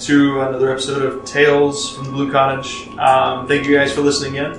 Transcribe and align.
To 0.00 0.40
another 0.42 0.70
episode 0.70 1.02
of 1.02 1.24
Tales 1.24 1.96
from 1.96 2.04
the 2.04 2.10
Blue 2.12 2.30
Cottage. 2.30 2.86
Um, 2.98 3.48
thank 3.48 3.66
you 3.66 3.76
guys 3.76 3.92
for 3.92 4.00
listening 4.00 4.36
in. 4.36 4.52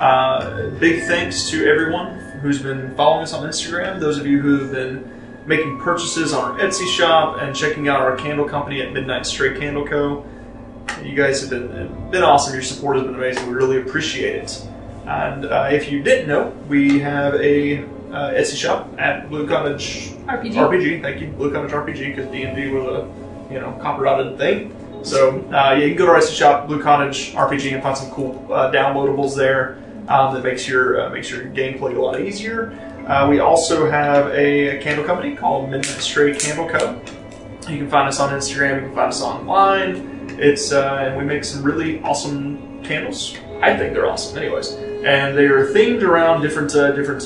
Uh, 0.00 0.74
big 0.80 1.04
thanks 1.04 1.50
to 1.50 1.68
everyone 1.68 2.18
who's 2.40 2.62
been 2.62 2.94
following 2.96 3.22
us 3.22 3.34
on 3.34 3.46
Instagram. 3.46 4.00
Those 4.00 4.16
of 4.16 4.26
you 4.26 4.40
who 4.40 4.58
have 4.60 4.72
been 4.72 5.44
making 5.46 5.78
purchases 5.78 6.32
on 6.32 6.52
our 6.52 6.58
Etsy 6.58 6.86
shop 6.86 7.36
and 7.38 7.54
checking 7.54 7.86
out 7.88 8.00
our 8.00 8.16
candle 8.16 8.48
company 8.48 8.80
at 8.80 8.94
Midnight 8.94 9.26
Stray 9.26 9.58
Candle 9.58 9.86
Co. 9.86 10.24
You 11.02 11.14
guys 11.14 11.42
have 11.42 11.50
been 11.50 12.10
been 12.10 12.22
awesome. 12.22 12.54
Your 12.54 12.62
support 12.62 12.96
has 12.96 13.04
been 13.04 13.14
amazing. 13.14 13.46
We 13.46 13.52
really 13.52 13.82
appreciate 13.82 14.36
it. 14.36 14.66
And 15.06 15.44
uh, 15.44 15.68
if 15.70 15.92
you 15.92 16.02
didn't 16.02 16.28
know, 16.28 16.48
we 16.66 16.98
have 17.00 17.34
a 17.34 17.84
uh, 18.10 18.32
Etsy 18.32 18.56
shop 18.56 18.88
at 18.98 19.28
Blue 19.28 19.46
Cottage 19.46 20.12
RPG. 20.24 20.54
RPG. 20.54 21.02
Thank 21.02 21.20
you, 21.20 21.28
Blue 21.28 21.52
Cottage 21.52 21.72
RPG, 21.72 22.16
because 22.16 22.32
D 22.32 22.44
and 22.44 22.56
D 22.56 22.68
was 22.68 22.84
a 22.84 23.52
you 23.52 23.60
know 23.60 23.78
copyrighted 23.82 24.38
thing. 24.38 24.74
So 25.02 25.40
uh, 25.48 25.50
yeah, 25.50 25.74
you 25.74 25.88
can 25.88 25.98
go 25.98 26.06
to 26.06 26.12
Etsy 26.12 26.36
shop, 26.36 26.66
Blue 26.66 26.82
Cottage 26.82 27.32
RPG, 27.34 27.72
and 27.72 27.82
find 27.82 27.96
some 27.96 28.10
cool 28.10 28.46
uh, 28.52 28.70
downloadables 28.70 29.36
there 29.36 29.78
um, 30.08 30.34
that 30.34 30.42
makes 30.42 30.66
your 30.66 31.00
uh, 31.00 31.10
makes 31.10 31.30
your 31.30 31.44
gameplay 31.46 31.96
a 31.96 32.00
lot 32.00 32.20
easier. 32.20 32.72
Uh, 33.06 33.26
we 33.28 33.40
also 33.40 33.90
have 33.90 34.30
a 34.34 34.78
candle 34.82 35.04
company 35.04 35.34
called 35.34 35.70
Midnight 35.70 35.86
Stray 35.86 36.36
Candle 36.36 36.68
Co. 36.68 37.00
You 37.70 37.78
can 37.78 37.88
find 37.88 38.08
us 38.08 38.20
on 38.20 38.30
Instagram. 38.30 38.76
You 38.76 38.86
can 38.86 38.94
find 38.94 39.08
us 39.08 39.22
online. 39.22 40.36
It's 40.38 40.72
uh, 40.72 40.98
and 41.00 41.16
we 41.16 41.24
make 41.24 41.44
some 41.44 41.62
really 41.62 42.02
awesome 42.02 42.82
candles. 42.84 43.36
I 43.62 43.76
think 43.76 43.94
they're 43.94 44.08
awesome, 44.08 44.38
anyways. 44.38 44.72
And 44.72 45.36
they 45.36 45.46
are 45.46 45.66
themed 45.66 46.02
around 46.02 46.42
different 46.42 46.74
uh, 46.74 46.92
different 46.92 47.22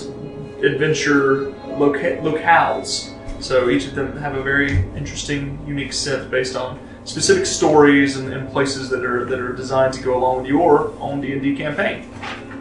adventure 0.64 1.50
loca- 1.77 2.18
locales. 2.22 3.11
So 3.42 3.70
each 3.70 3.86
of 3.86 3.94
them 3.94 4.16
have 4.18 4.36
a 4.36 4.42
very 4.42 4.78
interesting, 4.96 5.58
unique 5.66 5.92
scent 5.92 6.30
based 6.30 6.55
on 6.55 6.78
specific 7.05 7.47
stories 7.47 8.17
and, 8.17 8.33
and 8.33 8.50
places 8.50 8.89
that 8.91 9.05
are 9.05 9.25
that 9.25 9.39
are 9.39 9.53
designed 9.53 9.95
to 9.95 10.03
go 10.03 10.17
along 10.17 10.42
with 10.42 10.47
your 10.47 10.92
own 11.00 11.20
D 11.20 11.33
and 11.33 11.42
D 11.42 11.56
campaign. 11.56 12.08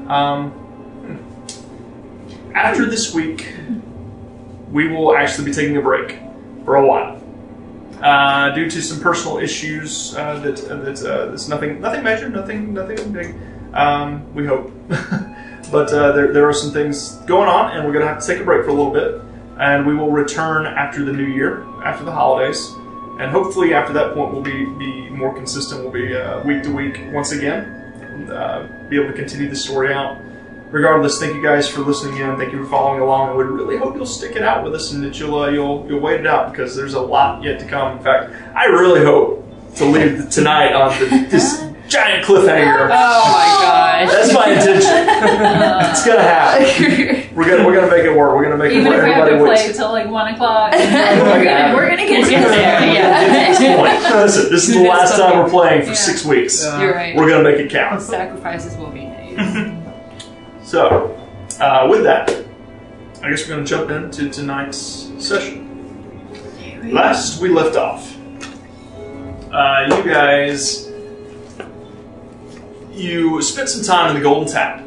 Um, 0.07 0.57
after 2.53 2.85
this 2.85 3.13
week, 3.13 3.53
we 4.71 4.87
will 4.87 5.15
actually 5.15 5.45
be 5.45 5.53
taking 5.53 5.77
a 5.77 5.81
break 5.81 6.19
for 6.65 6.75
a 6.75 6.85
while. 6.85 7.17
Uh, 8.01 8.49
due 8.55 8.67
to 8.67 8.81
some 8.81 8.99
personal 8.99 9.37
issues 9.37 10.15
uh, 10.15 10.39
that 10.39 10.59
uh, 10.71 10.75
that 10.77 11.03
uh, 11.03 11.25
that's 11.27 11.47
nothing 11.47 11.79
nothing 11.79 12.03
major, 12.03 12.29
nothing 12.29 12.73
nothing 12.73 13.11
big. 13.11 13.35
Um, 13.73 14.33
we 14.33 14.45
hope, 14.47 14.71
but 15.71 15.93
uh, 15.93 16.11
there 16.13 16.33
there 16.33 16.49
are 16.49 16.53
some 16.53 16.71
things 16.71 17.17
going 17.27 17.47
on, 17.47 17.71
and 17.71 17.85
we're 17.85 17.93
gonna 17.93 18.07
have 18.07 18.19
to 18.19 18.25
take 18.25 18.39
a 18.39 18.43
break 18.43 18.65
for 18.65 18.71
a 18.71 18.73
little 18.73 18.91
bit, 18.91 19.21
and 19.59 19.85
we 19.85 19.93
will 19.93 20.09
return 20.09 20.65
after 20.65 21.05
the 21.05 21.13
new 21.13 21.27
year, 21.27 21.63
after 21.83 22.03
the 22.03 22.11
holidays, 22.11 22.73
and 23.21 23.29
hopefully 23.29 23.73
after 23.73 23.93
that 23.93 24.15
point 24.15 24.33
we'll 24.33 24.41
be 24.41 24.65
be 24.65 25.09
more 25.09 25.33
consistent. 25.33 25.83
We'll 25.83 25.91
be 25.91 26.15
uh, 26.15 26.41
week 26.41 26.63
to 26.63 26.73
week 26.73 26.99
once 27.11 27.31
again, 27.31 27.65
uh, 28.31 28.67
be 28.89 28.99
able 28.99 29.11
to 29.11 29.13
continue 29.13 29.47
the 29.47 29.55
story 29.55 29.93
out. 29.93 30.19
Regardless, 30.71 31.19
thank 31.19 31.35
you 31.35 31.43
guys 31.43 31.67
for 31.67 31.81
listening 31.81 32.17
in. 32.17 32.37
Thank 32.37 32.51
you 32.51 32.63
for 32.63 32.69
following 32.69 33.01
along. 33.01 33.37
We 33.37 33.43
really 33.43 33.77
hope 33.77 33.95
you'll 33.95 34.05
stick 34.05 34.35
it 34.35 34.41
out 34.41 34.63
with 34.63 34.73
us 34.73 34.91
and 34.91 35.03
that 35.03 35.19
you'll 35.19 35.37
uh, 35.37 35.49
you'll 35.49 35.85
you'll 35.87 35.99
wait 35.99 36.19
it 36.19 36.25
out 36.25 36.51
because 36.51 36.75
there's 36.75 36.95
a 36.95 37.01
lot 37.01 37.43
yet 37.43 37.59
to 37.59 37.67
come. 37.67 37.97
In 37.97 38.03
fact, 38.03 38.33
I 38.55 38.65
really 38.65 39.05
hope 39.05 39.45
to 39.75 39.85
leave 39.85 40.29
tonight 40.31 40.73
on 40.73 40.97
the, 40.99 41.27
this 41.29 41.61
giant 41.91 42.25
cliffhanger. 42.25 42.85
Oh 42.85 43.31
my 43.31 43.47
gosh. 43.61 44.09
That's 44.11 44.33
my 44.33 44.47
intention. 44.49 44.79
it's 45.91 46.05
gonna 46.05 46.21
happen. 46.21 47.35
We're 47.35 47.49
gonna 47.49 47.65
we're 47.65 47.75
gonna 47.75 47.91
make 47.91 48.05
it 48.05 48.15
work. 48.15 48.35
We're 48.35 48.43
gonna 48.43 48.57
make 48.57 48.71
Even 48.71 48.87
it 48.87 48.95
if 48.95 49.01
work. 49.01 49.05
we 49.05 49.11
have 49.11 49.25
to 49.27 49.31
Everybody 49.33 49.55
play 49.59 49.69
until 49.69 49.91
like 49.91 50.07
one 50.09 50.33
o'clock. 50.33 50.71
we're, 50.73 51.43
gonna, 51.43 51.75
we're 51.75 51.89
gonna 51.89 52.07
get 52.07 52.21
We'll 52.21 52.29
there, 52.29 52.49
there. 52.49 52.93
yeah. 52.93 53.01
At 53.51 53.57
this 53.59 53.77
point, 53.77 54.15
listen, 54.23 54.51
this 54.51 54.69
is 54.69 54.75
the 54.75 54.83
last 54.87 55.17
time 55.17 55.37
we're 55.37 55.49
playing 55.49 55.81
for 55.81 55.89
Yeah. 55.89 55.93
six 55.95 56.25
weeks. 56.25 56.63
You're 56.63 56.93
right. 56.93 57.15
We're 57.15 57.29
gonna 57.29 57.43
make 57.43 57.59
it 57.59 57.69
count. 57.69 58.01
Sacrifices 58.01 58.77
will 58.77 58.89
be 58.91 59.05
made. 59.05 59.77
So, 60.63 61.17
uh, 61.59 61.87
with 61.89 62.03
that, 62.03 62.29
I 63.23 63.29
guess 63.29 63.43
we're 63.43 63.55
going 63.55 63.65
to 63.65 63.69
jump 63.69 63.91
into 63.91 64.29
tonight's 64.29 65.11
session. 65.19 65.67
Last 66.91 67.41
we 67.41 67.49
left 67.49 67.75
off, 67.75 68.15
uh, 69.51 69.85
you 69.95 70.03
guys, 70.11 70.90
you 73.01 73.41
spent 73.41 73.69
some 73.69 73.83
time 73.83 74.09
in 74.09 74.15
the 74.15 74.21
Golden 74.21 74.51
Tap, 74.51 74.79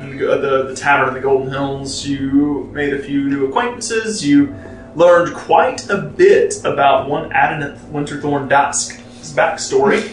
in 0.00 0.16
the, 0.16 0.26
the, 0.26 0.64
the 0.68 0.76
tavern 0.76 1.08
in 1.08 1.14
the 1.14 1.20
Golden 1.20 1.50
Hills. 1.50 2.06
You 2.06 2.70
made 2.72 2.94
a 2.94 2.98
few 2.98 3.28
new 3.28 3.46
acquaintances. 3.46 4.24
You 4.26 4.54
learned 4.94 5.34
quite 5.34 5.88
a 5.90 5.98
bit 5.98 6.64
about 6.64 7.08
one 7.08 7.30
Adenith 7.30 7.78
Winterthorn 7.90 8.48
Dask's 8.48 9.32
backstory. 9.32 10.10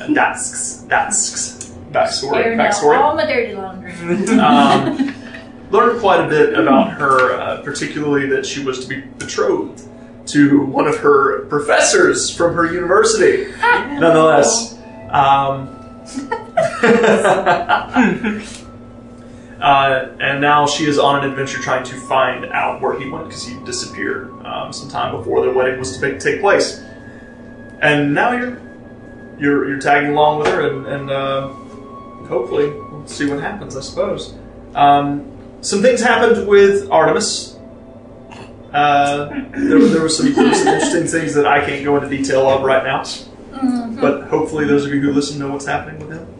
Uh, 0.00 0.06
Dask's, 0.14 0.84
Dask's 0.88 1.72
backstory. 1.90 2.58
Out 2.58 2.72
backstory 2.72 2.98
all 2.98 3.14
my 3.14 3.26
dirty 3.26 3.54
laundry. 3.54 3.92
um, 4.38 5.14
learned 5.70 6.00
quite 6.00 6.24
a 6.24 6.28
bit 6.28 6.58
about 6.58 6.92
her, 6.92 7.34
uh, 7.34 7.62
particularly 7.62 8.26
that 8.28 8.46
she 8.46 8.64
was 8.64 8.80
to 8.80 8.88
be 8.88 9.00
betrothed 9.00 9.82
to 10.26 10.60
one 10.66 10.86
of 10.86 10.98
her 10.98 11.46
professors 11.46 12.34
from 12.34 12.54
her 12.54 12.70
university. 12.70 13.50
Nonetheless, 13.60 14.78
um, 15.10 15.77
uh, 19.60 20.08
and 20.20 20.40
now 20.40 20.66
she 20.66 20.86
is 20.86 20.98
on 20.98 21.22
an 21.22 21.30
adventure 21.30 21.58
trying 21.58 21.84
to 21.84 21.94
find 22.02 22.46
out 22.46 22.80
where 22.80 22.98
he 22.98 23.08
went 23.08 23.26
because 23.26 23.44
he 23.44 23.54
disappeared 23.64 24.30
um, 24.46 24.72
some 24.72 24.88
time 24.88 25.14
before 25.16 25.44
the 25.44 25.52
wedding 25.52 25.78
was 25.78 25.96
to 25.96 26.00
take, 26.00 26.20
take 26.20 26.40
place. 26.40 26.82
And 27.80 28.14
now 28.14 28.32
you're 28.32 28.60
you're 29.38 29.68
you're 29.68 29.80
tagging 29.80 30.10
along 30.10 30.40
with 30.40 30.48
her, 30.48 30.68
and, 30.68 30.86
and 30.86 31.10
uh, 31.10 31.48
hopefully 32.26 32.70
we'll 32.70 33.06
see 33.06 33.28
what 33.28 33.40
happens. 33.40 33.76
I 33.76 33.80
suppose. 33.80 34.34
Um, 34.74 35.38
some 35.60 35.82
things 35.82 36.00
happened 36.00 36.46
with 36.46 36.90
Artemis. 36.90 37.56
Uh, 38.72 39.28
there, 39.28 39.78
there, 39.80 40.08
some, 40.08 40.32
there 40.34 40.44
were 40.44 40.54
some 40.54 40.68
interesting 40.68 41.06
things 41.06 41.34
that 41.34 41.46
I 41.46 41.64
can't 41.64 41.84
go 41.84 41.96
into 41.96 42.08
detail 42.08 42.48
of 42.48 42.62
right 42.62 42.84
now, 42.84 43.02
but 44.00 44.24
hopefully 44.28 44.64
those 44.66 44.84
of 44.86 44.92
you 44.92 45.00
who 45.00 45.12
listen 45.12 45.38
know 45.38 45.50
what's 45.52 45.66
happening 45.66 45.98
with 46.06 46.18
him. 46.18 46.34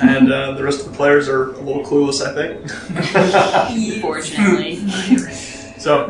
And 0.00 0.32
uh, 0.32 0.52
the 0.52 0.64
rest 0.64 0.80
of 0.86 0.90
the 0.90 0.96
players 0.96 1.28
are 1.28 1.52
a 1.52 1.60
little 1.60 1.84
clueless, 1.84 2.22
I 2.22 2.32
think. 2.34 4.00
Fortunately. 4.02 4.80
So, 5.78 6.08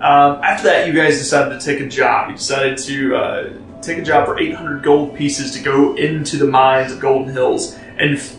um, 0.00 0.42
after 0.42 0.64
that, 0.64 0.86
you 0.86 0.92
guys 0.92 1.16
decided 1.18 1.58
to 1.58 1.64
take 1.64 1.80
a 1.80 1.88
job. 1.88 2.28
You 2.30 2.36
decided 2.36 2.76
to 2.78 3.16
uh, 3.16 3.52
take 3.80 3.96
a 3.96 4.02
job 4.02 4.26
for 4.26 4.38
800 4.38 4.82
gold 4.82 5.14
pieces 5.16 5.52
to 5.52 5.60
go 5.62 5.94
into 5.96 6.36
the 6.36 6.46
mines 6.46 6.92
of 6.92 7.00
Golden 7.00 7.32
Hills 7.32 7.78
and 7.96 8.18
f- 8.18 8.36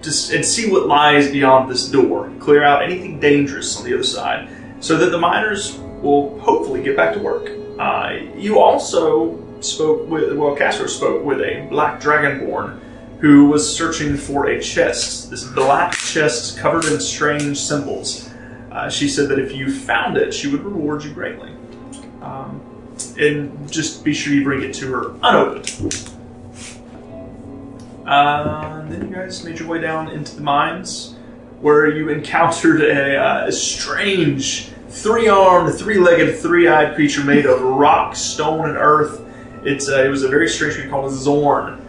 just 0.00 0.32
and 0.32 0.42
see 0.44 0.70
what 0.70 0.86
lies 0.86 1.30
beyond 1.30 1.68
this 1.70 1.88
door. 1.90 2.32
Clear 2.38 2.62
out 2.62 2.82
anything 2.82 3.18
dangerous 3.20 3.76
on 3.76 3.84
the 3.84 3.92
other 3.92 4.04
side, 4.04 4.48
so 4.80 4.96
that 4.96 5.10
the 5.10 5.18
miners 5.18 5.76
will 6.00 6.38
hopefully 6.40 6.82
get 6.82 6.96
back 6.96 7.12
to 7.14 7.20
work. 7.20 7.50
Uh, 7.78 8.16
you 8.36 8.58
also 8.60 9.32
spoke 9.64 10.08
with 10.08 10.32
well, 10.36 10.54
Castro 10.56 10.86
spoke 10.86 11.24
with 11.24 11.40
a 11.40 11.66
black 11.70 12.00
dragonborn 12.00 12.80
who 13.20 13.46
was 13.46 13.76
searching 13.76 14.16
for 14.16 14.46
a 14.46 14.60
chest. 14.60 15.30
This 15.30 15.44
black 15.44 15.92
chest 15.92 16.58
covered 16.58 16.84
in 16.84 16.98
strange 17.00 17.56
symbols. 17.58 18.28
Uh, 18.72 18.88
she 18.88 19.08
said 19.08 19.28
that 19.28 19.38
if 19.38 19.52
you 19.52 19.70
found 19.70 20.16
it, 20.16 20.34
she 20.34 20.48
would 20.48 20.64
reward 20.64 21.04
you 21.04 21.12
greatly. 21.12 21.50
Um, 22.20 22.60
and 23.18 23.70
just 23.70 24.04
be 24.04 24.12
sure 24.12 24.32
you 24.32 24.42
bring 24.42 24.62
it 24.62 24.74
to 24.74 24.90
her 24.92 25.10
unopened. 25.22 26.10
Uh, 28.06 28.82
then 28.88 29.08
you 29.08 29.14
guys 29.14 29.44
made 29.44 29.58
your 29.58 29.68
way 29.68 29.80
down 29.80 30.08
into 30.10 30.34
the 30.34 30.42
mines, 30.42 31.14
where 31.60 31.88
you 31.88 32.08
encountered 32.08 32.82
a, 32.82 33.16
uh, 33.16 33.46
a 33.46 33.52
strange, 33.52 34.70
three-armed, 34.88 35.72
three-legged, 35.74 36.38
three-eyed 36.38 36.94
creature 36.96 37.22
made 37.22 37.46
of 37.46 37.60
rock, 37.62 38.16
stone, 38.16 38.68
and 38.68 38.76
earth. 38.76 39.20
It's 39.64 39.88
uh, 39.88 40.02
it 40.02 40.08
was 40.08 40.22
a 40.22 40.28
very 40.28 40.48
strange 40.48 40.74
creature 40.74 40.90
called 40.90 41.12
a 41.12 41.14
Xorn 41.14 41.80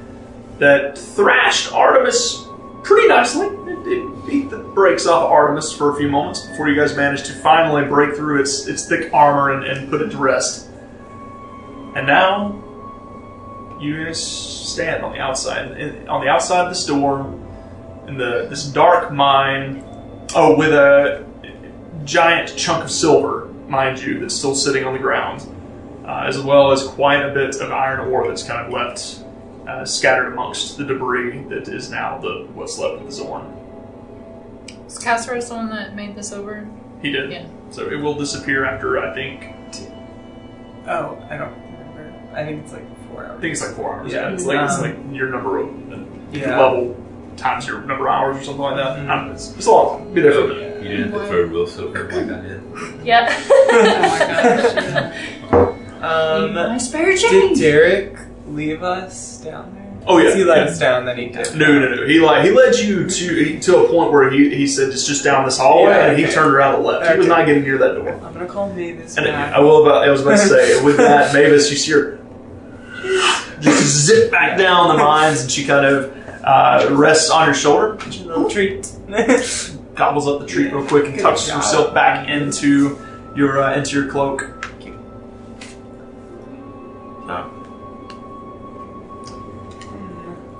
that 0.59 0.97
thrashed 0.97 1.71
Artemis 1.73 2.45
pretty 2.83 3.07
nicely. 3.07 3.47
It, 3.47 3.87
it 3.87 4.25
beat 4.27 4.49
the 4.49 4.59
brakes 4.59 5.07
off 5.07 5.29
Artemis 5.29 5.73
for 5.73 5.93
a 5.93 5.95
few 5.95 6.07
moments 6.07 6.45
before 6.45 6.69
you 6.69 6.75
guys 6.75 6.95
managed 6.95 7.25
to 7.27 7.33
finally 7.33 7.85
break 7.85 8.15
through 8.15 8.41
its 8.41 8.67
its 8.67 8.87
thick 8.87 9.13
armor 9.13 9.51
and, 9.51 9.65
and 9.65 9.89
put 9.89 10.01
it 10.01 10.11
to 10.11 10.17
rest. 10.17 10.69
And 11.95 12.07
now 12.07 12.59
you 13.79 14.05
guys 14.05 14.23
stand 14.23 15.03
on 15.03 15.11
the 15.11 15.19
outside, 15.19 15.77
in, 15.77 16.07
on 16.07 16.21
the 16.21 16.27
outside 16.27 16.63
of 16.63 16.69
the 16.69 16.75
store, 16.75 17.21
in 18.07 18.17
the 18.17 18.47
this 18.49 18.65
dark 18.65 19.11
mine. 19.11 19.83
Oh, 20.35 20.55
with 20.57 20.73
a 20.73 21.25
giant 22.05 22.57
chunk 22.57 22.83
of 22.83 22.91
silver, 22.91 23.45
mind 23.67 24.01
you, 24.01 24.19
that's 24.19 24.35
still 24.35 24.55
sitting 24.55 24.83
on 24.83 24.93
the 24.93 24.99
ground, 24.99 25.41
uh, 26.05 26.25
as 26.27 26.39
well 26.39 26.71
as 26.71 26.83
quite 26.83 27.21
a 27.23 27.33
bit 27.33 27.55
of 27.61 27.71
iron 27.71 28.11
ore 28.11 28.27
that's 28.27 28.43
kind 28.43 28.65
of 28.65 28.71
left 28.73 29.23
uh, 29.67 29.85
scattered 29.85 30.33
amongst 30.33 30.77
the 30.77 30.83
debris 30.83 31.43
that 31.49 31.67
is 31.67 31.89
now 31.89 32.17
the 32.17 32.47
what's 32.53 32.77
left 32.77 32.95
of 33.01 33.05
the 33.05 33.11
Xorn. 33.23 33.59
Is 34.87 34.97
Casper 34.99 35.39
the 35.39 35.53
one 35.55 35.69
that 35.69 35.95
made 35.95 36.15
this 36.15 36.31
over? 36.33 36.67
He 37.01 37.11
did. 37.11 37.31
Yeah. 37.31 37.45
So 37.71 37.89
it 37.89 37.95
will 37.95 38.15
disappear 38.15 38.65
after 38.65 38.99
I 38.99 39.13
think 39.13 39.45
Oh, 40.85 41.17
I 41.29 41.37
don't 41.37 41.53
remember. 41.53 42.13
I 42.35 42.43
think 42.43 42.63
it's 42.63 42.73
like 42.73 42.83
four 43.07 43.23
hours. 43.25 43.29
I 43.29 43.31
hours. 43.33 43.41
think 43.41 43.51
it's 43.53 43.61
like 43.61 43.75
four 43.75 43.93
hours. 43.95 44.11
Yeah. 44.11 44.27
Yeah, 44.27 44.33
it's 44.33 44.45
like 44.45 44.59
it's 44.61 44.75
Um, 44.75 44.81
like 44.81 44.97
your 45.17 45.29
number 45.29 45.57
of 45.59 45.69
Yeah. 46.33 46.59
level 46.59 46.95
times 47.37 47.65
your 47.65 47.79
number 47.81 48.07
of 48.09 48.13
hours 48.13 48.37
or 48.37 48.43
something 48.43 48.61
like 48.61 48.75
that. 48.75 48.97
Mhm. 48.97 49.09
I 49.09 49.15
don't 49.15 49.27
know, 49.27 49.33
it's, 49.33 49.55
it's 49.55 49.65
a 49.65 49.71
lot. 49.71 50.13
Be 50.13 50.21
there 50.21 50.33
for 50.33 50.39
a 50.41 50.47
minute. 50.49 50.83
You 50.83 50.89
didn't 50.89 51.11
have 51.13 51.21
to 51.21 51.27
throw 51.29 51.41
real 51.43 51.67
silver 51.67 52.03
like 52.03 52.13
I 52.13 52.41
did. 52.41 52.61
Yeah. 53.03 53.33
oh 53.49 55.13
my 55.51 55.73
Um, 56.03 56.53
my 56.53 56.77
spare 56.77 57.15
did. 57.15 57.57
Derek 57.57 58.17
leave 58.47 58.83
us 58.83 59.37
down 59.41 59.73
there? 59.73 59.81
Oh, 60.05 60.17
yeah. 60.17 60.35
He 60.35 60.43
let 60.43 60.57
Yeah. 60.57 60.63
us 60.65 60.77
down, 60.79 61.05
then 61.05 61.17
he 61.17 61.27
did. 61.27 61.55
No, 61.55 61.79
no, 61.79 61.95
no. 61.95 62.05
He 62.05 62.19
like 62.19 62.43
he 62.43 62.51
led 62.51 62.75
you 62.75 63.07
to 63.09 63.35
he, 63.45 63.59
to 63.61 63.77
a 63.77 63.87
point 63.89 64.11
where 64.11 64.29
he, 64.29 64.53
he 64.53 64.67
said 64.67 64.89
it's 64.89 65.07
just 65.07 65.23
down 65.23 65.45
this 65.45 65.57
hallway, 65.57 65.91
Yeah, 65.91 66.07
and 66.07 66.19
he 66.19 66.25
turned 66.25 66.53
around 66.53 66.75
and 66.75 66.83
left. 66.83 67.09
He 67.09 67.17
was 67.17 67.27
not 67.27 67.45
getting 67.45 67.63
near 67.63 67.77
that 67.77 67.95
door. 67.95 68.09
I'm 68.09 68.33
gonna 68.33 68.45
call 68.45 68.73
Mavis 68.73 69.15
And 69.15 69.25
back. 69.27 69.53
I 69.53 69.59
will 69.61 69.85
about 69.87 70.03
I 70.03 70.09
was 70.11 70.21
about 70.21 70.31
to 70.31 70.37
say 70.39 70.83
with 70.83 70.97
that 70.97 71.33
Mavis, 71.33 71.71
you 71.71 71.77
see 71.77 71.91
her 71.93 72.19
just 73.61 74.05
zip 74.05 74.29
back 74.31 74.57
down 74.57 74.89
the 74.89 75.01
mines, 75.01 75.41
and 75.41 75.49
she 75.51 75.63
kind 75.65 75.85
of 75.85 76.11
uh, 76.43 76.87
rests 76.91 77.29
on 77.29 77.45
your 77.45 77.53
shoulder, 77.53 77.93
A 77.93 78.07
little 78.25 78.49
treat. 78.49 78.91
gobbles 79.95 80.27
up 80.27 80.41
the 80.41 80.45
treat 80.47 80.73
real 80.73 80.85
quick, 80.85 81.05
and 81.05 81.15
Good 81.15 81.21
tucks 81.21 81.47
job. 81.47 81.57
herself 81.57 81.93
back 81.93 82.27
into 82.27 82.97
your 83.37 83.61
uh, 83.63 83.77
into 83.77 83.95
your 84.01 84.11
cloak. 84.11 84.49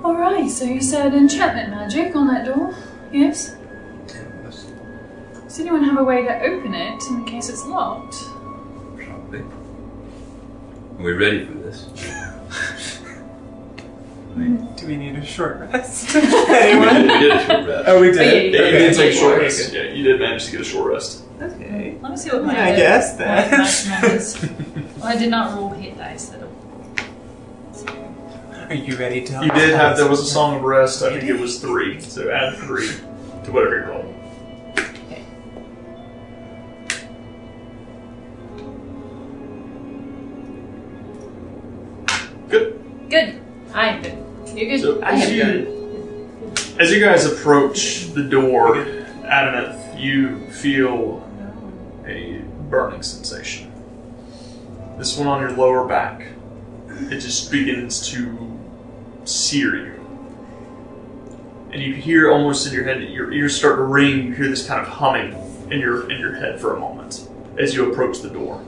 Alright, 0.04 0.50
so 0.50 0.64
you 0.66 0.82
said 0.82 1.14
enchantment 1.14 1.70
magic 1.70 2.14
on 2.14 2.26
that 2.28 2.44
door? 2.44 2.74
Yes? 3.10 3.56
Does 5.44 5.60
anyone 5.60 5.84
have 5.84 5.98
a 5.98 6.04
way 6.04 6.22
to 6.24 6.42
open 6.42 6.74
it 6.74 7.02
in 7.08 7.24
case 7.24 7.48
it's 7.48 7.64
locked? 7.64 8.16
Probably. 8.96 9.40
Are 9.40 11.02
we 11.02 11.12
ready 11.12 11.46
for 11.46 11.52
this? 11.54 11.84
Do 14.76 14.86
we 14.88 14.96
need 14.96 15.14
a 15.14 15.24
short 15.24 15.60
rest? 15.60 16.14
Anyone? 16.16 17.02
we 17.02 17.08
did 17.20 17.30
a 17.30 17.46
short 17.46 17.66
rest. 17.66 17.84
Oh, 17.88 18.00
we 18.00 18.10
did. 18.10 18.16
yeah, 18.16 18.22
oh, 18.26 18.32
you 18.42 18.48
Okay. 18.50 18.50
did 18.50 18.94
take 18.96 19.14
a 19.14 19.16
short 19.16 19.38
rest. 19.40 19.72
Yeah, 19.72 19.82
you 19.84 20.02
did 20.02 20.20
manage 20.20 20.44
to 20.46 20.50
get 20.50 20.60
a 20.60 20.64
short 20.64 20.92
rest. 20.92 21.22
Okay. 21.40 21.96
Let 22.02 22.10
me 22.10 22.16
see 22.16 22.30
what 22.30 22.40
Yeah, 22.42 22.46
my 22.48 22.72
I 22.72 22.76
guess 22.76 23.16
my 23.18 23.24
then. 23.24 24.90
Well, 24.98 25.06
I 25.06 25.16
did 25.16 25.30
not 25.30 25.54
roll 25.54 25.68
hit 25.70 25.73
dice. 25.73 25.73
That'll... 25.73 25.73
Are 28.68 28.74
you 28.74 28.96
ready 28.96 29.22
to? 29.24 29.44
You 29.44 29.50
did 29.50 29.74
have 29.74 29.96
there 29.96 30.08
was 30.08 30.20
a 30.20 30.24
song 30.36 30.56
of 30.56 30.62
rest. 30.62 31.02
I 31.02 31.10
think 31.10 31.24
it 31.24 31.38
was 31.38 31.60
three, 31.60 32.00
so 32.00 32.30
add 32.30 32.56
three 32.56 32.88
to 33.44 33.52
whatever 33.52 33.78
you 33.78 33.84
roll. 33.84 34.14
Good. 42.48 42.80
Good. 43.10 43.42
I'm 43.74 44.02
good. 44.02 44.18
You 44.56 44.66
good? 44.66 44.80
So 44.80 45.02
I 45.02 45.12
as 45.12 45.28
am 45.28 45.34
you 45.34 45.42
good. 45.42 46.80
as 46.80 46.90
you 46.92 47.00
guys 47.00 47.26
approach 47.26 48.06
the 48.14 48.22
door, 48.22 48.76
Adamant, 49.24 49.98
you 49.98 50.46
feel 50.50 51.28
a 52.06 52.42
burning 52.70 53.02
sensation. 53.02 53.70
This 54.96 55.18
one 55.18 55.26
on 55.26 55.40
your 55.40 55.52
lower 55.52 55.86
back. 55.86 56.28
It 56.88 57.18
just 57.18 57.50
begins 57.50 58.08
to 58.10 58.53
sear 59.24 59.76
you. 59.76 60.00
And 61.72 61.82
you 61.82 61.94
hear 61.94 62.30
almost 62.30 62.66
in 62.66 62.72
your 62.72 62.84
head, 62.84 63.02
your 63.02 63.32
ears 63.32 63.56
start 63.56 63.76
to 63.76 63.82
ring, 63.82 64.26
you 64.26 64.34
hear 64.34 64.48
this 64.48 64.66
kind 64.66 64.80
of 64.80 64.86
humming 64.86 65.34
in 65.70 65.80
your 65.80 66.10
in 66.10 66.20
your 66.20 66.34
head 66.34 66.60
for 66.60 66.76
a 66.76 66.78
moment 66.78 67.28
as 67.58 67.74
you 67.74 67.90
approach 67.90 68.20
the 68.20 68.30
door. 68.30 68.64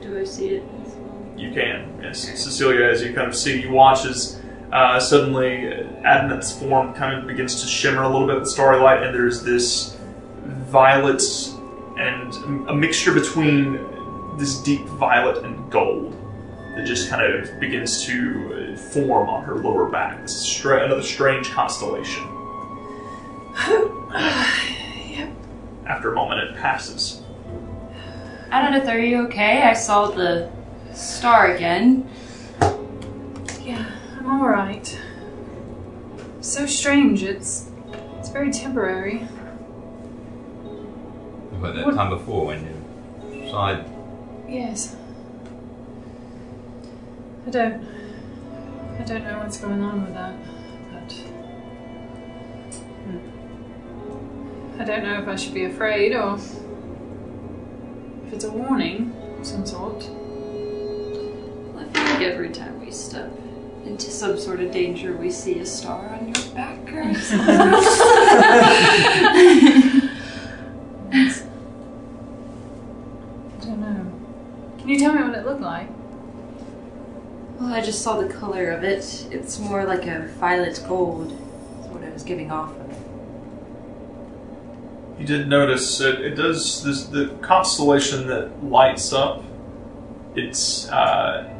Do 0.00 0.18
I 0.18 0.24
see 0.24 0.48
it 0.48 0.64
as 0.84 0.94
well? 0.94 1.34
You 1.36 1.52
can, 1.52 2.00
yes. 2.02 2.20
Cecilia, 2.20 2.84
as 2.84 3.02
you 3.02 3.12
kind 3.12 3.28
of 3.28 3.36
see, 3.36 3.60
you 3.60 3.70
watch 3.70 4.04
as 4.04 4.40
uh, 4.72 4.98
suddenly 4.98 5.68
Adamant's 6.04 6.58
form 6.58 6.92
kind 6.94 7.18
of 7.18 7.26
begins 7.26 7.60
to 7.62 7.68
shimmer 7.68 8.02
a 8.02 8.08
little 8.08 8.26
bit 8.26 8.40
with 8.40 8.48
starry 8.48 8.80
light, 8.80 9.02
and 9.02 9.14
there's 9.14 9.42
this 9.42 9.96
violet 10.44 11.22
and 11.98 12.68
a 12.68 12.74
mixture 12.74 13.12
between 13.12 13.78
this 14.38 14.60
deep 14.60 14.82
violet 14.82 15.44
and 15.44 15.70
gold 15.70 16.14
that 16.76 16.84
just 16.86 17.08
kind 17.08 17.22
of 17.34 17.58
begins 17.58 18.04
to 18.04 18.74
uh, 18.74 18.76
form 18.76 19.28
on 19.28 19.42
her 19.44 19.56
lower 19.56 19.88
back. 19.88 20.20
This 20.22 20.32
is 20.32 20.42
stra- 20.42 20.84
another 20.84 21.02
strange 21.02 21.50
constellation. 21.50 22.22
yep. 23.56 25.28
After 25.86 26.12
a 26.12 26.14
moment, 26.14 26.40
it 26.50 26.56
passes. 26.56 27.22
Adonith, 28.50 28.86
are 28.88 28.98
you 28.98 29.22
okay? 29.26 29.62
I 29.62 29.72
saw 29.72 30.08
the 30.08 30.50
star 30.92 31.54
again. 31.54 32.08
Yeah, 33.62 33.84
I'm 34.18 34.40
alright. 34.40 35.00
So 36.40 36.66
strange. 36.66 37.22
It's 37.22 37.70
it's 38.18 38.28
very 38.30 38.52
temporary. 38.52 39.26
About 41.52 41.74
that 41.74 41.86
What- 41.86 41.94
time 41.94 42.10
before 42.10 42.46
when 42.46 42.64
you 43.32 43.48
saw 43.50 43.82
Yes. 44.48 44.95
I 47.46 47.50
don't. 47.50 47.86
I 48.98 49.02
don't 49.04 49.22
know 49.22 49.38
what's 49.38 49.58
going 49.58 49.80
on 49.80 50.04
with 50.04 50.14
that, 50.14 50.34
but. 50.92 51.12
hmm. 53.04 54.80
I 54.80 54.84
don't 54.84 55.04
know 55.04 55.20
if 55.22 55.28
I 55.28 55.36
should 55.36 55.54
be 55.54 55.64
afraid 55.64 56.12
or. 56.12 56.34
if 58.26 58.32
it's 58.32 58.44
a 58.44 58.50
warning 58.50 59.12
of 59.38 59.46
some 59.46 59.64
sort. 59.64 60.02
I 60.02 61.84
feel 61.92 62.02
like 62.02 62.22
every 62.22 62.48
time 62.50 62.80
we 62.84 62.90
step 62.90 63.30
into 63.84 64.10
some 64.10 64.36
sort 64.36 64.58
of 64.58 64.72
danger, 64.72 65.16
we 65.16 65.30
see 65.30 65.60
a 65.60 65.66
star 65.66 66.08
on 66.08 66.26
your 66.26 66.44
back 66.52 66.92
or 66.92 67.14
something. 67.20 67.46
I 71.12 71.32
don't 73.60 73.80
know. 73.80 74.12
Can 74.78 74.88
you 74.88 74.98
tell 74.98 75.12
me 75.12 75.22
what 75.22 75.34
it 75.36 75.46
looked 75.46 75.60
like? 75.60 75.88
Well, 77.58 77.72
I 77.72 77.80
just 77.80 78.02
saw 78.02 78.20
the 78.20 78.28
color 78.28 78.70
of 78.70 78.84
it. 78.84 79.26
It's 79.30 79.58
more 79.58 79.84
like 79.84 80.06
a 80.06 80.28
violet 80.38 80.84
gold. 80.86 81.32
Is 81.32 81.86
what 81.88 82.04
I 82.04 82.10
was 82.10 82.22
giving 82.22 82.50
off 82.50 82.70
of. 82.76 82.86
You 85.18 85.24
did 85.24 85.48
notice 85.48 86.00
it, 86.00 86.20
it 86.20 86.34
does 86.34 86.82
this 86.84 87.04
the 87.04 87.28
constellation 87.40 88.26
that 88.26 88.62
lights 88.62 89.14
up. 89.14 89.42
It's 90.34 90.86
uh, 90.90 91.50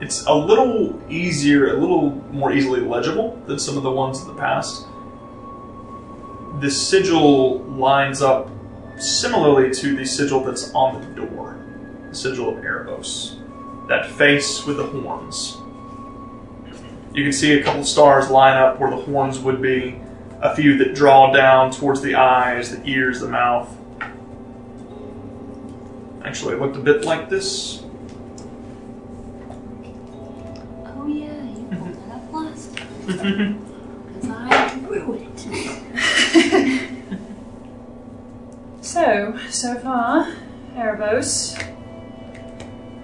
it's 0.00 0.24
a 0.26 0.34
little 0.34 1.02
easier, 1.10 1.74
a 1.76 1.80
little 1.80 2.10
more 2.30 2.52
easily 2.52 2.80
legible 2.80 3.42
than 3.46 3.58
some 3.58 3.76
of 3.76 3.82
the 3.82 3.90
ones 3.90 4.20
in 4.20 4.28
the 4.28 4.34
past. 4.34 4.86
The 6.60 6.70
sigil 6.70 7.64
lines 7.64 8.22
up 8.22 8.48
similarly 8.98 9.74
to 9.74 9.96
the 9.96 10.04
sigil 10.04 10.44
that's 10.44 10.72
on 10.72 11.00
the 11.00 11.26
door, 11.26 11.58
the 12.08 12.14
sigil 12.14 12.50
of 12.50 12.62
Erebos, 12.62 13.40
that 13.88 14.06
face 14.06 14.64
with 14.66 14.76
the 14.76 14.86
horns. 14.86 15.58
You 17.14 17.22
can 17.22 17.32
see 17.32 17.52
a 17.58 17.62
couple 17.62 17.84
stars 17.84 18.30
line 18.30 18.56
up 18.56 18.78
where 18.78 18.90
the 18.90 18.96
horns 18.96 19.38
would 19.38 19.62
be 19.62 20.00
a 20.40 20.54
few 20.54 20.76
that 20.78 20.94
draw 20.94 21.32
down 21.32 21.70
towards 21.70 22.02
the 22.02 22.14
eyes, 22.14 22.76
the 22.76 22.86
ears, 22.88 23.20
the 23.20 23.28
mouth. 23.28 23.74
Actually, 26.24 26.54
it 26.54 26.60
looked 26.60 26.76
a 26.76 26.80
bit 26.80 27.04
like 27.04 27.30
this. 27.30 27.82
Oh 30.84 31.06
yeah, 31.06 31.42
you 31.44 31.68
pulled 31.72 31.94
that 31.94 32.16
up 32.16 32.32
last 32.32 32.76
time. 32.76 33.62
Because 34.16 34.30
I 34.30 34.78
drew 34.78 35.14
it. 35.14 36.90
So, 38.86 39.36
so 39.50 39.74
far, 39.80 40.32
Erebos. 40.74 41.60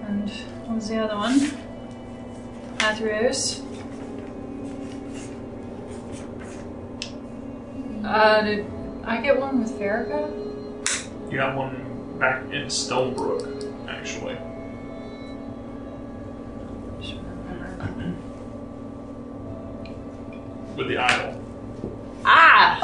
And 0.07 0.33
what 0.73 0.81
was 0.81 0.89
the 0.89 0.97
other 0.97 1.17
one? 1.17 1.39
Athreos. 2.79 3.61
Uh, 8.03 8.43
did 8.43 8.67
I 9.05 9.21
get 9.21 9.39
one 9.39 9.63
with 9.63 9.73
Farrakhan? 9.73 11.31
You 11.31 11.37
got 11.37 11.55
one 11.55 12.17
back 12.19 12.45
in 12.45 12.69
Stonebrook, 12.69 13.87
actually. 13.87 14.39
With 20.75 20.89
the 20.89 20.97
idol. 20.97 21.39
Ah! 22.25 22.79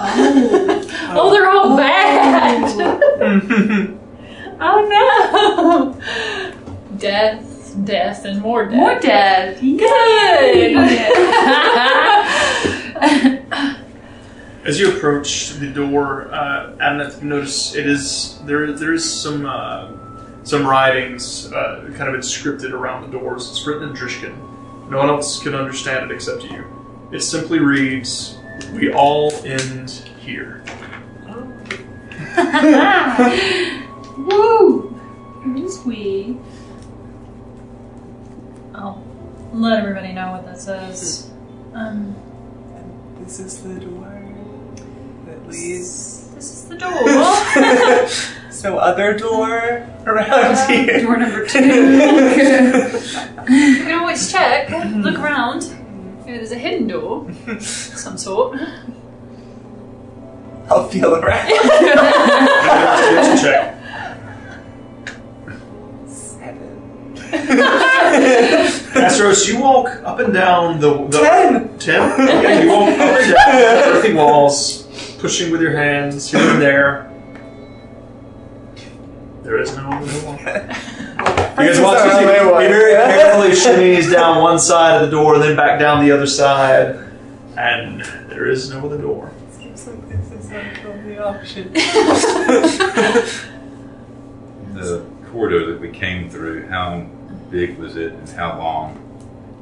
Oh, 1.14 1.30
they're 1.32 1.48
all 1.48 1.74
bad! 1.74 2.62
oh 4.60 5.94
no! 6.92 6.98
Death, 6.98 7.57
death, 7.84 8.24
and 8.24 8.40
more 8.40 8.64
death. 8.64 8.76
More 8.76 8.98
death. 9.00 9.60
Good! 9.60 10.76
As 14.64 14.78
you 14.78 14.94
approach 14.94 15.50
the 15.54 15.68
door, 15.68 16.28
uh, 16.32 16.76
Adneth, 16.80 17.22
you 17.22 17.28
notice 17.28 17.74
it 17.74 17.86
is 17.86 18.38
there. 18.44 18.70
There 18.72 18.92
is 18.92 19.10
some 19.10 19.46
uh, 19.46 19.92
some 20.44 20.66
writings 20.66 21.50
uh, 21.52 21.90
kind 21.96 22.14
of 22.14 22.20
inscripted 22.20 22.72
around 22.72 23.10
the 23.10 23.18
doors. 23.18 23.48
It's 23.50 23.66
written 23.66 23.88
in 23.88 23.94
Drishkin. 23.94 24.36
No 24.90 24.98
one 24.98 25.08
else 25.08 25.42
can 25.42 25.54
understand 25.54 26.10
it 26.10 26.14
except 26.14 26.44
you. 26.44 26.64
It 27.12 27.20
simply 27.20 27.60
reads, 27.60 28.36
"We 28.74 28.92
all 28.92 29.32
end 29.44 29.90
here." 30.20 30.62
Woo! 34.18 34.88
Who's 35.42 35.84
we? 35.84 36.38
I'll 38.78 39.02
let 39.52 39.80
everybody 39.80 40.12
know 40.12 40.32
what 40.32 40.46
this 40.46 40.68
is. 40.68 41.30
Um, 41.74 42.14
This 43.20 43.40
is 43.40 43.62
the 43.62 43.80
door 43.80 44.24
that 45.26 45.48
leads. 45.48 46.28
this 46.34 46.52
is 46.52 46.64
the 46.68 46.76
door. 46.76 48.08
So 48.50 48.76
other 48.78 49.16
door 49.16 49.86
around 50.04 50.68
here. 50.68 51.00
Door 51.02 51.16
number 51.18 51.46
two. 51.52 51.60
you 53.48 53.76
can 53.84 54.00
always 54.00 54.32
check, 54.32 54.68
look 54.96 55.16
around. 55.20 55.62
Maybe 56.26 56.38
there's 56.38 56.50
a 56.50 56.56
hidden 56.58 56.88
door, 56.88 57.28
of 57.46 57.62
some 57.62 58.18
sort. 58.18 58.58
I'll 60.68 60.88
feel 60.88 61.14
around. 61.14 61.48
Let's 63.14 63.42
check. 63.42 63.74
Seven. 66.08 67.84
Astros, 69.18 69.48
you 69.48 69.60
walk 69.60 69.88
up 70.04 70.20
and 70.20 70.32
down 70.32 70.78
the, 70.78 71.06
the 71.08 71.18
Ten. 71.18 71.78
Ten? 71.78 72.12
Okay, 72.12 72.62
you 72.62 72.70
walk 72.70 72.88
up 72.90 73.20
and 73.20 73.34
down 73.34 73.96
earthy 73.96 74.12
walls, 74.12 74.84
pushing 75.18 75.50
with 75.50 75.60
your 75.60 75.76
hands 75.76 76.30
here 76.30 76.40
and 76.40 76.62
there. 76.62 77.12
There 79.42 79.58
is 79.58 79.76
no 79.76 79.90
other 79.90 80.20
door. 80.20 80.38
You 80.38 81.66
guys 81.66 81.80
watch 81.80 82.04
this. 82.04 82.14
He, 82.14 82.20
he 82.20 82.68
very 82.68 82.94
carefully 82.94 83.50
shimmies 83.50 84.12
down 84.12 84.40
one 84.40 84.60
side 84.60 85.02
of 85.02 85.10
the 85.10 85.16
door 85.16 85.34
and 85.34 85.42
then 85.42 85.56
back 85.56 85.80
down 85.80 86.04
the 86.04 86.12
other 86.12 86.26
side, 86.26 86.94
and 87.56 88.02
there 88.28 88.48
is 88.48 88.70
no 88.70 88.86
other 88.86 88.98
door. 88.98 89.32
Seems 89.50 89.84
like 89.88 90.08
this 90.08 90.30
is 90.30 90.50
like 90.52 91.04
the 91.04 91.24
option. 91.24 91.72
The 94.74 95.04
corridor 95.32 95.72
that 95.72 95.80
we 95.80 95.90
came 95.90 96.30
through, 96.30 96.68
how 96.68 97.00
big 97.50 97.78
was 97.78 97.96
it 97.96 98.12
and 98.12 98.28
how 98.28 98.56
long 98.56 99.07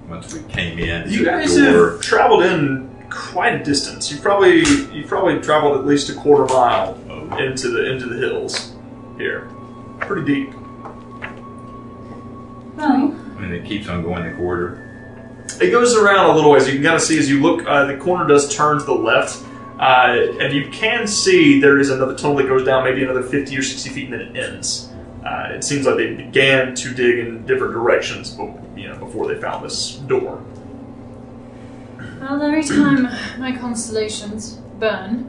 once 0.09 0.33
we 0.33 0.43
came 0.53 0.79
in? 0.79 1.11
You 1.11 1.25
guys 1.25 1.57
door? 1.57 1.93
have 1.93 2.01
traveled 2.01 2.45
in 2.45 2.89
quite 3.11 3.61
a 3.61 3.65
distance. 3.65 4.11
You 4.11 4.19
probably 4.19 4.61
you 4.93 5.05
probably 5.07 5.41
traveled 5.41 5.79
at 5.79 5.87
least 5.87 6.11
a 6.11 6.15
quarter 6.15 6.53
mile 6.53 6.95
into 7.39 7.69
the 7.71 7.91
into 7.91 8.07
the 8.07 8.17
hills 8.17 8.73
here. 9.17 9.51
Pretty 10.01 10.25
deep. 10.25 10.55
Well, 12.77 13.15
I 13.37 13.41
mean, 13.41 13.53
it 13.53 13.65
keeps 13.65 13.89
on 13.89 14.03
going 14.03 14.25
the 14.31 14.37
corridor. 14.37 14.83
It 15.61 15.71
goes 15.71 15.97
around 15.97 16.31
a 16.31 16.35
little 16.35 16.51
ways. 16.51 16.67
You 16.67 16.75
can 16.75 16.83
kind 16.83 16.97
of 16.97 17.03
see 17.03 17.19
as 17.19 17.31
you 17.31 17.41
look. 17.41 17.67
Uh, 17.67 17.87
the 17.87 17.97
corner 17.97 18.27
does 18.27 18.55
turn 18.55 18.79
to 18.79 18.85
the 18.85 18.93
left, 18.93 19.43
uh, 19.79 20.17
and 20.41 20.53
you 20.53 20.69
can 20.71 21.07
see 21.07 21.61
there 21.61 21.79
is 21.79 21.89
another 21.89 22.15
tunnel 22.15 22.37
that 22.37 22.49
goes 22.49 22.65
down, 22.65 22.85
maybe 22.85 23.03
another 23.03 23.23
fifty 23.23 23.57
or 23.57 23.63
sixty 23.63 23.89
feet, 23.89 24.11
and 24.11 24.21
then 24.21 24.21
it 24.21 24.37
ends. 24.37 24.86
Uh, 25.27 25.49
it 25.55 25.65
seems 25.65 25.87
like 25.87 25.97
they 25.97 26.15
began 26.15 26.73
to 26.77 26.95
dig 26.95 27.19
in 27.19 27.45
different 27.47 27.73
directions, 27.73 28.31
but 28.31 28.49
you 28.77 28.89
know, 28.89 28.97
before 28.99 29.27
they 29.27 29.41
found 29.41 29.65
this 29.65 29.97
door. 29.97 30.41
well, 32.21 32.41
every 32.43 32.63
time 32.63 33.09
my 33.41 33.51
constellations 33.57 34.53
burn, 34.79 35.29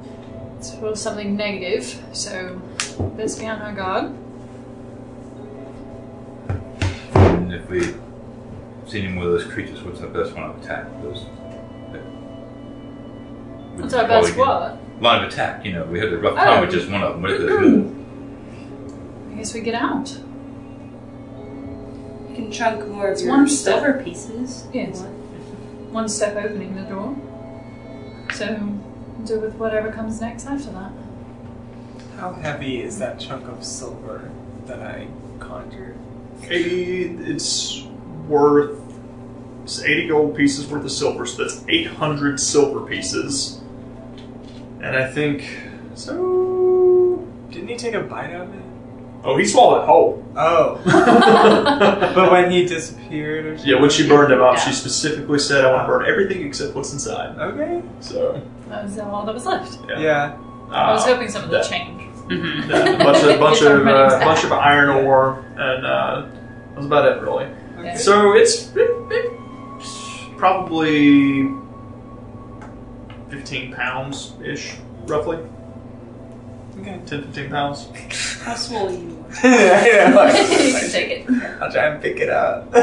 it's 0.60 0.76
for 0.76 0.96
something 0.96 1.36
negative, 1.36 2.00
so 2.14 2.62
let's 3.18 3.36
be 3.40 3.48
on 3.48 3.60
our 3.62 3.74
guard. 3.74 4.14
And 7.16 7.54
if 7.54 7.68
we 7.70 7.82
see 8.86 9.02
any 9.02 9.08
more 9.08 9.24
of 9.26 9.32
those 9.32 9.46
creatures, 9.46 9.82
what's 9.84 10.02
our 10.02 10.08
best 10.10 10.34
one 10.36 10.44
of 10.44 10.64
attack? 10.64 10.86
Those. 11.02 11.26
that- 11.92 12.04
What's 13.82 13.94
our 13.96 14.08
best 14.08 14.36
get- 14.36 14.38
what? 14.38 14.78
Line 15.02 15.24
of 15.24 15.32
attack. 15.32 15.66
You 15.66 15.74
know, 15.74 15.86
we 15.86 16.00
had 16.00 16.10
a 16.14 16.18
rough 16.18 16.34
Oh. 16.40 16.44
time 16.44 16.62
with 16.62 16.72
just 16.72 16.90
one 16.92 17.02
of 17.04 17.14
them. 17.14 17.22
What 17.24 17.32
if 17.32 17.40
there's 17.40 17.52
I 17.52 17.64
guess 19.38 19.54
we 19.54 19.62
get 19.62 19.76
out. 19.76 20.10
You 22.30 22.36
can 22.36 22.52
chunk 22.52 22.88
more 22.88 23.12
of 23.12 23.22
your 23.22 23.30
one 23.30 23.48
step. 23.48 23.82
silver 23.82 24.04
pieces. 24.04 24.68
Yes. 24.74 25.02
One 25.92 26.10
step 26.10 26.36
opening 26.36 26.76
the 26.76 26.82
door. 26.82 27.16
So 28.34 28.58
do 29.26 29.40
with 29.40 29.56
whatever 29.56 29.92
comes 29.92 30.20
next 30.22 30.46
after 30.46 30.72
that. 30.72 30.92
How 32.18 32.34
heavy 32.34 32.82
is 32.82 33.00
that 33.00 33.20
chunk 33.20 33.48
of 33.48 33.64
silver 33.64 34.30
that 34.66 34.82
I 34.82 35.08
conjured? 35.40 35.98
Eighty. 36.44 37.04
It's 37.04 37.84
worth. 38.28 38.80
It's 39.64 39.82
eighty 39.84 40.08
gold 40.08 40.36
pieces 40.36 40.68
worth 40.68 40.84
of 40.84 40.92
silver, 40.92 41.26
so 41.26 41.44
that's 41.44 41.64
eight 41.68 41.88
hundred 41.88 42.40
silver 42.40 42.86
pieces. 42.86 43.62
And 44.82 44.96
I 44.96 45.10
think 45.12 45.48
so. 45.96 47.26
Didn't 47.52 47.70
he 47.70 47.76
take 47.76 47.94
a 47.94 48.02
bite 48.02 48.32
out 48.34 48.48
of 48.48 48.54
it? 48.56 48.62
Oh, 49.24 49.36
he 49.38 49.46
swallowed 49.46 49.82
it 49.84 49.86
whole. 49.88 50.24
Oh. 50.38 50.80
but 50.86 52.14
but 52.16 52.32
when 52.32 52.52
he 52.52 52.66
disappeared 52.66 53.46
or 53.46 53.58
something? 53.58 53.74
Yeah, 53.76 53.82
when 53.82 53.90
she 53.90 54.08
burned 54.08 54.32
him 54.32 54.42
up, 54.42 54.56
Yeah. 54.56 54.60
she 54.62 54.72
specifically 54.74 55.40
said, 55.40 55.66
"I 55.66 55.72
want 55.74 55.84
to 55.84 55.88
burn 55.88 56.06
everything 56.08 56.46
except 56.46 56.76
what's 56.76 56.94
inside." 56.94 57.38
Okay. 57.38 57.82
So, 58.00 58.42
That 58.70 58.84
was 58.86 58.98
all 59.00 59.26
that 59.26 59.34
was 59.34 59.46
left. 59.46 59.80
yeah, 59.90 60.00
Yeah. 60.00 60.38
I 60.72 60.92
was 60.94 61.04
Uh, 61.04 61.08
hoping 61.16 61.30
some 61.30 61.44
of 61.44 61.50
the 61.50 61.58
that- 61.58 61.70
change. 61.70 62.02
yeah, 62.30 62.96
a 63.02 63.04
bunch 63.04 63.24
of 63.24 63.40
bunch 63.40 63.62
of 63.64 63.88
uh, 63.88 64.20
bunch 64.20 64.44
of 64.44 64.52
iron 64.54 64.90
ore, 65.06 65.44
and 65.58 65.86
uh, 65.86 66.26
that's 66.76 66.86
about 66.86 67.06
it, 67.12 67.22
really. 67.22 67.48
Yeah. 67.84 67.96
So 67.98 68.34
it's 68.36 68.76
it, 68.76 68.90
it's 69.10 70.26
probably 70.38 71.50
fifteen 73.30 73.74
pounds 73.74 74.34
ish, 74.44 74.76
roughly 75.06 75.38
Okay. 76.82 77.00
10, 77.06 77.24
15 77.32 77.50
pounds. 77.50 77.88
How 78.44 78.56
swole 78.56 78.92
you 78.92 79.26
are. 79.30 79.36
I 79.44 80.10
know. 80.10 80.26
you 80.28 80.74
can 80.74 80.90
take 80.92 81.12
it. 81.12 81.30
I'll 81.62 81.72
try 81.72 81.86
and 81.88 82.02
pick 82.02 82.18
it 82.18 82.30
up. 82.30 82.74
How 82.74 82.82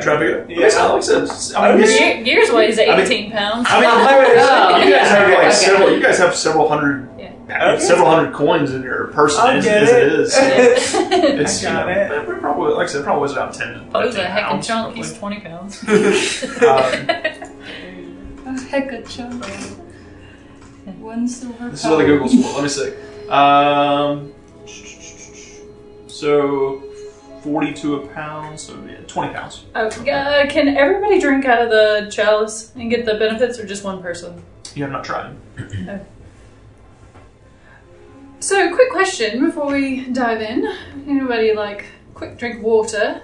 Try 0.00 0.14
to 0.14 0.18
figure 0.18 0.38
it. 0.38 0.50
Yeah. 0.50 0.56
Like 0.58 0.74
I 0.74 1.00
said, 1.00 1.22
it's- 1.24 1.54
I 1.54 1.56
mean, 1.72 1.82
it's- 1.84 1.98
Gear, 1.98 2.22
gears 2.24 2.50
weighs 2.52 2.78
I 2.78 2.86
mean- 2.86 3.00
18 3.00 3.30
pounds. 3.30 3.66
I 3.70 3.80
mean, 3.80 3.90
Oh, 3.90 4.78
you 4.84 4.90
guys 4.94 5.08
have 5.08 5.28
like 5.28 5.38
okay. 5.38 5.50
several. 5.52 5.90
You 5.92 6.00
guys 6.02 6.18
have 6.18 6.34
several 6.34 6.68
hundred, 6.68 7.08
Yeah. 7.18 7.32
Okay. 7.74 7.80
several 7.80 8.10
hundred 8.10 8.32
coins 8.34 8.72
in 8.74 8.82
your 8.82 9.06
person 9.08 9.40
I'll 9.40 9.56
as, 9.58 9.64
get 9.64 9.82
as 9.84 9.88
it 9.90 10.02
it. 10.02 10.12
is. 10.20 10.34
It's 11.40 11.64
I 11.64 11.72
got 11.72 11.88
you 11.88 11.94
know, 11.94 12.14
it. 12.22 12.26
we're 12.28 12.38
Probably, 12.40 12.72
like 12.74 12.88
I 12.88 12.90
said, 12.90 13.04
probably 13.04 13.22
weighs 13.28 13.36
around 13.36 13.52
ten. 13.52 13.74
to 13.74 13.80
Pose 13.92 14.14
a 14.16 14.18
15 14.18 14.24
heckin' 14.36 14.48
pounds, 14.48 14.66
chunk, 14.66 14.86
roughly. 14.88 15.02
he's 15.02 15.18
20 15.18 15.40
pounds. 15.40 15.84
Um, 18.46 18.56
A 18.56 18.60
heck 18.62 18.92
of 18.92 19.04
a 19.04 19.08
chunk. 19.08 19.44
One 21.00 21.28
silver 21.28 21.70
This 21.70 21.84
is 21.84 21.90
what 21.90 21.98
the 21.98 22.04
Google's 22.04 22.34
for. 22.34 22.60
Let 22.60 22.62
me 22.62 22.68
see. 22.68 22.92
Um, 23.28 24.32
so 26.08 26.82
forty-two 27.42 27.96
a 27.96 28.06
pound. 28.08 28.58
So 28.58 28.78
yeah, 28.88 29.00
twenty 29.06 29.32
pounds. 29.32 29.64
Oh, 29.74 29.86
uh, 29.86 30.46
can 30.48 30.68
everybody 30.76 31.20
drink 31.20 31.44
out 31.44 31.62
of 31.62 31.70
the 31.70 32.10
chalice 32.10 32.72
and 32.74 32.90
get 32.90 33.04
the 33.04 33.14
benefits, 33.14 33.58
or 33.58 33.66
just 33.66 33.84
one 33.84 34.02
person? 34.02 34.42
You 34.74 34.84
have 34.84 34.92
not 34.92 35.04
tried. 35.04 35.36
So, 38.40 38.72
quick 38.72 38.92
question 38.92 39.44
before 39.44 39.66
we 39.66 40.04
dive 40.06 40.40
in. 40.40 40.64
Anybody 41.08 41.54
like 41.54 41.86
quick 42.14 42.38
drink 42.38 42.62
water? 42.62 43.20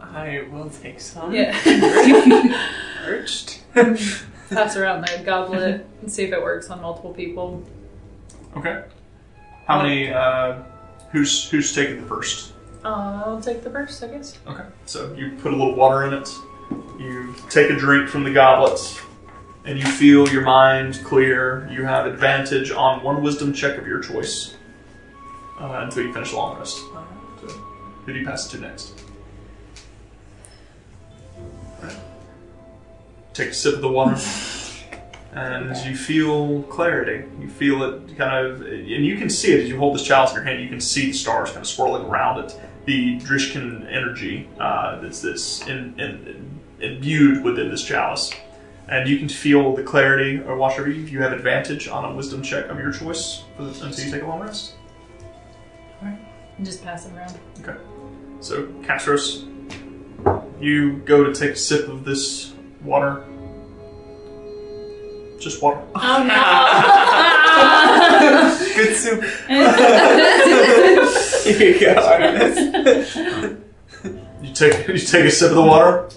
I 0.00 0.46
will 0.52 0.70
take 0.70 1.00
some. 1.00 1.34
Yeah. 1.34 1.58
Perched. 3.04 3.62
Pass 4.54 4.76
around 4.76 5.06
the 5.06 5.22
goblet 5.24 5.86
and 6.00 6.12
see 6.12 6.24
if 6.24 6.32
it 6.32 6.42
works 6.42 6.70
on 6.70 6.80
multiple 6.80 7.12
people. 7.12 7.62
Okay. 8.56 8.84
How 9.66 9.82
many? 9.82 10.12
Uh, 10.12 10.62
who's 11.10 11.48
who's 11.50 11.74
taking 11.74 12.00
the 12.00 12.06
first? 12.06 12.52
I'll 12.84 13.40
take 13.40 13.62
the 13.62 13.70
first, 13.70 14.02
I 14.02 14.08
guess. 14.08 14.38
Okay. 14.46 14.64
So 14.86 15.12
you 15.14 15.32
put 15.40 15.52
a 15.52 15.56
little 15.56 15.74
water 15.74 16.06
in 16.06 16.14
it. 16.14 16.28
You 16.98 17.34
take 17.48 17.70
a 17.70 17.76
drink 17.76 18.08
from 18.08 18.24
the 18.24 18.32
goblet, 18.32 18.80
and 19.64 19.78
you 19.78 19.86
feel 19.86 20.28
your 20.28 20.42
mind 20.42 21.00
clear. 21.04 21.68
You 21.70 21.84
have 21.84 22.06
advantage 22.06 22.70
on 22.70 23.02
one 23.02 23.22
wisdom 23.22 23.52
check 23.52 23.78
of 23.78 23.86
your 23.86 24.00
choice 24.00 24.56
uh, 25.60 25.80
until 25.84 26.04
you 26.04 26.12
finish 26.12 26.30
the 26.30 26.36
long 26.36 26.58
rest. 26.58 26.76
So, 26.76 27.48
who 28.04 28.12
do 28.12 28.18
you 28.18 28.26
pass 28.26 28.46
it 28.46 28.56
to 28.56 28.62
next? 28.62 29.01
Take 33.34 33.48
a 33.48 33.54
sip 33.54 33.76
of 33.76 33.80
the 33.80 33.88
water, 33.88 34.20
and 35.32 35.74
you 35.86 35.96
feel 35.96 36.62
clarity. 36.64 37.26
You 37.40 37.48
feel 37.48 37.82
it 37.82 38.16
kind 38.18 38.46
of, 38.46 38.60
and 38.60 39.06
you 39.06 39.16
can 39.16 39.30
see 39.30 39.52
it 39.52 39.60
as 39.60 39.68
you 39.70 39.78
hold 39.78 39.94
this 39.94 40.02
chalice 40.02 40.32
in 40.32 40.36
your 40.36 40.44
hand. 40.44 40.62
You 40.62 40.68
can 40.68 40.80
see 40.80 41.06
the 41.06 41.12
stars 41.14 41.48
kind 41.48 41.62
of 41.62 41.66
swirling 41.66 42.04
around 42.04 42.44
it. 42.44 42.60
The 42.84 43.18
Drishkin 43.20 43.90
energy 43.90 44.50
uh, 44.60 45.00
that's 45.00 45.22
this 45.22 45.66
in, 45.66 45.98
in, 45.98 46.60
imbued 46.80 47.42
within 47.42 47.70
this 47.70 47.82
chalice, 47.82 48.32
and 48.88 49.08
you 49.08 49.18
can 49.18 49.30
feel 49.30 49.74
the 49.74 49.82
clarity. 49.82 50.42
Or 50.42 50.56
watch 50.56 50.78
over 50.78 50.90
you. 50.90 51.02
You 51.02 51.22
have 51.22 51.32
advantage 51.32 51.88
on 51.88 52.04
a 52.04 52.14
wisdom 52.14 52.42
check 52.42 52.66
of 52.66 52.78
your 52.78 52.92
choice 52.92 53.44
for 53.56 53.64
the, 53.64 53.86
until 53.86 54.04
you 54.04 54.10
take 54.10 54.22
a 54.22 54.26
long 54.26 54.40
rest. 54.40 54.74
All 56.02 56.08
right, 56.08 56.18
and 56.58 56.66
just 56.66 56.84
pass 56.84 57.06
it 57.06 57.14
around. 57.14 57.38
Okay. 57.60 57.80
So, 58.40 58.66
Castros, 58.82 59.48
you 60.60 60.98
go 60.98 61.24
to 61.24 61.32
take 61.32 61.52
a 61.52 61.56
sip 61.56 61.88
of 61.88 62.04
this 62.04 62.52
water. 62.84 63.24
Just 65.38 65.62
water. 65.62 65.82
Oh 65.94 66.22
no! 66.22 66.34
Good 68.76 68.96
soup. 68.96 69.22
Here 71.44 71.74
you 71.74 71.80
go, 71.80 71.94
Artemis. 71.94 73.16
You 74.42 74.52
take 74.54 74.88
you 74.88 74.98
take 74.98 75.24
a 75.24 75.30
sip 75.30 75.50
of 75.50 75.56
the 75.56 75.62
water. 75.62 76.08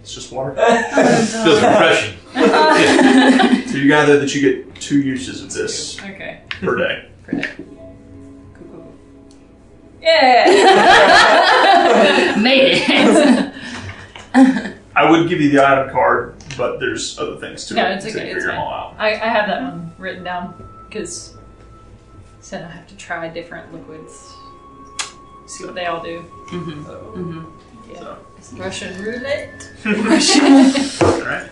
It's 0.00 0.14
just 0.14 0.32
water. 0.32 0.54
Feels 0.56 1.62
refreshing. 1.62 2.16
So 3.68 3.76
you 3.76 3.88
gather 3.88 4.18
that 4.18 4.34
you 4.34 4.40
get 4.40 4.74
two 4.80 5.00
uses 5.00 5.42
of 5.42 5.52
this 5.52 6.00
okay. 6.00 6.42
per 6.60 6.76
day. 6.76 7.06
Yeah! 10.02 10.46
Made 12.40 12.82
it. 14.34 14.69
I 14.96 15.08
would 15.10 15.28
give 15.28 15.40
you 15.40 15.50
the 15.50 15.64
item 15.66 15.90
card, 15.90 16.34
but 16.56 16.80
there's 16.80 17.18
other 17.18 17.36
things 17.36 17.66
to 17.66 17.74
No, 17.74 17.86
it 17.86 17.94
it's 17.96 18.04
to 18.06 18.10
okay, 18.10 18.18
figure 18.20 18.36
it's 18.36 18.46
them 18.46 18.56
fine. 18.56 18.64
all 18.64 18.72
out. 18.72 18.94
I, 18.98 19.10
I 19.12 19.28
have 19.28 19.46
that 19.48 19.62
one 19.62 19.92
written 19.98 20.24
down 20.24 20.68
because 20.88 21.36
said 22.40 22.64
I 22.64 22.70
have 22.70 22.86
to 22.88 22.96
try 22.96 23.28
different 23.28 23.72
liquids. 23.72 24.12
See 25.46 25.64
what 25.64 25.74
they 25.74 25.86
all 25.86 26.02
do. 26.02 26.20
Mm-hmm. 26.48 27.44
Yeah. 27.92 28.16
So, 28.40 28.56
Russian 28.56 29.02
roulette. 29.02 29.68
all 31.02 31.20
right. 31.24 31.48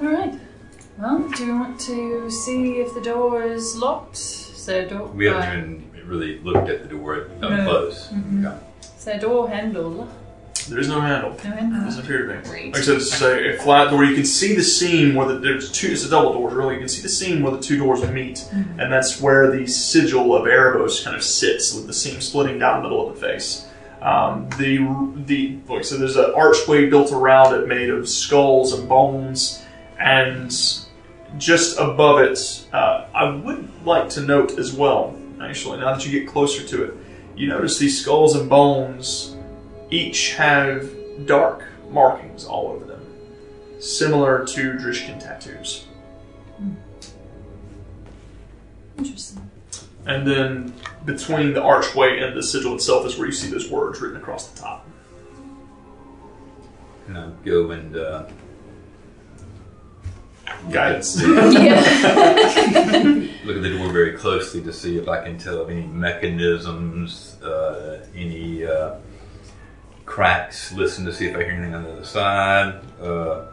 Alright. 0.00 0.34
Well, 0.98 1.28
do 1.36 1.44
you 1.46 1.54
want 1.58 1.80
to 1.80 2.30
see 2.30 2.74
if 2.80 2.94
the 2.94 3.00
door 3.00 3.42
is 3.42 3.76
locked? 3.76 4.16
Is 4.16 4.66
there 4.66 4.86
a 4.86 4.88
door? 4.88 5.06
We 5.08 5.28
uh, 5.28 5.40
haven't 5.40 5.90
even 5.96 6.08
really 6.08 6.38
looked 6.40 6.68
at 6.68 6.82
the 6.82 6.88
door 6.88 7.22
up 7.22 7.40
No. 7.40 7.64
close. 7.64 8.08
Okay. 8.12 8.56
Is 8.96 9.04
there 9.04 9.16
a 9.16 9.20
door 9.20 9.48
handle? 9.48 10.08
There 10.68 10.78
is 10.78 10.88
no 10.88 11.00
handle. 11.00 11.30
No 11.44 11.50
handle. 11.50 11.84
Doesn't 11.84 12.04
appear 12.04 12.26
to 12.26 12.40
be. 12.42 12.48
Great. 12.48 12.72
Like 12.72 12.82
I 12.82 12.84
said, 12.84 12.96
it's 12.96 13.20
a, 13.22 13.54
a 13.54 13.58
flat 13.58 13.90
door. 13.90 14.04
You 14.04 14.14
can 14.14 14.24
see 14.24 14.54
the 14.54 14.62
seam 14.62 15.14
where 15.14 15.26
the, 15.26 15.38
there's 15.38 15.70
two. 15.70 15.88
It's 15.92 16.04
a 16.04 16.10
double 16.10 16.32
door, 16.34 16.50
really. 16.50 16.74
You 16.74 16.80
can 16.80 16.88
see 16.88 17.02
the 17.02 17.08
seam 17.08 17.42
where 17.42 17.52
the 17.52 17.60
two 17.60 17.78
doors 17.78 18.02
meet, 18.10 18.36
Mm-hmm. 18.52 18.80
and 18.80 18.92
that's 18.92 19.20
where 19.20 19.50
the 19.50 19.66
sigil 19.66 20.34
of 20.36 20.44
Erebos 20.44 21.02
kind 21.04 21.16
of 21.16 21.22
sits, 21.22 21.74
with 21.74 21.86
the 21.86 21.92
seam 21.92 22.20
splitting 22.20 22.58
down 22.58 22.82
the 22.82 22.88
middle 22.88 23.08
of 23.08 23.14
the 23.14 23.20
face. 23.20 23.66
Um, 24.00 24.48
the 24.58 24.78
the 25.26 25.58
like 25.68 25.84
so, 25.84 25.96
there's 25.96 26.16
an 26.16 26.32
archway 26.34 26.88
built 26.90 27.12
around 27.12 27.54
it, 27.54 27.68
made 27.68 27.88
of 27.90 28.08
skulls 28.08 28.72
and 28.72 28.88
bones, 28.88 29.62
and 29.98 30.50
just 31.38 31.78
above 31.78 32.18
it, 32.20 32.66
uh, 32.72 33.06
I 33.14 33.30
would 33.30 33.68
like 33.84 34.08
to 34.10 34.20
note 34.20 34.58
as 34.58 34.72
well. 34.72 35.16
Actually, 35.40 35.78
now 35.80 35.94
that 35.94 36.04
you 36.06 36.12
get 36.20 36.28
closer 36.28 36.66
to 36.66 36.84
it, 36.84 36.94
you 37.36 37.48
notice 37.48 37.78
these 37.78 38.00
skulls 38.00 38.36
and 38.36 38.48
bones 38.50 39.31
each 39.92 40.34
have 40.34 40.88
dark 41.26 41.64
markings 41.90 42.44
all 42.44 42.68
over 42.68 42.84
them, 42.84 43.04
similar 43.78 44.44
to 44.46 44.72
Drishkin 44.72 45.20
tattoos. 45.20 45.86
Interesting. 48.96 49.50
And 50.06 50.26
then 50.26 50.74
between 51.04 51.52
the 51.52 51.62
archway 51.62 52.20
and 52.20 52.36
the 52.36 52.42
sigil 52.42 52.74
itself 52.74 53.06
is 53.06 53.16
where 53.18 53.26
you 53.26 53.32
see 53.32 53.50
those 53.50 53.70
words 53.70 54.00
written 54.00 54.16
across 54.16 54.48
the 54.48 54.60
top. 54.60 54.88
And 57.06 57.18
I'll 57.18 57.30
go 57.44 57.70
and 57.72 57.96
uh, 57.96 58.26
Guidance. 60.70 61.20
Yeah. 61.22 61.80
look 63.44 63.56
at 63.56 63.62
the 63.62 63.76
door 63.76 63.92
very 63.92 64.12
closely 64.12 64.62
to 64.62 64.72
see 64.72 64.96
if 64.96 65.08
I 65.08 65.24
can 65.24 65.38
tell 65.38 65.60
of 65.60 65.70
any 65.70 65.82
mechanisms, 65.82 67.40
uh, 67.42 68.06
any 68.14 68.64
uh, 68.64 68.96
cracks. 70.12 70.72
Listen 70.72 71.06
to 71.06 71.12
see 71.12 71.26
if 71.26 71.34
I 71.34 71.42
hear 71.42 71.52
anything 71.52 71.74
on 71.74 71.84
the 71.84 71.92
other 71.92 72.04
side. 72.04 72.80
Uh, 73.00 73.46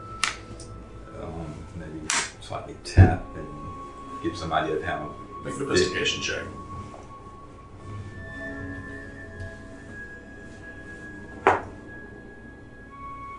um, 1.22 1.56
maybe 1.78 2.06
slightly 2.42 2.76
tap 2.84 3.24
and 3.38 3.48
give 4.22 4.36
some 4.36 4.52
idea 4.52 4.76
of 4.76 4.84
how. 4.84 5.16
Make 5.46 5.56
an 5.56 5.62
investigation 5.62 6.22
check. 6.22 6.44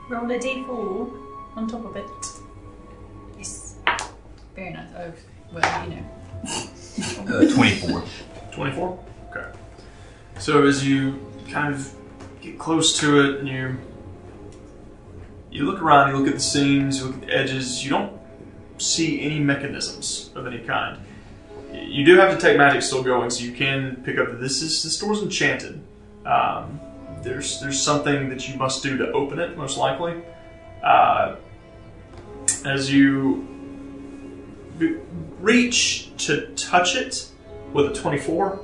Roll 0.08 0.30
a 0.30 0.38
d4 0.38 1.56
on 1.56 1.68
top 1.68 1.84
of 1.84 1.96
it. 1.96 2.04
Yes. 3.36 3.76
Very 4.56 4.70
nice. 4.70 4.88
Oh, 4.96 5.12
well, 5.52 5.88
you 5.90 5.96
know. 5.96 6.06
Uh, 7.28 7.54
Twenty-four. 7.54 8.02
24? 8.52 9.04
Okay. 9.30 9.58
So 10.38 10.66
as 10.66 10.86
you 10.88 11.20
kind 11.50 11.74
of 11.74 11.94
get 12.40 12.58
close 12.58 12.98
to 13.00 13.20
it 13.20 13.40
and 13.40 13.48
you 13.48 13.78
you 15.50 15.64
look 15.64 15.82
around, 15.82 16.10
you 16.10 16.16
look 16.16 16.28
at 16.28 16.34
the 16.34 16.40
seams, 16.40 17.00
you 17.00 17.06
look 17.06 17.16
at 17.16 17.20
the 17.22 17.34
edges, 17.34 17.82
you 17.84 17.90
don't 17.90 18.12
see 18.78 19.20
any 19.20 19.40
mechanisms 19.40 20.30
of 20.34 20.46
any 20.46 20.60
kind. 20.60 21.00
You 21.72 22.04
do 22.04 22.16
have 22.18 22.32
to 22.32 22.40
take 22.40 22.56
magic 22.56 22.82
still 22.82 23.02
going, 23.02 23.30
so 23.30 23.44
you 23.44 23.52
can 23.52 23.96
pick 24.04 24.18
up 24.18 24.38
this 24.38 24.62
is 24.62 24.82
this 24.82 24.98
door's 24.98 25.22
enchanted. 25.22 25.82
Um, 26.24 26.80
there's 27.22 27.60
there's 27.60 27.80
something 27.80 28.28
that 28.28 28.48
you 28.48 28.56
must 28.56 28.82
do 28.82 28.96
to 28.98 29.10
open 29.12 29.38
it, 29.38 29.56
most 29.56 29.76
likely. 29.76 30.22
Uh, 30.82 31.36
as 32.64 32.92
you 32.92 33.46
reach 35.40 36.10
to 36.16 36.46
touch 36.54 36.96
it 36.96 37.28
with 37.72 37.86
a 37.86 37.94
24, 37.94 38.60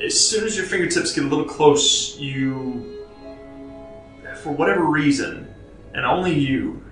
as 0.00 0.18
soon 0.18 0.44
as 0.44 0.56
your 0.56 0.66
fingertips 0.66 1.12
get 1.12 1.24
a 1.24 1.26
little 1.26 1.44
close, 1.44 2.18
you, 2.18 3.04
for 4.42 4.52
whatever 4.52 4.84
reason, 4.84 5.52
and 5.94 6.04
only 6.06 6.34
you, 6.34 6.82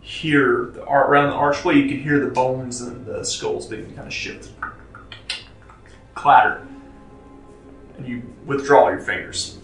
hear 0.00 0.72
the 0.74 0.82
around 0.82 1.30
the 1.30 1.36
archway. 1.36 1.76
You 1.76 1.88
can 1.88 2.02
hear 2.02 2.20
the 2.20 2.30
bones 2.30 2.80
and 2.80 3.06
the 3.06 3.24
skulls 3.24 3.66
being 3.66 3.94
kind 3.94 4.06
of 4.06 4.12
shift, 4.12 4.50
clatter, 6.14 6.66
and 7.96 8.06
you 8.06 8.22
withdraw 8.44 8.88
your 8.90 9.00
fingers. 9.00 9.58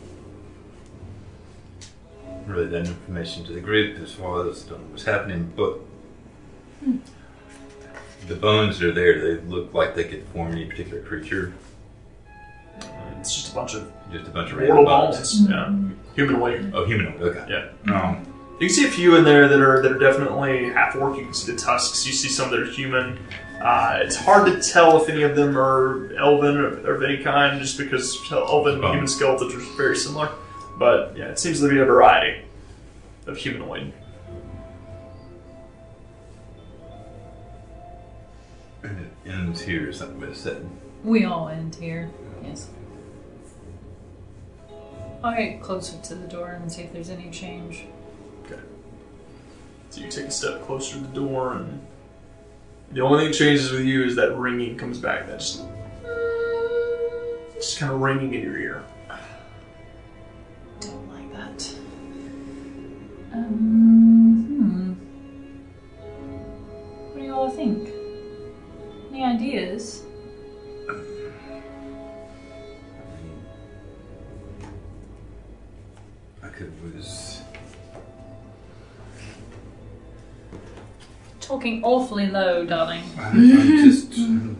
Really, 2.47 2.67
that 2.67 2.87
information 2.87 3.45
to 3.45 3.53
the 3.53 3.61
group 3.61 3.99
as 4.01 4.15
far 4.15 4.49
as 4.49 4.63
don't 4.63 4.81
know 4.81 4.87
what's 4.91 5.05
happening, 5.05 5.53
but 5.55 5.81
hmm. 6.83 6.99
the 8.27 8.37
bones 8.37 8.81
are 8.81 8.93
there, 8.93 9.37
they 9.37 9.43
look 9.43 9.75
like 9.75 9.95
they 9.95 10.05
could 10.05 10.25
form 10.29 10.53
any 10.53 10.65
particular 10.65 11.03
creature. 11.03 11.53
It's 13.21 13.35
just 13.35 13.53
a 13.53 13.55
bunch 13.55 13.75
of 13.75 13.91
Just 14.13 14.27
a 14.29 14.31
bunch 14.31 14.53
of 14.53 14.59
mortal 14.59 14.85
random 14.85 14.85
bones. 14.85 15.17
bones. 15.17 15.51
Yeah, 15.51 16.15
humanoid. 16.15 16.73
Oh, 16.75 16.85
humanoid. 16.85 17.21
Okay. 17.23 17.45
Yeah. 17.87 17.95
Um, 17.95 18.25
You 18.61 18.67
can 18.67 18.75
see 18.75 18.87
a 18.87 18.91
few 18.91 19.17
in 19.17 19.25
there 19.25 19.49
that 19.49 19.61
are 19.61 19.83
that 19.83 19.93
are 19.93 19.99
definitely 19.99 20.71
half 20.71 20.97
orc. 20.97 21.17
You 21.17 21.25
can 21.25 21.35
see 21.35 21.53
the 21.53 21.59
tusks. 21.59 22.07
You 22.07 22.13
see 22.13 22.29
some 22.29 22.51
that 22.51 22.61
are 22.61 22.65
human. 22.67 23.19
Uh, 23.63 23.99
it's 24.03 24.15
hard 24.17 24.47
to 24.47 24.61
tell 24.63 25.03
if 25.03 25.09
any 25.09 25.23
of 25.23 25.35
them 25.35 25.59
are 25.59 26.13
elven 26.17 26.57
or, 26.57 26.69
or 26.89 26.95
of 26.95 27.03
any 27.03 27.19
kind, 27.23 27.61
just 27.61 27.77
because 27.77 28.17
elven 28.33 28.77
and 28.77 28.85
Oh. 28.85 28.91
human 28.93 29.09
skeletons 29.09 29.53
are 29.55 29.77
very 29.77 29.97
similar. 29.97 30.29
But 30.79 31.17
yeah, 31.17 31.25
it 31.27 31.39
seems 31.41 31.59
to 31.61 31.69
be 31.69 31.79
a 31.81 31.85
variety 31.85 32.43
of 33.27 33.37
humanoid. 33.37 33.93
and 38.85 38.97
it 39.01 39.31
ends 39.31 39.61
here, 39.63 39.89
is 39.89 39.99
that 39.99 40.11
what 40.15 40.29
it 40.29 40.37
said? 40.37 40.65
We 41.05 41.25
all 41.25 41.49
end 41.49 41.75
here. 41.77 42.11
Yes. 42.43 42.69
I'll 45.23 45.35
get 45.35 45.61
closer 45.63 45.97
to 45.99 46.15
the 46.15 46.27
door 46.27 46.51
and 46.51 46.71
see 46.71 46.83
if 46.83 46.93
there's 46.93 47.11
any 47.11 47.31
change. 47.31 47.87
Okay. 48.45 48.61
So 49.91 50.01
you 50.01 50.11
take 50.11 50.27
a 50.27 50.31
step 50.31 50.63
closer 50.63 50.95
to 50.95 51.01
the 51.01 51.15
door, 51.15 51.55
and 51.55 51.81
the 52.93 53.01
only 53.01 53.19
thing 53.19 53.29
that 53.33 53.37
changes 53.37 53.71
with 53.73 53.85
you 53.85 54.05
is 54.05 54.15
that 54.17 54.37
ringing 54.37 54.77
comes 54.77 54.99
back. 54.99 55.27
That's 55.27 55.57
just, 55.57 55.65
just 57.55 57.79
kind 57.79 57.93
of 57.93 58.01
ringing 58.01 58.35
in 58.35 58.43
your 58.43 58.59
ear. 58.59 58.85
Don't 60.81 61.09
like 61.13 61.33
that. 61.33 61.75
Um, 63.33 63.88
Talking 81.81 81.85
awfully 81.85 82.27
low, 82.29 82.65
darling. 82.65 83.03
I'm, 83.19 83.37
I'm 83.37 83.67
just 83.85 84.11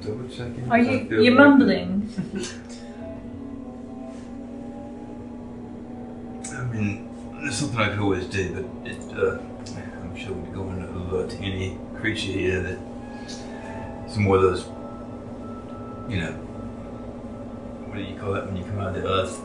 double 0.03 0.29
checking. 0.29 0.67
Are 0.71 0.77
I 0.77 0.81
you 0.81 1.09
feel 1.09 1.23
you 1.23 1.31
like- 1.33 1.39
mumbling? 1.39 2.11
I 6.55 6.65
mean, 6.65 7.09
there's 7.41 7.57
something 7.57 7.79
I 7.79 7.89
could 7.91 8.01
always 8.01 8.27
do, 8.27 8.53
but 8.55 8.91
it, 8.91 8.99
uh, 9.17 9.39
I'm 10.03 10.17
sure 10.17 10.33
we'd 10.33 10.55
go 10.55 10.69
into 10.71 10.89
over 10.89 11.27
to 11.29 11.37
any 11.39 11.79
creature 11.99 12.33
here 12.33 12.61
that 12.63 12.79
some 14.11 14.25
more 14.25 14.37
of 14.37 14.43
those, 14.43 14.65
you 16.09 16.21
know, 16.21 16.33
what 17.87 17.97
do 17.97 18.03
you 18.03 18.19
call 18.19 18.33
that 18.33 18.47
when 18.47 18.57
you 18.57 18.65
come 18.65 18.79
out 18.81 18.97
of 18.97 19.03
the 19.03 19.09
earth? 19.09 19.41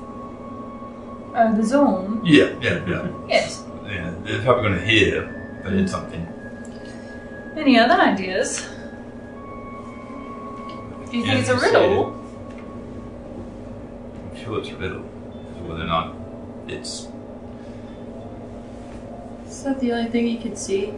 Oh, 1.35 1.53
the 1.55 1.63
zone. 1.65 2.21
Yeah, 2.23 2.53
yeah, 2.61 2.85
yeah. 2.87 3.11
Yes. 3.27 3.63
yeah. 3.85 4.13
They're 4.23 4.41
probably 4.43 4.69
going 4.69 4.79
to 4.79 4.85
hear 4.85 5.57
if 5.61 5.65
I 5.67 5.69
did 5.71 5.89
something. 5.89 6.27
Any 7.63 7.79
other 7.79 7.93
ideas? 7.93 8.67
Do 11.09 11.17
you 11.17 11.23
think 11.23 11.39
it's 11.39 11.47
a 11.47 11.55
riddle? 11.55 12.13
I'm 14.29 14.35
sure 14.35 14.59
it's 14.59 14.67
a 14.67 14.75
riddle. 14.75 14.99
Whether 14.99 15.83
or 15.83 15.85
not 15.85 16.13
it's 16.67 17.07
Is 19.47 19.63
that 19.63 19.79
the 19.79 19.93
only 19.93 20.11
thing 20.11 20.27
you 20.27 20.39
can 20.39 20.57
see? 20.57 20.93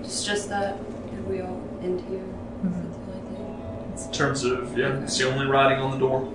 It's 0.00 0.22
just 0.22 0.50
that 0.50 0.76
and 0.76 1.26
we 1.26 1.40
all 1.40 1.62
end 1.82 2.02
here. 2.02 2.22
Is 2.62 2.74
that 2.74 2.92
the 2.92 3.38
only 3.40 3.96
thing? 3.96 4.06
In 4.06 4.12
terms 4.12 4.44
of, 4.44 4.76
yeah, 4.76 5.02
it's 5.02 5.16
the 5.16 5.32
only 5.32 5.46
writing 5.46 5.78
on 5.78 5.92
the 5.92 5.98
door. 5.98 6.30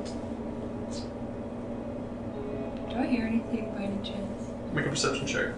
Do 2.89 2.95
I 2.95 3.05
hear 3.05 3.27
anything 3.27 3.71
by 3.75 3.83
any 3.83 4.01
chance? 4.03 4.49
Make 4.73 4.87
a 4.87 4.89
perception 4.89 5.27
check. 5.27 5.49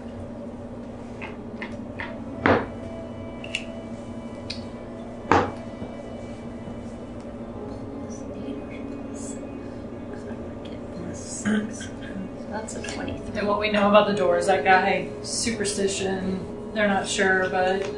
Know 13.92 13.98
about 13.98 14.08
the 14.10 14.16
doors. 14.16 14.46
that 14.46 14.64
guy, 14.64 15.08
superstition, 15.22 16.72
they're 16.74 16.88
not 16.88 17.08
sure, 17.08 17.48
but 17.50 17.88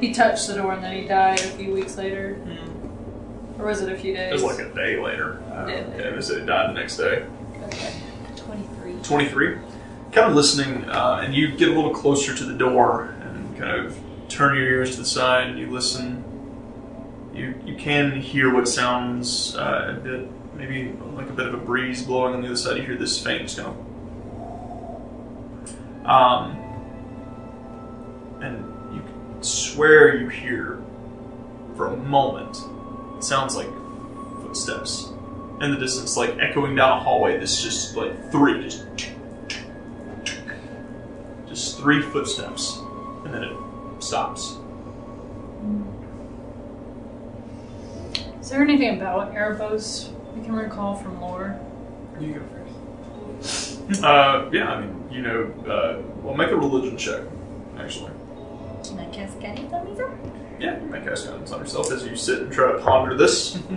he 0.00 0.12
touched 0.12 0.48
the 0.48 0.54
door 0.54 0.72
and 0.72 0.84
then 0.84 1.02
he 1.02 1.08
died 1.08 1.40
a 1.40 1.50
few 1.50 1.72
weeks 1.72 1.96
later. 1.96 2.38
Or 3.58 3.66
was 3.66 3.80
it 3.80 3.90
a 3.90 3.96
few 3.96 4.14
days? 4.14 4.30
It 4.30 4.44
was 4.44 4.58
like 4.58 4.66
a 4.66 4.74
day 4.74 5.00
later. 5.00 5.42
Uh, 5.50 5.66
Day 5.66 5.80
yeah, 5.80 5.96
later. 5.96 6.16
they 6.16 6.20
said 6.20 6.40
he 6.40 6.46
died 6.46 6.70
the 6.70 6.74
next 6.74 6.98
day. 6.98 7.24
Okay. 7.64 7.94
23. 8.36 8.94
23. 9.02 9.54
Kind 10.12 10.30
of 10.30 10.34
listening, 10.34 10.84
uh, 10.90 11.22
and 11.24 11.34
you 11.34 11.56
get 11.56 11.68
a 11.68 11.72
little 11.72 11.92
closer 11.94 12.34
to 12.34 12.44
the 12.44 12.54
door 12.54 13.14
and 13.22 13.58
kind 13.58 13.86
of 13.86 13.98
turn 14.28 14.56
your 14.56 14.64
ears 14.64 14.92
to 14.92 14.98
the 14.98 15.06
side 15.06 15.48
and 15.48 15.58
you 15.58 15.70
listen. 15.70 16.22
You, 17.34 17.54
you 17.66 17.76
can 17.76 18.20
hear 18.20 18.52
what 18.52 18.66
sounds 18.66 19.56
uh, 19.56 19.94
a 19.96 20.00
bit, 20.00 20.28
maybe 20.54 20.92
like 21.14 21.28
a 21.28 21.32
bit 21.32 21.46
of 21.46 21.54
a 21.54 21.58
breeze 21.58 22.02
blowing 22.02 22.34
on 22.34 22.40
the 22.40 22.46
other 22.48 22.56
side. 22.56 22.76
You 22.78 22.82
hear 22.82 22.96
this 22.96 23.22
faint 23.22 23.42
just 23.42 23.56
kind 23.56 23.68
of. 23.68 23.76
Um, 26.06 26.52
and 28.40 28.94
you 28.94 29.00
can 29.00 29.42
swear 29.42 30.16
you 30.16 30.28
hear 30.28 30.78
for 31.76 31.88
a 31.88 31.96
moment, 31.96 32.56
it 33.16 33.24
sounds 33.24 33.56
like 33.56 33.68
footsteps 34.42 35.12
in 35.60 35.70
the 35.72 35.76
distance, 35.78 36.16
like 36.16 36.38
echoing 36.38 36.74
down 36.74 36.98
a 36.98 37.00
hallway. 37.00 37.38
This 37.38 37.58
is 37.58 37.64
just 37.64 37.96
like 37.96 38.30
three, 38.30 38.62
just 38.62 38.86
just 41.48 41.78
three 41.78 42.02
footsteps, 42.02 42.78
and 43.24 43.34
then 43.34 43.42
it 43.42 44.02
stops. 44.02 44.56
Is 48.40 48.50
there 48.50 48.62
anything 48.62 48.96
about 48.96 49.34
Erebos 49.34 50.12
we 50.34 50.44
can 50.44 50.54
recall 50.54 50.94
from 50.94 51.20
lore? 51.20 51.58
You 52.20 52.34
go 52.34 52.42
first. 53.42 54.02
Uh, 54.04 54.48
yeah, 54.52 54.70
I 54.70 54.80
mean, 54.80 55.05
you 55.16 55.22
know, 55.22 55.44
uh, 55.66 56.02
well, 56.22 56.34
make 56.34 56.50
a 56.50 56.56
religion 56.56 56.96
check, 56.98 57.22
actually. 57.78 58.12
Can 58.84 58.98
I 58.98 59.06
cast 59.06 59.40
guidance 59.40 59.72
on 59.72 59.86
these? 59.86 59.98
Yeah, 60.60 60.78
you 60.78 60.86
make 60.86 61.04
cast 61.04 61.26
guidance 61.26 61.50
on 61.52 61.60
yourself 61.60 61.90
as 61.90 62.04
you 62.04 62.14
sit 62.16 62.42
and 62.42 62.52
try 62.52 62.72
to 62.72 62.78
ponder 62.78 63.16
this. 63.16 63.58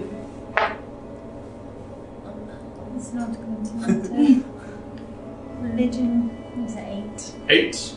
It's 2.95 3.13
not 3.13 3.33
going 3.33 3.63
to 3.63 3.73
matter. 3.75 4.43
Religion 5.61 6.31
is 6.65 6.75
an 6.75 6.85
eight. 6.85 7.33
Eight. 7.47 7.95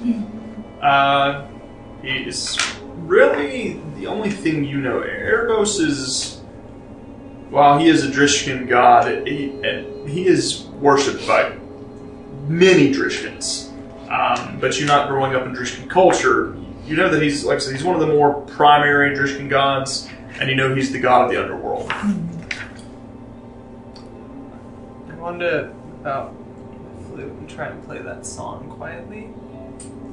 Uh, 0.80 1.48
he 2.02 2.18
is 2.18 2.56
really 2.98 3.80
the 3.96 4.06
only 4.06 4.30
thing 4.30 4.64
you 4.64 4.80
know. 4.80 5.00
Erebos 5.00 5.80
is, 5.80 6.40
while 7.50 7.80
he 7.80 7.88
is 7.88 8.04
a 8.04 8.10
Drishkin 8.12 8.68
god, 8.68 9.26
he, 9.26 9.50
and 9.64 10.08
he 10.08 10.28
is 10.28 10.66
worshipped 10.80 11.26
by 11.26 11.50
many 12.42 12.92
Drishkins. 12.92 13.70
Um, 14.10 14.58
but 14.60 14.78
you're 14.78 14.88
not 14.88 15.08
growing 15.08 15.34
up 15.34 15.46
in 15.46 15.54
Drishkin 15.54 15.88
culture. 15.88 16.54
You 16.86 16.96
know 16.96 17.08
that 17.08 17.22
he's, 17.22 17.44
like 17.44 17.56
I 17.56 17.60
said, 17.60 17.74
he's 17.74 17.84
one 17.84 17.94
of 17.94 18.00
the 18.06 18.12
more 18.12 18.42
primary 18.42 19.16
Drishkin 19.16 19.48
gods, 19.48 20.08
and 20.38 20.50
you 20.50 20.56
know 20.56 20.74
he's 20.74 20.92
the 20.92 21.00
god 21.00 21.24
of 21.24 21.30
the 21.30 21.42
underworld. 21.42 21.90
I 21.90 22.14
wanted 25.16 25.50
to 25.50 25.72
out 26.08 26.34
the 26.98 27.04
flute 27.04 27.32
and 27.32 27.48
try 27.48 27.68
and 27.68 27.82
play 27.84 28.02
that 28.02 28.26
song 28.26 28.68
quietly 28.68 29.30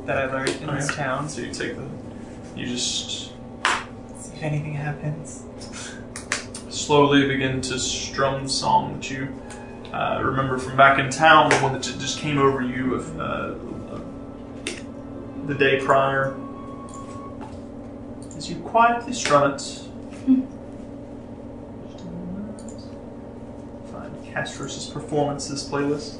that 0.05 0.17
I 0.17 0.31
learned 0.31 0.51
in 0.61 0.67
this 0.67 0.95
town. 0.95 1.27
So 1.27 1.41
you 1.41 1.51
take 1.51 1.75
the, 1.75 1.89
you 2.55 2.67
just 2.67 3.33
See 4.19 4.35
if 4.35 4.43
anything 4.43 4.73
happens. 4.73 5.45
slowly 6.69 7.27
begin 7.27 7.61
to 7.61 7.79
strum 7.79 8.43
the 8.43 8.49
song 8.49 8.93
that 8.93 9.09
you 9.09 9.33
uh, 9.93 10.21
remember 10.23 10.57
from 10.57 10.77
back 10.77 10.99
in 10.99 11.09
town, 11.09 11.49
the 11.49 11.55
one 11.57 11.73
that 11.73 11.81
ju- 11.83 11.97
just 11.97 12.19
came 12.19 12.37
over 12.37 12.61
you 12.61 12.95
of, 12.95 13.19
uh, 13.19 13.23
uh, 13.23 14.01
the 15.47 15.55
day 15.55 15.79
prior. 15.83 16.35
As 18.37 18.49
you 18.49 18.57
quietly 18.57 19.13
strum 19.13 19.51
it. 19.51 19.61
Find 23.91 24.15
Castros' 24.25 24.93
performances 24.93 25.67
playlist. 25.67 26.19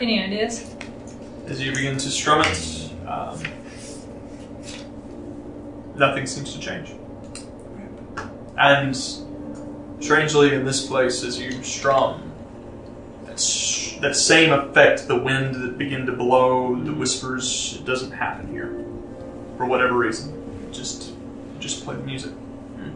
Any 0.00 0.22
ideas? 0.22 0.74
As 1.46 1.62
you 1.62 1.72
begin 1.72 1.96
to 1.98 2.10
strum 2.10 2.40
it, 2.42 2.90
um, 3.06 3.40
nothing 5.94 6.26
seems 6.26 6.52
to 6.54 6.60
change. 6.60 6.94
And 8.58 8.96
strangely, 10.00 10.54
in 10.54 10.64
this 10.64 10.86
place, 10.86 11.22
as 11.24 11.38
you 11.40 11.62
strum, 11.62 12.32
that, 13.26 13.38
sh- 13.40 13.96
that 14.00 14.14
same 14.16 14.52
effect, 14.52 15.08
the 15.08 15.16
wind 15.16 15.54
that 15.56 15.78
begin 15.78 16.06
to 16.06 16.12
blow, 16.12 16.74
the 16.76 16.92
whispers, 16.92 17.76
it 17.80 17.84
doesn't 17.84 18.12
happen 18.12 18.48
here. 18.48 18.72
For 19.56 19.64
whatever 19.66 19.94
reason. 19.94 20.32
Just, 20.72 21.12
just 21.60 21.84
play 21.84 21.96
the 21.96 22.02
music. 22.02 22.32
Hmm. 22.32 22.90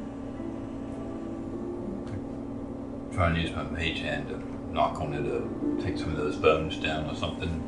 Try 3.15 3.29
and 3.31 3.37
use 3.39 3.51
my 3.55 3.63
mage 3.65 4.01
hand 4.01 4.29
to 4.29 4.39
knock 4.75 5.01
on 5.01 5.15
it 5.15 5.23
to 5.23 5.83
take 5.83 5.99
some 5.99 6.11
of 6.11 6.17
those 6.17 6.37
bones 6.37 6.77
down 6.77 7.09
or 7.09 7.15
something. 7.17 7.63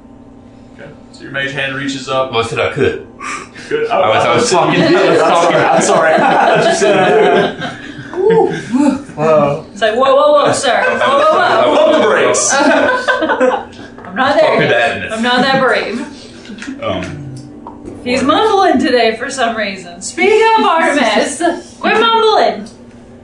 Okay. 0.75 0.91
So 1.13 1.23
your 1.23 1.33
mage 1.33 1.53
hand 1.53 1.75
reaches 1.75 2.09
up. 2.09 2.31
Well, 2.33 2.41
I 2.41 2.47
said 2.47 2.59
I 2.61 2.73
could. 2.73 3.07
Good. 3.69 3.91
I 3.91 4.09
was- 4.09 4.25
I 4.25 4.35
was 4.35 4.51
talking 4.53 4.81
to 4.81 4.91
you. 4.91 4.97
I'm 4.99 5.17
sorry. 5.19 5.57
I'm 5.57 5.83
sorry. 5.83 6.15
I 6.15 6.19
thought 6.19 6.65
you 6.69 6.75
said 6.75 7.82
Whoa. 9.23 9.67
It's 9.73 9.81
like, 9.81 9.95
whoa, 9.95 10.15
whoa, 10.15 10.33
whoa, 10.45 10.53
sir. 10.53 10.83
Whoa, 10.99 11.19
whoa, 11.19 11.33
whoa. 11.39 11.77
Pump 11.77 12.03
the 12.03 12.09
brakes. 12.09 12.53
I'm 14.07 14.17
not 14.17 14.37
there 14.37 14.63
yet. 14.63 15.13
I'm 15.13 15.23
not 15.23 15.43
that 15.43 15.61
brave. 15.63 16.83
Um, 16.83 18.03
He's 18.05 18.23
mumbling 18.23 18.79
today 18.81 19.17
for 19.17 19.31
some 19.31 19.57
reason. 19.57 20.03
Speak 20.03 20.43
up, 20.59 20.65
Artemis. 20.65 21.77
Quit 21.79 22.01
mumbling. 22.01 22.67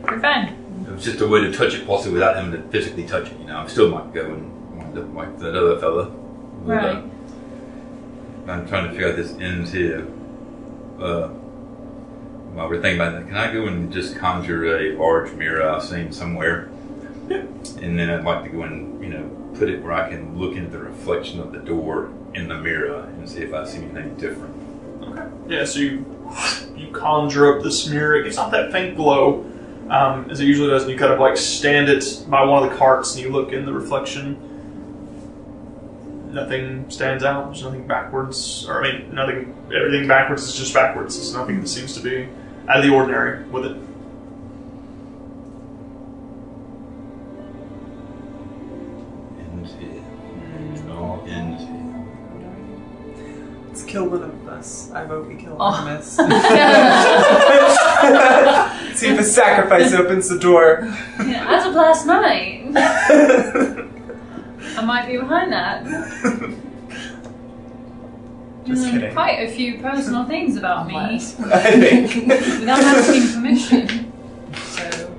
You're 0.08 0.20
fine. 0.20 0.54
it 0.86 0.92
was 0.92 1.04
just 1.04 1.20
a 1.20 1.26
way 1.28 1.40
to 1.40 1.52
touch 1.52 1.74
it, 1.74 1.86
possibly 1.86 2.14
without 2.14 2.36
having 2.36 2.52
to 2.52 2.62
physically 2.68 3.04
touch 3.06 3.28
it. 3.30 3.38
You 3.40 3.46
know, 3.46 3.58
I 3.58 3.66
still 3.66 3.90
might 3.90 4.12
go 4.14 4.24
and 4.24 4.76
wind 4.78 4.96
up 4.98 5.12
like 5.14 5.38
that 5.40 5.54
other 5.56 5.78
fella. 5.78 6.06
But, 6.10 6.72
uh, 6.72 6.94
Right. 6.94 7.04
I'm 8.48 8.66
trying 8.66 8.84
to 8.84 8.90
figure 8.92 9.08
out 9.10 9.16
this 9.16 9.32
ends 9.34 9.72
here. 9.72 10.06
Uh, 11.00 11.28
while 12.58 12.68
we're 12.68 12.82
thinking 12.82 13.00
about 13.00 13.12
that, 13.12 13.28
can 13.28 13.36
I 13.36 13.52
go 13.52 13.68
and 13.68 13.92
just 13.92 14.16
conjure 14.16 14.76
a 14.76 14.96
large 14.96 15.32
mirror 15.34 15.70
I've 15.70 15.84
seen 15.84 16.10
somewhere? 16.10 16.68
Yeah. 17.28 17.44
And 17.80 17.96
then 17.96 18.10
I'd 18.10 18.24
like 18.24 18.42
to 18.42 18.48
go 18.50 18.62
and, 18.62 19.00
you 19.00 19.10
know, 19.10 19.52
put 19.56 19.68
it 19.70 19.80
where 19.80 19.92
I 19.92 20.08
can 20.08 20.36
look 20.36 20.56
into 20.56 20.70
the 20.70 20.80
reflection 20.80 21.38
of 21.38 21.52
the 21.52 21.60
door 21.60 22.12
in 22.34 22.48
the 22.48 22.58
mirror 22.58 23.04
and 23.04 23.28
see 23.28 23.42
if 23.42 23.54
I 23.54 23.64
see 23.64 23.78
anything 23.78 24.16
different. 24.16 24.56
Okay. 25.04 25.54
Yeah, 25.54 25.64
so 25.64 25.78
you 25.78 26.04
you 26.76 26.90
conjure 26.90 27.56
up 27.56 27.62
this 27.62 27.88
mirror. 27.88 28.16
It 28.16 28.24
gives 28.24 28.38
off 28.38 28.50
that 28.50 28.72
faint 28.72 28.96
glow, 28.96 29.46
um, 29.88 30.28
as 30.28 30.40
it 30.40 30.46
usually 30.46 30.68
does, 30.68 30.82
and 30.82 30.90
you 30.90 30.98
kind 30.98 31.12
of 31.12 31.20
like 31.20 31.36
stand 31.36 31.88
it 31.88 32.24
by 32.28 32.42
one 32.42 32.64
of 32.64 32.70
the 32.70 32.76
carts, 32.76 33.14
and 33.14 33.24
you 33.24 33.30
look 33.30 33.52
in 33.52 33.66
the 33.66 33.72
reflection. 33.72 34.36
Nothing 36.32 36.90
stands 36.90 37.22
out. 37.22 37.46
There's 37.46 37.62
nothing 37.62 37.86
backwards, 37.86 38.66
or 38.68 38.84
I 38.84 38.98
mean, 38.98 39.14
nothing. 39.14 39.54
Everything 39.72 40.08
backwards 40.08 40.42
is 40.42 40.56
just 40.56 40.74
backwards. 40.74 41.16
There's 41.16 41.32
nothing 41.32 41.60
that 41.60 41.68
seems 41.68 41.94
to 41.94 42.00
be 42.00 42.28
out 42.68 42.78
of 42.78 42.84
the 42.84 42.90
ordinary 42.90 43.44
with 43.48 43.64
it. 43.64 43.76
Ends 49.38 49.72
here. 49.74 50.00
Hmm, 50.00 50.74
it 50.74 50.90
all 50.90 51.24
ends 51.26 51.62
here. 51.62 53.66
Let's 53.68 53.84
kill 53.84 54.08
one 54.08 54.22
of 54.22 54.48
us. 54.48 54.90
I 54.92 55.04
vote 55.04 55.28
we 55.28 55.36
kill 55.36 55.56
Oh. 55.60 55.72
Artemis. 55.72 56.06
See 58.98 59.08
if 59.08 59.18
a 59.18 59.24
sacrifice 59.24 59.92
opens 59.92 60.28
the 60.28 60.38
door. 60.38 60.80
Yeah, 61.24 61.46
as 61.56 61.66
of 61.66 61.74
last 61.74 62.06
night, 62.06 62.64
I 64.76 64.84
might 64.84 65.06
be 65.06 65.16
behind 65.18 65.52
that. 65.52 65.84
Just 68.68 68.84
Mm, 68.86 68.90
kidding. 68.92 69.12
Quite 69.14 69.38
a 69.40 69.48
few 69.50 69.78
personal 69.78 70.24
things 70.24 70.56
about 70.56 70.86
me 70.86 70.94
I 70.96 71.18
think. 71.18 72.14
without 72.60 72.80
asking 72.80 73.32
permission. 73.32 74.12
So, 74.62 75.12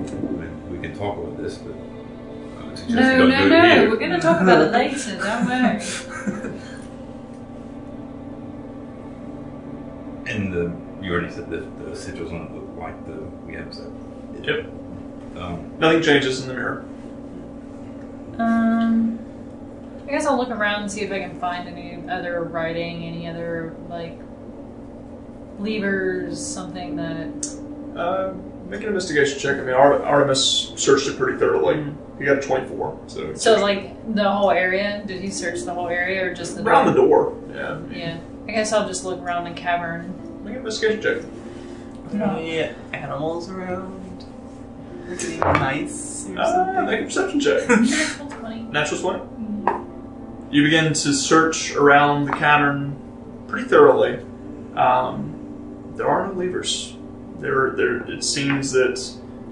I 0.00 0.30
mean, 0.32 0.70
we 0.70 0.78
can 0.78 0.96
talk 0.96 1.18
about 1.18 1.36
this, 1.36 1.58
but 1.58 1.74
I 1.74 2.92
no, 2.94 3.26
no, 3.26 3.48
no. 3.48 3.88
We're 3.90 3.96
going 3.96 4.12
to 4.12 4.18
talk 4.20 4.40
about 4.40 4.62
it 4.66 4.72
later. 4.72 5.16
Don't 5.18 5.46
worry. 5.46 5.80
And 10.26 10.52
the 10.52 10.72
you 11.02 11.12
already 11.12 11.32
said 11.32 11.48
that 11.50 11.78
the 11.78 11.92
sigils 11.92 12.30
don't 12.30 12.54
look 12.54 12.68
like 12.78 13.06
the 13.06 13.14
we 13.46 13.54
have 13.54 13.72
so. 13.74 13.90
Yep. 14.42 14.66
Um, 15.36 15.72
Nothing 15.78 16.02
changes 16.02 16.42
in 16.42 16.48
the 16.48 16.54
mirror. 16.54 16.84
Um, 18.38 19.07
I 20.08 20.10
guess 20.10 20.24
I'll 20.24 20.38
look 20.38 20.48
around 20.48 20.82
and 20.82 20.90
see 20.90 21.02
if 21.02 21.12
I 21.12 21.18
can 21.20 21.38
find 21.38 21.68
any 21.68 22.08
other 22.10 22.42
writing, 22.44 23.04
any 23.04 23.28
other 23.28 23.76
like 23.90 24.18
levers, 25.58 26.44
something 26.44 26.96
that. 26.96 27.58
Uh, 27.94 28.32
make 28.68 28.80
an 28.80 28.88
investigation 28.88 29.38
check. 29.38 29.58
I 29.58 29.60
mean, 29.60 29.74
Ar- 29.74 30.02
Artemis 30.02 30.72
searched 30.76 31.08
it 31.08 31.18
pretty 31.18 31.38
thoroughly. 31.38 31.84
He 32.18 32.24
got 32.24 32.38
a 32.38 32.40
24. 32.40 32.98
So, 33.06 33.34
So 33.34 33.60
like 33.60 34.14
the 34.14 34.30
whole 34.30 34.50
area. 34.50 35.02
Did 35.06 35.20
he 35.22 35.30
search 35.30 35.60
the 35.62 35.74
whole 35.74 35.88
area 35.88 36.24
or 36.24 36.34
just 36.34 36.56
the 36.56 36.62
around 36.62 36.86
the 36.86 36.92
door? 36.94 37.32
door. 37.52 37.54
Yeah. 37.54 37.96
Yeah. 37.96 38.18
I 38.48 38.52
guess 38.52 38.72
I'll 38.72 38.88
just 38.88 39.04
look 39.04 39.20
around 39.20 39.44
the 39.44 39.50
cavern. 39.60 40.14
Make 40.42 40.52
an 40.54 40.58
investigation 40.60 41.02
check. 41.02 41.22
Any 42.14 42.60
animals 42.94 43.50
around? 43.50 44.24
Is 45.08 45.24
it 45.24 45.34
even 45.34 45.52
nice 45.54 46.26
or 46.30 46.38
Uh, 46.38 46.46
something? 46.46 46.86
make 46.86 47.00
a 47.00 47.04
perception 47.04 47.40
check. 47.40 47.68
Natural 47.68 48.28
20. 48.30 48.62
Natural 48.62 49.00
20. 49.00 49.20
You 50.50 50.62
begin 50.62 50.94
to 50.94 51.12
search 51.12 51.74
around 51.74 52.24
the 52.24 52.32
cavern 52.32 52.96
pretty 53.48 53.68
thoroughly. 53.68 54.18
Um, 54.74 55.92
there 55.96 56.08
are 56.08 56.28
no 56.28 56.32
levers. 56.32 56.96
There, 57.38 57.70
there. 57.72 58.10
It 58.10 58.24
seems 58.24 58.72
that 58.72 58.98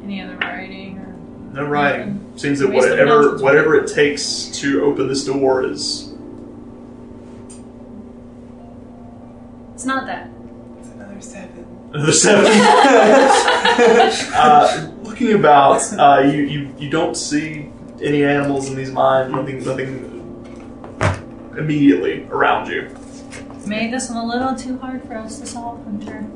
Any 0.03 0.23
other 0.23 0.37
writing 0.39 0.99
or 0.99 1.15
no 1.53 1.65
writing. 1.65 2.33
Seems 2.37 2.61
that 2.61 2.71
Waste 2.71 2.89
whatever 2.89 3.39
whatever 3.39 3.75
it 3.77 3.93
takes 3.93 4.47
to 4.61 4.85
open 4.85 5.09
this 5.09 5.25
door 5.25 5.65
is 5.65 6.15
it's 9.75 9.85
not 9.85 10.07
that. 10.07 10.31
It's 10.79 10.89
another 10.89 11.21
seven. 11.21 11.91
the 11.93 12.13
seven. 12.13 12.47
uh, 14.35 14.93
looking 15.03 15.35
about, 15.35 15.83
uh, 15.99 16.21
you, 16.21 16.43
you 16.43 16.75
you 16.79 16.91
don't 16.91 17.17
see 17.17 17.71
any 18.03 18.25
animals 18.25 18.71
in 18.71 18.77
these 18.77 18.91
mines. 18.91 19.33
Nothing 19.33 19.65
nothing 19.65 20.16
immediately 21.59 22.25
around 22.31 22.69
you. 22.69 22.95
Made 23.67 23.93
this 23.93 24.09
one 24.09 24.19
a 24.19 24.27
little 24.27 24.55
too 24.55 24.79
hard 24.79 25.03
for 25.05 25.17
us 25.17 25.41
to 25.41 25.47
solve, 25.47 25.83
Hunter. 25.85 26.27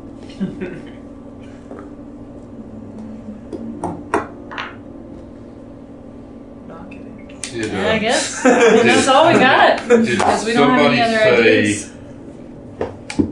Not 6.67 6.91
kidding. 6.91 7.29
did, 7.43 7.73
Yeah, 7.73 7.93
I 7.93 7.97
uh, 7.97 7.99
guess. 7.99 8.45
And 8.45 8.89
that's 8.89 9.09
all 9.09 9.33
we 9.33 9.39
got. 9.39 9.83
Because 9.89 10.45
we 10.45 10.53
don't 10.53 10.71
have 10.71 10.93
any 10.93 11.01
other 11.01 11.19
somebody 11.19 11.59
ideas. 11.59 11.93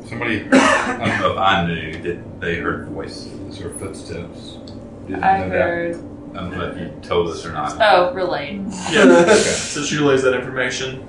Somebody, 0.09 0.48
I 0.53 1.07
don't 1.07 1.20
know 1.20 1.33
if 1.33 1.38
I 1.38 1.66
knew 1.66 2.03
that 2.03 2.40
they 2.40 2.57
heard 2.57 2.88
voices 2.88 3.61
or 3.61 3.70
footsteps. 3.74 4.59
Did 5.07 5.20
I 5.20 5.38
know 5.40 5.48
heard. 5.48 5.94
That? 5.94 6.01
I 6.35 6.40
don't 6.40 6.51
know 6.53 6.70
if 6.70 6.79
you 6.79 6.92
told 7.03 7.31
us 7.31 7.44
or 7.46 7.53
not. 7.53 7.77
Oh, 7.81 8.12
relate. 8.14 8.61
Yeah. 8.90 9.05
Okay. 9.29 9.35
so 9.35 9.83
she 9.83 9.96
relays 9.96 10.22
that 10.22 10.35
information. 10.35 11.09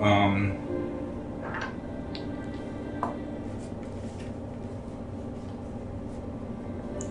Um, 0.00 0.56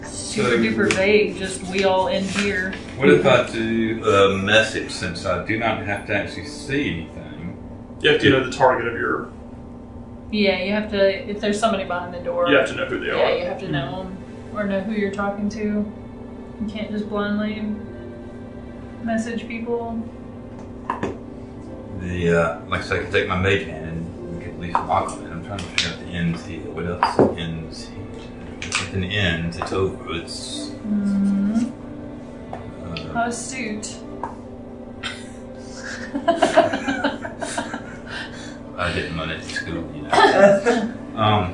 Super 0.03 0.57
duper 0.57 0.91
vague, 0.93 1.35
just 1.37 1.61
we 1.63 1.83
all 1.83 2.07
in 2.07 2.23
here. 2.23 2.71
what 2.95 3.09
if 3.09 3.25
I 3.25 3.45
do 3.51 4.03
a 4.05 4.37
message 4.37 4.91
since 4.91 5.25
I 5.25 5.43
do 5.45 5.57
not 5.59 5.81
have 5.85 6.07
to 6.07 6.15
actually 6.15 6.45
see 6.45 6.89
anything? 6.91 7.57
You 8.01 8.11
have 8.11 8.21
to 8.21 8.29
know 8.29 8.45
the 8.45 8.51
target 8.51 8.87
of 8.87 8.93
your. 8.93 9.29
Yeah, 10.31 10.63
you 10.63 10.71
have 10.71 10.89
to, 10.91 11.29
if 11.29 11.41
there's 11.41 11.59
somebody 11.59 11.83
behind 11.83 12.13
the 12.13 12.19
door, 12.19 12.47
You 12.49 12.57
have 12.57 12.67
to 12.69 12.75
know 12.75 12.85
who 12.85 12.99
they 12.99 13.07
yeah, 13.07 13.13
are. 13.33 13.37
you 13.37 13.45
have 13.45 13.59
to 13.61 13.67
know 13.67 14.03
them 14.03 14.17
or 14.53 14.63
know 14.65 14.79
who 14.79 14.93
you're 14.93 15.11
talking 15.11 15.49
to. 15.49 15.59
You 16.61 16.67
can't 16.69 16.91
just 16.91 17.09
blindly 17.09 17.61
message 19.03 19.47
people. 19.47 19.97
The 21.99 22.29
uh, 22.41 22.65
like 22.67 22.81
I 22.81 22.83
said, 22.83 22.99
I 22.99 23.03
can 23.03 23.11
take 23.11 23.27
my 23.27 23.37
mage 23.39 23.65
hand 23.67 23.85
and 23.89 24.37
we 24.37 24.43
could 24.43 24.53
at 24.53 24.59
least 24.59 24.73
lock 24.75 25.11
on 25.11 25.25
it. 25.25 25.31
I'm 25.31 25.45
trying 25.45 25.59
to 25.59 25.65
figure 25.65 25.91
out 25.93 25.99
the 25.99 26.05
ends 26.07 26.45
here. 26.45 26.61
What 26.61 26.85
else 26.85 27.19
ends 27.37 27.87
here? 27.89 27.97
If 28.61 28.93
an 28.93 29.03
ends, 29.03 29.57
it's 29.57 29.71
over. 29.73 30.15
It's 30.15 30.69
Mm-hmm. 30.79 31.71
uh, 33.17 33.25
astute. 33.27 33.97
I 38.77 38.93
didn't 38.93 39.17
learn 39.17 39.29
it 39.31 39.41
in 39.41 39.47
school, 39.49 39.83
you 39.95 40.01
know. 40.03 40.95
Um, 41.19 41.53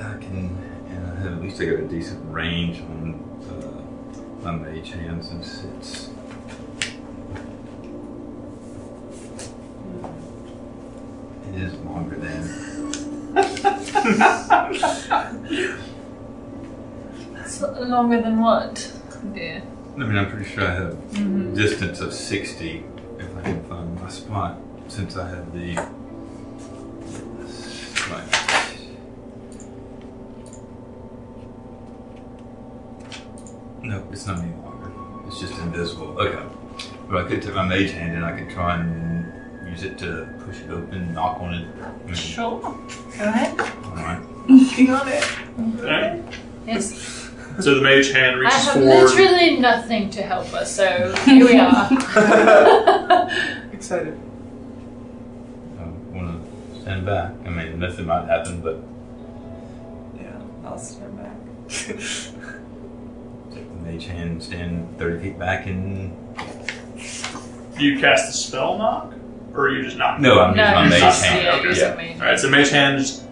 I 0.00 0.18
can, 0.18 0.58
and 0.88 1.06
I 1.06 1.20
have 1.20 1.34
at 1.34 1.40
least 1.40 1.60
I 1.60 1.66
got 1.66 1.74
a 1.78 1.86
decent 1.86 2.20
range 2.34 2.80
on 2.80 3.14
uh, 3.48 4.44
my 4.44 4.50
mage 4.56 4.90
hands 4.90 5.28
since 5.28 5.62
it's. 5.78 6.08
It 11.54 11.62
is 11.62 11.74
longer 11.80 12.16
than. 12.16 13.52
It's 17.36 17.60
longer 17.60 18.20
than 18.22 18.40
what? 18.40 18.92
Yeah. 19.34 19.60
I 19.94 19.98
mean, 19.98 20.16
I'm 20.16 20.30
pretty 20.30 20.48
sure 20.48 20.64
I 20.66 20.74
have 20.74 20.92
Mm-hmm. 21.12 21.54
distance 21.54 22.00
of 22.00 22.12
60 22.14 22.84
if 23.18 23.36
I 23.36 23.42
can 23.42 23.62
find 23.64 24.00
my 24.00 24.08
spot 24.08 24.58
since 24.88 25.16
I 25.16 25.28
have 25.28 25.52
the. 25.52 25.74
Right. 28.10 28.38
No, 33.82 34.02
it's 34.12 34.26
not 34.26 34.38
any 34.38 34.52
longer. 34.62 34.90
It's 35.26 35.40
just 35.40 35.58
invisible. 35.58 36.18
Okay. 36.20 36.42
But 37.08 37.24
I 37.24 37.28
could 37.28 37.42
take 37.42 37.54
my 37.54 37.66
mage 37.66 37.90
hand 37.90 38.16
and 38.16 38.24
I 38.24 38.38
could 38.38 38.50
try 38.50 38.76
and 38.76 39.11
use 39.72 39.82
it 39.84 39.98
to 39.98 40.28
push 40.44 40.60
it 40.60 40.70
open, 40.70 41.12
knock 41.14 41.40
on 41.40 41.54
it. 41.54 41.66
I 42.08 42.12
Sure. 42.12 42.60
Go 42.60 42.76
ahead. 43.18 43.58
Alright. 43.86 44.20
You 44.78 44.86
got 44.86 45.08
it. 45.08 45.24
Alright. 45.80 46.22
Yes. 46.66 47.30
So 47.60 47.74
the 47.76 47.80
mage 47.82 48.10
hand 48.12 48.38
reaches 48.38 48.54
I 48.54 48.58
reaches 48.58 48.64
have 48.66 48.74
forward. 48.74 49.04
literally 49.26 49.58
nothing 49.58 50.10
to 50.10 50.22
help 50.22 50.52
us, 50.54 50.74
so 50.74 51.14
here 51.24 51.44
we 51.46 51.58
are. 51.58 51.88
Excited. 53.72 54.18
I 55.78 55.84
want 56.14 56.44
to 56.74 56.80
stand 56.82 57.06
back. 57.06 57.32
I 57.46 57.50
mean, 57.50 57.78
nothing 57.78 58.06
might 58.06 58.26
happen, 58.26 58.60
but 58.60 58.78
Yeah, 60.20 60.38
I'll 60.68 60.78
stand 60.78 61.16
back. 61.18 61.36
take 63.54 63.68
the 63.68 63.78
mage 63.82 64.06
hand, 64.06 64.42
stand 64.42 64.98
30 64.98 65.22
feet 65.22 65.38
back 65.38 65.66
and. 65.66 66.12
Do 67.76 67.84
you 67.84 67.98
cast 67.98 68.26
the 68.26 68.32
spell 68.38 68.76
knock? 68.78 69.14
Or 69.54 69.66
are 69.66 69.70
you 69.76 69.82
just 69.82 69.96
knocking? 69.98 70.22
No, 70.22 70.40
I'm 70.40 70.56
no, 70.56 70.62
using 70.62 70.74
my 70.74 70.82
it's 70.84 70.90
mage 70.90 71.00
just, 71.00 71.24
hand. 71.24 71.44
yeah, 71.44 71.54
okay. 71.56 71.68
use 71.68 71.78
Yeah. 71.78 71.94
mage. 71.94 72.16
Alright, 72.20 72.38
so 72.40 72.48
mage 72.50 72.70
hand 72.70 72.98
just. 72.98 73.22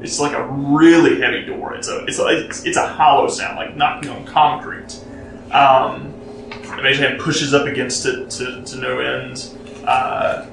It's 0.00 0.20
like 0.20 0.32
a 0.32 0.44
really 0.46 1.20
heavy 1.20 1.44
door. 1.44 1.74
It's 1.74 1.88
a 1.88 2.04
it's 2.04 2.18
a 2.20 2.26
it's, 2.46 2.64
it's 2.64 2.76
a 2.76 2.86
hollow 2.86 3.28
sound, 3.28 3.56
like 3.56 3.76
knocking 3.76 4.10
on 4.10 4.24
concrete. 4.26 4.96
Um, 5.50 6.12
the 6.76 6.82
mage 6.82 6.98
hand 6.98 7.18
pushes 7.18 7.52
up 7.52 7.66
against 7.66 8.06
it 8.06 8.30
to, 8.30 8.62
to 8.62 8.76
no 8.76 9.00
end. 9.00 9.50
Uh, 9.84 10.46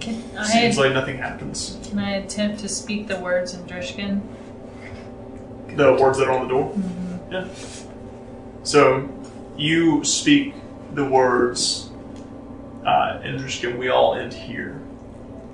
Can 0.00 0.22
I, 0.38 0.44
seems 0.44 0.78
like 0.78 0.92
nothing 0.94 1.18
happens. 1.18 1.78
can 1.88 1.98
I 1.98 2.12
attempt 2.16 2.60
to 2.60 2.68
speak 2.68 3.06
the 3.08 3.18
words 3.20 3.52
in 3.52 3.64
Drishkin? 3.64 4.22
The 5.76 5.92
words 5.94 6.18
that 6.18 6.28
are 6.28 6.38
on 6.38 6.46
the 6.46 6.54
door. 6.54 6.70
Mm-hmm. 6.72 7.32
Yeah. 7.32 7.48
So 8.62 9.08
you 9.58 10.04
speak 10.04 10.54
the 10.94 11.04
words, 11.04 11.90
uh, 12.86 13.20
in 13.24 13.36
Drishkin, 13.36 13.78
we 13.78 13.88
all 13.88 14.14
end 14.14 14.32
here. 14.32 14.80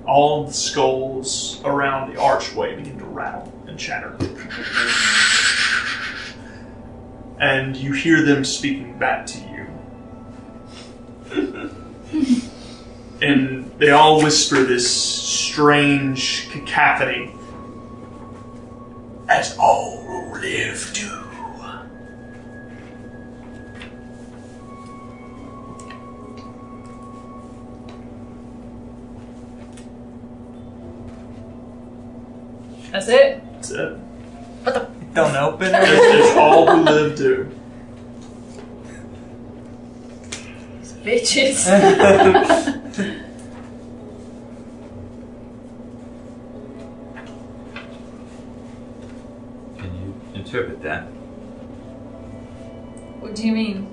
All 0.05 0.45
the 0.45 0.53
skulls 0.53 1.61
around 1.63 2.13
the 2.13 2.19
archway 2.19 2.75
begin 2.75 2.99
to 2.99 3.05
rattle 3.05 3.51
and 3.67 3.77
chatter. 3.77 4.15
And 7.39 7.75
you 7.75 7.93
hear 7.93 8.23
them 8.23 8.45
speaking 8.45 8.99
back 8.99 9.25
to 9.27 9.39
you. 9.39 9.47
and 13.21 13.71
they 13.79 13.89
all 13.89 14.21
whisper 14.21 14.63
this 14.63 14.91
strange 14.91 16.49
cacophony. 16.51 17.33
As 19.27 19.57
all 19.57 20.03
who 20.03 20.39
live 20.39 20.91
do. 20.93 21.30
That's 32.91 33.07
it. 33.07 33.41
That's 33.53 33.71
it. 33.71 33.97
What 34.63 34.73
the? 34.73 34.91
Don't 35.13 35.35
open 35.35 35.73
As, 35.75 35.89
it. 35.89 36.15
as 36.31 36.37
all 36.37 36.67
who 36.67 36.83
live 36.83 37.17
do. 37.17 37.51
Bitches. 41.03 41.65
Can 49.77 49.95
you 49.95 50.13
interpret 50.33 50.81
that? 50.83 51.03
what 53.19 53.35
do 53.35 53.45
you 53.45 53.51
mean? 53.53 53.87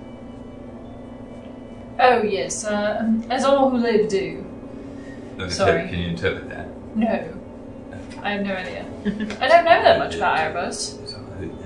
Oh 2.00 2.22
yes, 2.22 2.64
uh, 2.64 3.12
as 3.30 3.44
all 3.44 3.70
who 3.70 3.78
live 3.78 4.08
do. 4.08 4.44
Okay, 5.38 5.50
Sorry. 5.50 5.88
Can 5.88 5.98
you 5.98 6.08
interpret 6.08 6.48
that? 6.48 6.68
No, 6.96 7.37
I 8.22 8.30
have 8.32 8.42
no 8.44 8.54
idea. 8.54 8.84
I 9.40 9.48
don't 9.48 9.64
know 9.64 9.82
that 9.82 9.98
much 9.98 10.14
about 10.16 10.38
Erebus, 10.38 10.98
So, 11.06 11.16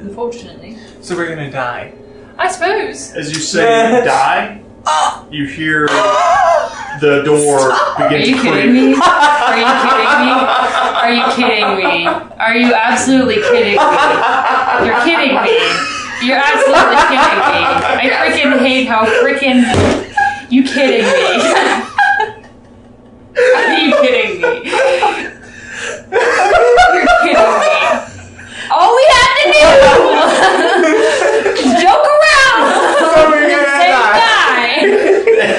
unfortunately. 0.01 0.77
so 1.01 1.17
we're 1.17 1.29
gonna 1.29 1.51
die. 1.51 1.93
I 2.39 2.51
suppose. 2.51 3.13
As 3.15 3.29
you 3.31 3.37
say 3.41 3.65
die, 4.05 4.61
you 5.31 5.47
hear 5.47 5.87
the 7.01 7.23
door 7.25 7.73
Are 7.73 8.09
begin 8.09 8.29
you 8.29 8.37
to 8.37 8.43
kidding 8.43 8.71
creak. 8.71 8.97
me? 8.97 9.01
Are 9.03 9.57
you 9.59 9.67
kidding 9.83 10.13
me? 10.23 10.33
Are 11.03 11.13
you 11.13 11.25
kidding 11.35 11.71
me? 11.77 12.07
Are 12.07 12.57
you 12.57 12.75
absolutely 12.75 13.37
kidding 13.37 13.77
me? 13.77 14.87
You're 14.87 15.01
kidding 15.05 15.35
me. 15.43 15.59
You're 16.27 16.39
absolutely 16.39 17.01
kidding 17.11 17.39
me. 17.51 17.61
I 17.97 18.09
freaking 18.13 18.59
hate 18.61 18.87
how 18.89 19.05
freaking. 19.23 19.65
You 20.51 20.63
kidding 20.65 21.07
me? 21.07 21.13
Are 23.57 23.73
you 23.79 23.91
kidding 24.03 24.41
me? 24.41 25.32
You're 26.13 27.07
kidding 27.23 27.55
me. 27.63 27.75
All 28.71 28.95
we 28.97 29.05
have 29.13 29.35
to 29.39 29.45
do 29.53 29.65
is 31.61 31.71
joke 31.83 32.07
around. 32.07 32.65
Say 33.79 33.89
die. 33.91 34.73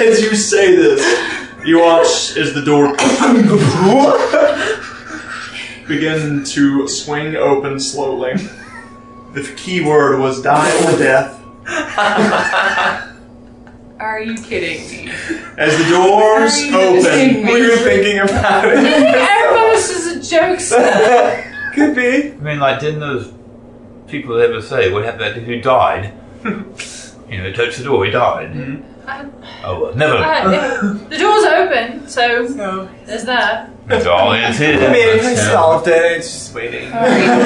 As 0.08 0.16
you 0.20 0.34
say 0.34 0.66
this, 0.76 1.00
you 1.64 1.78
watch 1.80 2.36
as 2.36 2.52
the 2.54 2.62
door 2.64 2.94
begin 5.88 6.44
to 6.44 6.88
swing 6.88 7.36
open 7.36 7.78
slowly. 7.80 8.34
The 9.32 9.42
key 9.56 9.80
word 9.84 10.20
was 10.20 10.42
die 10.42 10.70
or 10.84 10.96
death. 10.98 11.40
Are 14.00 14.20
you 14.20 14.34
kidding 14.34 14.86
me? 14.88 15.08
As 15.56 15.76
the 15.78 15.84
doors 15.90 16.52
Are 16.52 16.58
you 16.58 16.70
kidding 17.02 17.36
open, 17.36 17.44
me? 17.46 17.52
We 17.52 17.60
were 17.68 17.76
thinking 17.76 18.18
about 18.18 18.64
it. 18.66 18.74
Erebus 20.34 20.62
is 20.66 20.72
a 20.72 20.76
jokester. 20.76 21.50
Could 21.74 21.94
be. 21.96 22.32
I 22.32 22.36
mean, 22.36 22.58
like, 22.60 22.80
didn't 22.80 23.00
those 23.00 23.32
people 24.06 24.40
ever 24.40 24.60
say 24.62 24.92
what 24.92 25.04
happened 25.04 25.34
to 25.34 25.40
who 25.40 25.60
died? 25.60 26.12
you 26.44 27.38
know, 27.42 27.52
touched 27.52 27.78
the 27.78 27.84
door, 27.84 28.04
he 28.04 28.10
died. 28.10 28.82
I- 29.06 29.26
Oh, 29.62 29.80
well, 29.82 29.94
never. 29.94 30.14
Uh, 30.16 30.92
the 31.10 31.18
door's 31.18 31.44
open, 31.44 32.08
so 32.08 32.46
So, 32.48 32.88
there's 33.04 33.24
that. 33.24 33.70
That's 33.86 34.06
all 34.06 34.32
it 34.32 34.40
is. 34.44 34.60
I 34.60 34.66
mean, 34.92 35.18
we 35.18 35.32
Yeah. 35.34 35.50
solved 35.50 35.88
it. 35.88 36.12
It's 36.18 36.32
just 36.32 36.54
waiting. 36.54 36.90
Are 36.90 37.06
you 37.08 37.14
kidding 37.14 37.40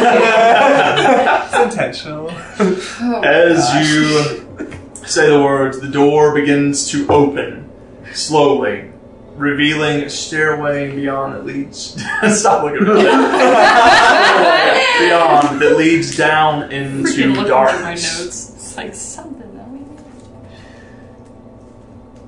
it's 1.45 1.55
intentional. 1.75 2.31
Oh, 2.61 3.21
as 3.25 3.59
gosh. 3.59 3.85
you 3.87 5.05
say 5.07 5.29
the 5.31 5.41
words, 5.43 5.81
the 5.81 5.89
door 5.89 6.33
begins 6.35 6.89
to 6.91 7.09
open 7.09 7.69
slowly, 8.15 8.91
revealing 9.39 10.03
a 10.03 10.11
stairway 10.11 10.95
beyond 10.95 11.35
that 11.35 11.45
leads. 11.47 11.97
Stop 12.39 12.65
looking 12.65 12.87
at 12.87 12.95
that. 12.95 14.97
beyond 15.01 15.61
that 15.63 15.77
leads 15.77 16.17
down 16.17 16.69
freaking 16.71 16.73
into 16.73 17.29
looking 17.29 17.35
through 17.35 17.83
my 17.83 17.95
notes. 17.95 18.51
It's 18.55 18.77
like 18.77 18.95
something 18.95 19.57
that 19.57 19.69
we. 19.71 19.81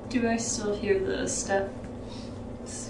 Do 0.09 0.27
I 0.29 0.37
still 0.37 0.75
hear 0.75 0.99
the 0.99 1.27
step? 1.27 1.73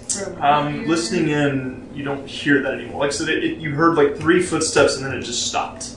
From 0.08 0.42
Um, 0.42 0.74
here? 0.74 0.86
listening 0.88 1.28
in, 1.30 1.88
you 1.94 2.04
don't 2.04 2.26
hear 2.28 2.60
that 2.62 2.74
anymore. 2.74 3.00
Like 3.00 3.08
I 3.08 3.12
said, 3.12 3.28
it, 3.30 3.42
it, 3.42 3.58
you 3.58 3.70
heard 3.74 3.96
like 3.96 4.16
three 4.18 4.42
footsteps 4.42 4.96
and 4.96 5.06
then 5.06 5.14
it 5.14 5.22
just 5.22 5.46
stopped, 5.46 5.94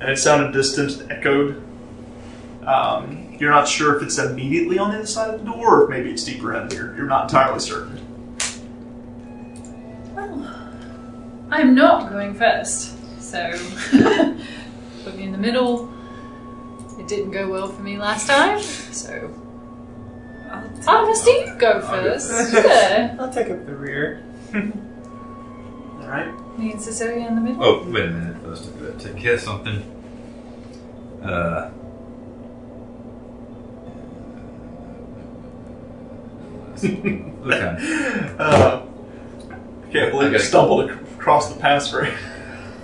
and 0.00 0.10
it 0.10 0.18
sounded 0.18 0.52
distant, 0.52 1.08
echoed. 1.10 1.62
Um, 2.66 3.36
you're 3.40 3.50
not 3.50 3.66
sure 3.66 3.96
if 3.96 4.02
it's 4.02 4.18
immediately 4.18 4.78
on 4.78 4.90
the 4.90 4.98
other 4.98 5.06
side 5.06 5.34
of 5.34 5.44
the 5.44 5.50
door 5.50 5.80
or 5.80 5.84
if 5.84 5.90
maybe 5.90 6.10
it's 6.10 6.22
deeper 6.24 6.54
in. 6.54 6.70
You're, 6.70 6.94
you're 6.96 7.06
not 7.06 7.24
entirely 7.24 7.58
certain. 7.58 7.98
Well, 10.14 10.48
I'm 11.50 11.74
not 11.74 12.10
going 12.10 12.34
first, 12.34 12.94
so 13.20 13.50
put 15.04 15.16
me 15.16 15.24
in 15.24 15.32
the 15.32 15.38
middle. 15.38 15.92
It 16.98 17.08
didn't 17.08 17.32
go 17.32 17.48
well 17.50 17.68
for 17.68 17.82
me 17.82 17.98
last 17.98 18.28
time, 18.28 18.60
so 18.60 19.34
I'll 20.50 20.68
take- 20.76 20.88
I'll 20.88 21.06
have 21.06 21.16
Steve 21.16 21.58
go 21.58 21.80
first. 21.80 22.30
Yeah. 22.54 23.16
I'll 23.20 23.32
take 23.32 23.50
up 23.50 23.66
the 23.66 23.74
rear. 23.74 24.22
All 24.54 26.08
right. 26.08 26.32
Me 26.58 26.72
and 26.72 26.80
Cecilia 26.80 27.26
in 27.26 27.34
the 27.34 27.40
middle. 27.40 27.64
Oh, 27.64 27.90
wait 27.90 28.04
a 28.04 28.10
minute. 28.10 28.36
First, 28.42 28.68
I've 28.68 28.80
got 28.80 29.00
to 29.00 29.08
take 29.12 29.20
care 29.20 29.34
of 29.34 29.40
something. 29.40 29.82
Uh. 31.24 31.70
okay. 37.46 38.34
Uh, 38.38 38.82
I 39.50 39.92
can't 39.92 40.10
believe 40.10 40.14
I 40.14 40.26
you 40.26 40.32
gotta- 40.32 40.38
stumbled 40.40 40.90
ac- 40.90 40.98
across 41.16 41.52
the 41.52 41.58
password. 41.60 42.12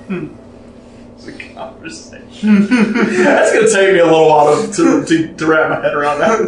it's 0.09 1.27
a 1.27 1.33
conversation. 1.55 2.67
That's 2.69 3.53
going 3.53 3.67
to 3.67 3.73
take 3.73 3.93
me 3.95 3.99
a 4.01 4.05
little 4.05 4.29
while 4.29 4.55
to, 4.67 4.73
to, 4.73 5.05
to, 5.05 5.35
to 5.35 5.47
wrap 5.47 5.71
my 5.71 5.81
head 5.85 5.95
around 5.95 6.19
that. 6.21 6.39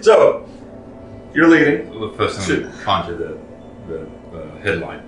so, 0.02 0.46
you're 1.34 1.48
leading. 1.48 1.98
Well, 1.98 2.12
first 2.12 2.40
I'm 2.40 2.46
to 2.62 2.70
conjure 2.82 3.16
the, 3.16 3.38
the 3.88 4.06
uh, 4.38 4.58
headlight 4.58 5.02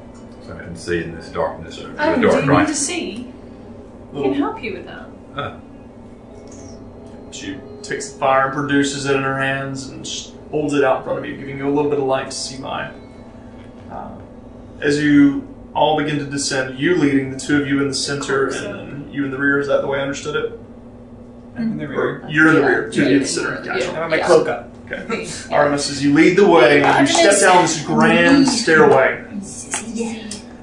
so 0.45 0.55
I 0.57 0.59
can 0.61 0.77
see 0.77 1.03
in 1.05 1.15
this 1.15 1.29
darkness. 1.29 1.79
Or 1.81 1.95
Oh, 1.99 2.17
do 2.17 2.23
dark, 2.29 2.45
you 2.45 2.51
right? 2.51 2.61
need 2.61 2.69
to 2.69 2.75
see? 2.75 3.33
I 4.15 4.23
can 4.23 4.33
help 4.35 4.63
you 4.63 4.73
with 4.75 4.87
that. 4.87 5.07
Ah, 5.37 5.57
She 7.33 7.59
takes 7.89 8.11
the 8.11 8.19
fire 8.19 8.47
and 8.47 8.55
produces 8.55 9.07
it 9.07 9.17
in 9.17 9.23
her 9.23 9.39
hands 9.41 9.89
and 9.89 10.07
holds 10.51 10.75
it 10.75 10.85
out 10.85 10.99
in 10.99 11.05
front 11.05 11.19
of 11.19 11.25
you, 11.27 11.37
giving 11.37 11.59
you 11.59 11.69
a 11.69 11.71
little 11.73 11.91
bit 11.91 11.99
of 11.99 12.05
light 12.07 12.27
to 12.31 12.37
see 12.37 12.61
by. 12.61 12.91
Uh, 13.91 14.19
as 14.81 15.03
you 15.03 15.47
all 15.75 15.97
begin 15.97 16.19
to 16.19 16.25
descend, 16.25 16.79
you 16.79 16.97
leading, 16.97 17.31
the 17.31 17.39
two 17.39 17.61
of 17.61 17.67
you 17.69 17.81
in 17.83 17.89
the 17.89 17.95
center, 17.95 18.47
and 18.49 18.65
then 19.05 19.09
you 19.13 19.25
in 19.25 19.31
the 19.31 19.39
rear. 19.39 19.61
Is 19.61 19.69
that 19.69 19.81
the 19.83 19.87
way 19.87 19.99
I 19.99 20.03
understood 20.03 20.37
it? 20.37 20.61
I'm 21.57 21.73
in 21.73 21.79
the 21.79 21.85
Or 21.87 21.89
rear. 22.21 22.27
you're 22.29 22.49
in 22.49 22.55
the 22.57 22.61
Yeah, 22.61 22.67
rear, 22.67 22.91
two 22.91 23.03
of 23.03 23.09
you 23.09 23.17
in 23.17 23.23
the 23.23 23.29
yeah, 23.29 23.31
center. 23.33 23.63
yeah. 23.65 23.73
Gotcha. 23.75 23.91
I 23.91 23.95
have 23.95 24.11
my 24.11 24.17
Yeah. 24.17 24.27
cloak 24.27 24.49
up. 24.49 24.69
Okay. 24.91 25.29
Artemis, 25.51 25.91
as 25.91 26.05
you 26.05 26.15
lead 26.15 26.37
the 26.37 26.47
way, 26.47 26.79
you 27.01 27.07
step 27.07 27.41
down 27.41 27.63
this 27.63 27.83
grand 27.83 28.47
stairway 28.49 29.25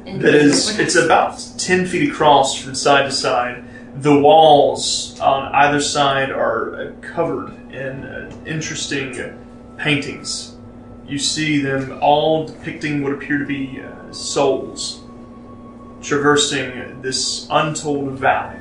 that 0.05 0.33
is 0.35 0.79
it's 0.79 0.95
about 0.95 1.43
10 1.57 1.85
feet 1.87 2.09
across 2.09 2.55
from 2.55 2.73
side 2.75 3.03
to 3.05 3.11
side 3.11 3.63
the 3.95 4.19
walls 4.19 5.19
on 5.19 5.53
either 5.53 5.79
side 5.79 6.31
are 6.31 6.75
uh, 6.75 6.91
covered 7.01 7.51
in 7.71 8.03
uh, 8.03 8.31
interesting 8.45 9.37
paintings. 9.77 10.55
You 11.07 11.19
see 11.19 11.59
them 11.59 11.99
all 12.01 12.47
depicting 12.47 13.03
what 13.03 13.13
appear 13.13 13.37
to 13.37 13.45
be 13.45 13.81
uh, 13.81 14.11
souls 14.11 15.01
traversing 16.01 17.01
this 17.01 17.47
untold 17.49 18.13
valley. 18.13 18.59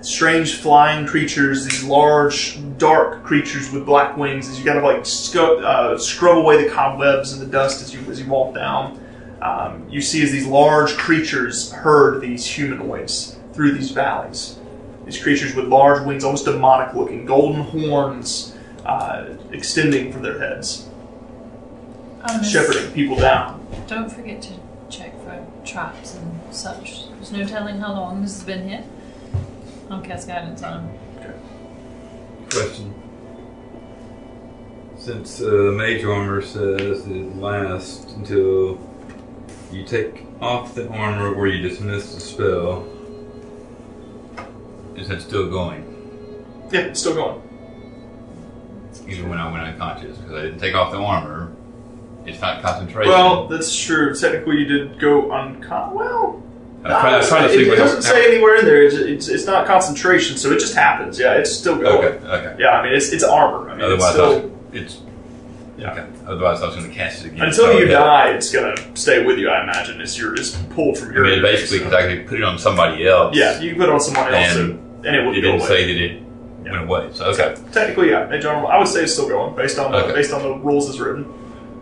Strange 0.00 0.56
flying 0.56 1.06
creatures 1.06 1.64
these 1.64 1.84
large 1.84 2.58
dark 2.76 3.22
creatures 3.22 3.70
with 3.70 3.86
black 3.86 4.16
wings 4.16 4.48
as 4.48 4.58
you 4.58 4.64
kind 4.64 4.78
of 4.78 4.82
like 4.82 5.04
uh, 5.36 5.96
scrub 5.96 6.38
away 6.38 6.64
the 6.64 6.68
cobwebs 6.70 7.32
and 7.32 7.40
the 7.40 7.46
dust 7.46 7.82
as 7.82 7.94
you 7.94 8.00
as 8.10 8.18
you 8.18 8.26
walk 8.26 8.54
down. 8.54 8.98
Um, 9.40 9.86
you 9.88 10.00
see 10.00 10.22
as 10.22 10.32
these 10.32 10.46
large 10.46 10.96
creatures 10.96 11.70
herd 11.70 12.20
these 12.20 12.44
humanoids 12.44 13.36
through 13.52 13.72
these 13.72 13.90
valleys. 13.90 14.58
These 15.04 15.22
creatures 15.22 15.54
with 15.54 15.66
large 15.66 16.04
wings, 16.06 16.24
almost 16.24 16.44
demonic 16.44 16.94
looking, 16.94 17.26
golden 17.26 17.62
horns 17.62 18.56
uh, 18.84 19.34
extending 19.50 20.12
from 20.12 20.22
their 20.22 20.38
heads, 20.38 20.88
Um, 22.22 22.42
shepherding 22.42 22.92
people 22.92 23.16
down. 23.16 23.66
Don't 23.86 24.10
forget 24.10 24.40
to 24.42 24.52
check 24.88 25.12
for 25.24 25.44
traps 25.64 26.14
and 26.14 26.40
such. 26.54 27.08
There's 27.10 27.32
no 27.32 27.44
telling 27.46 27.78
how 27.78 27.92
long 27.92 28.22
this 28.22 28.34
has 28.34 28.44
been 28.44 28.68
here. 28.68 28.84
I'll 29.90 30.00
cast 30.00 30.28
guidance 30.28 30.62
on 30.62 30.84
him. 30.88 30.98
question. 32.50 32.94
Since 34.98 35.40
uh, 35.40 35.72
mage 35.74 36.04
armor 36.04 36.42
says 36.42 37.06
it 37.06 37.36
lasts 37.36 38.12
until 38.12 38.78
you 39.72 39.84
take 39.84 40.24
off 40.40 40.74
the 40.74 40.88
armor 40.88 41.34
or 41.34 41.48
you 41.48 41.60
dismiss 41.60 42.14
the 42.14 42.20
spell, 42.20 42.86
is 44.96 45.08
that 45.08 45.22
still 45.22 45.48
going? 45.50 45.88
Yeah, 46.70 46.80
it's 46.80 47.00
still 47.00 47.14
going. 47.14 47.42
Even 49.08 49.28
when 49.28 49.38
I 49.38 49.50
went 49.50 49.64
unconscious, 49.64 50.18
because 50.18 50.34
I 50.34 50.42
didn't 50.42 50.58
take 50.58 50.74
off 50.74 50.92
the 50.92 50.98
armor, 50.98 51.52
it's 52.26 52.40
not 52.40 52.62
concentration. 52.62 53.10
Well, 53.10 53.48
that's 53.48 53.74
true. 53.74 54.14
Technically, 54.14 54.58
you 54.58 54.64
did 54.64 54.98
go 55.00 55.22
uncon. 55.24 55.92
Well, 55.92 56.42
I 56.84 56.90
I 56.90 57.16
was 57.18 57.28
trying 57.28 57.48
to 57.48 57.54
it, 57.54 57.68
it 57.68 57.76
doesn't 57.76 58.02
say 58.02 58.32
anywhere 58.32 58.56
in 58.56 58.64
there. 58.64 58.82
It's, 58.82 58.94
it's, 58.94 59.28
it's 59.28 59.46
not 59.46 59.66
concentration, 59.66 60.36
so 60.36 60.50
it 60.50 60.58
just 60.58 60.74
happens. 60.74 61.18
Yeah, 61.18 61.34
it's 61.34 61.52
still 61.52 61.76
going. 61.76 62.04
Okay, 62.04 62.26
okay. 62.26 62.56
Yeah, 62.58 62.70
I 62.70 62.82
mean 62.82 62.94
it's 62.94 63.12
it's 63.12 63.24
armor. 63.24 63.70
I 63.70 63.74
mean, 63.74 63.84
Otherwise, 63.84 64.02
it's 64.04 64.12
still, 64.12 64.58
it's 64.72 65.00
Yeah. 65.82 65.92
Okay. 65.92 66.06
Otherwise, 66.26 66.62
I 66.62 66.66
was 66.66 66.76
going 66.76 66.88
to 66.88 66.94
cast 66.94 67.24
it 67.24 67.32
again. 67.32 67.46
until 67.48 67.64
So, 67.66 67.78
you 67.78 67.86
die, 67.88 68.30
it's 68.30 68.52
gonna 68.52 68.76
stay 68.96 69.24
with 69.24 69.38
you. 69.38 69.50
I 69.50 69.62
imagine 69.64 70.00
it's 70.00 70.16
your 70.16 70.34
it's 70.34 70.50
pulled 70.74 70.96
from 70.96 71.12
your. 71.12 71.24
I 71.26 71.28
your. 71.30 71.36
mean, 71.36 71.42
basically, 71.44 71.78
because 71.78 71.92
I 71.94 72.02
could 72.06 72.26
put 72.28 72.38
it 72.38 72.44
on 72.44 72.58
somebody 72.58 73.06
else. 73.06 73.36
yeah, 73.36 73.58
you 73.60 73.70
can 73.70 73.78
put 73.80 73.88
it 73.88 73.92
on 73.92 74.00
someone 74.00 74.32
else, 74.32 74.56
And 74.56 74.70
and, 74.70 75.06
and 75.06 75.16
it 75.16 75.26
would 75.26 75.36
It 75.36 75.40
go 75.42 75.48
didn't 75.52 75.60
away. 75.60 75.68
say 75.68 75.84
that 75.92 76.02
it 76.02 76.22
Yeah. 76.64 76.70
went 76.72 76.84
away. 76.84 77.08
So 77.12 77.24
okay. 77.26 77.56
Technically, 77.72 78.10
yeah, 78.10 78.26
Mage 78.26 78.44
armor. 78.44 78.68
I 78.68 78.78
would 78.78 78.86
say 78.86 79.02
it's 79.02 79.12
still 79.12 79.28
going 79.28 79.56
based 79.56 79.78
on 79.78 79.90
the, 79.90 79.98
Okay. 80.04 80.12
based 80.14 80.32
on 80.32 80.42
the 80.42 80.54
rules 80.58 80.88
as 80.88 81.00
written. 81.00 81.26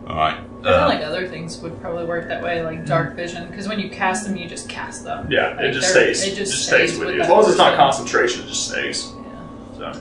All 0.09 0.17
right. 0.17 0.39
I 0.39 0.63
feel 0.63 0.73
Uh, 0.75 0.89
like 0.89 1.03
other 1.03 1.27
things 1.29 1.59
would 1.63 1.79
probably 1.83 2.05
work 2.05 2.27
that 2.29 2.43
way, 2.43 2.63
like 2.63 2.85
dark 2.87 3.15
vision, 3.17 3.47
because 3.51 3.69
when 3.69 3.79
you 3.81 3.89
cast 3.91 4.27
them, 4.27 4.37
you 4.37 4.47
just 4.49 4.69
cast 4.69 5.05
them. 5.05 5.27
Yeah, 5.31 5.59
it 5.61 5.73
just 5.73 5.91
stays. 5.91 6.27
It 6.27 6.35
just, 6.37 6.67
stays, 6.67 6.99
with 6.99 7.15
you. 7.15 7.21
As 7.23 7.29
long 7.29 7.41
as 7.41 7.49
it's 7.49 7.59
not 7.59 7.77
concentration, 7.77 8.45
it 8.45 8.49
just 8.49 8.69
stays. 8.69 9.13
Yeah. 9.79 9.93
So 9.93 10.01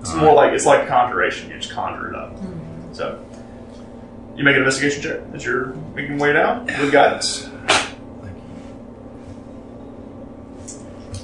it's 0.00 0.10
All 0.10 0.16
more 0.18 0.26
right. 0.28 0.34
like 0.36 0.52
it's 0.52 0.66
like 0.66 0.86
conjuration. 0.88 1.50
You 1.50 1.58
just 1.58 1.72
conjure 1.72 2.10
it 2.10 2.16
up. 2.16 2.36
So 2.94 3.22
you 4.36 4.44
make 4.44 4.54
an 4.54 4.62
investigation 4.62 5.02
check 5.02 5.20
as 5.34 5.44
you're 5.44 5.74
making 5.94 6.12
your 6.12 6.20
way 6.20 6.32
down 6.32 6.64
with 6.66 6.92
guidance. 6.92 7.50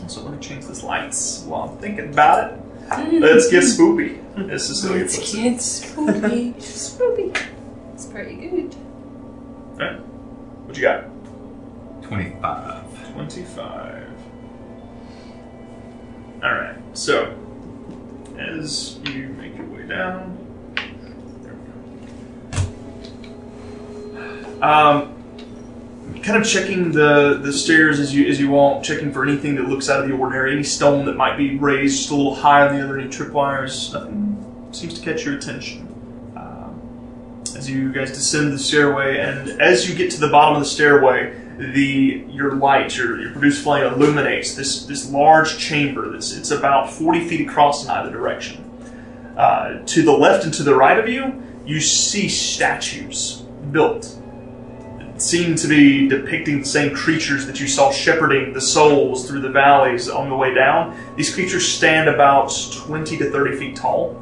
So 0.09 0.23
let 0.23 0.33
me 0.35 0.39
change 0.41 0.66
this 0.66 0.83
lights 0.83 1.45
while 1.47 1.71
I'm 1.71 1.79
thinking 1.79 2.09
about 2.12 2.53
it. 2.53 2.61
Let's 3.21 3.49
get 3.49 3.62
spoopy. 3.62 4.18
As 4.51 4.66
Cecilia 4.66 5.05
puts 5.05 5.35
it. 5.35 5.39
It's 5.47 5.64
spooky. 5.64 6.53
Spoopy. 6.55 7.37
It's 7.95 8.07
pretty 8.07 8.35
good. 8.35 8.75
Alright. 9.75 10.01
What 10.01 10.77
you 10.77 10.83
got? 10.83 11.05
Twenty-five. 12.03 13.12
25. 13.12 14.09
Alright, 16.43 16.77
so 16.95 17.35
as 18.39 18.99
you 19.05 19.29
make 19.39 19.57
your 19.57 19.66
way 19.66 19.87
down. 19.87 20.37
There 21.43 21.55
we 21.55 21.61
go. 22.51 22.59
Um, 24.62 25.16
kind 26.23 26.37
of 26.41 26.47
checking 26.47 26.93
the, 26.93 27.41
the 27.43 27.53
stairs 27.53 27.99
as 27.99 28.14
you 28.14 28.27
as 28.29 28.39
you 28.41 28.51
walk, 28.51 28.83
checking 28.83 29.12
for 29.12 29.25
anything 29.25 29.55
that 29.57 29.68
looks 29.68 29.89
out 29.89 30.03
of 30.03 30.09
the 30.09 30.14
ordinary, 30.14 30.53
any 30.53 30.62
stone 30.62 31.07
that 31.07 31.16
might 31.16 31.37
be 31.37 31.57
raised 31.57 31.97
just 31.99 32.11
a 32.11 32.14
little 32.14 32.35
higher 32.35 32.68
than 32.68 32.79
the 32.79 32.85
other, 32.85 32.99
any 32.99 33.09
tripwires. 33.09 33.93
Nothing 33.93 34.68
seems 34.73 34.99
to 34.99 35.05
catch 35.05 35.25
your 35.25 35.35
attention. 35.35 35.87
Um, 36.37 37.43
as 37.57 37.71
you 37.71 37.93
guys 37.93 38.11
descend 38.11 38.53
the 38.53 38.59
stairway, 38.59 39.18
and 39.18 39.61
as 39.61 39.89
you 39.89 39.95
get 39.95 40.11
to 40.12 40.21
the 40.21 40.29
bottom 40.29 40.57
of 40.57 40.62
the 40.62 40.68
stairway, 40.68 41.35
the 41.57 42.25
your 42.29 42.55
light, 42.55 42.97
your, 42.97 43.21
your 43.21 43.33
produced 43.33 43.62
flame 43.62 43.93
illuminates 43.93 44.55
this 44.55 44.85
this 44.85 45.11
large 45.11 45.59
chamber 45.59 46.11
that's 46.11 46.37
it's 46.37 46.51
about 46.51 46.93
40 46.93 47.29
feet 47.29 47.49
across 47.49 47.85
in 47.85 47.91
either 47.91 48.11
direction. 48.11 48.66
Uh, 49.37 49.79
to 49.87 50.03
the 50.03 50.12
left 50.12 50.45
and 50.45 50.53
to 50.53 50.62
the 50.62 50.75
right 50.75 50.99
of 50.99 51.09
you, 51.09 51.43
you 51.64 51.81
see 51.81 52.29
statues 52.29 53.45
built. 53.71 54.17
that 54.99 55.21
Seem 55.21 55.55
to 55.57 55.69
be 55.69 56.09
depicting 56.09 56.61
the 56.61 56.67
same 56.67 56.95
creatures 56.95 57.47
that 57.47 57.61
you 57.61 57.69
saw 57.69 57.91
shepherding 57.91 58.53
the 58.53 58.61
souls 58.61 59.29
through 59.29 59.41
the 59.41 59.51
valleys 59.51 60.09
on 60.09 60.29
the 60.29 60.37
way 60.37 60.55
down. 60.55 60.97
These 61.17 61.35
creatures 61.35 61.67
stand 61.67 62.09
about 62.09 62.53
20 62.73 63.19
to 63.19 63.31
30 63.31 63.57
feet 63.59 63.77
tall, 63.77 64.21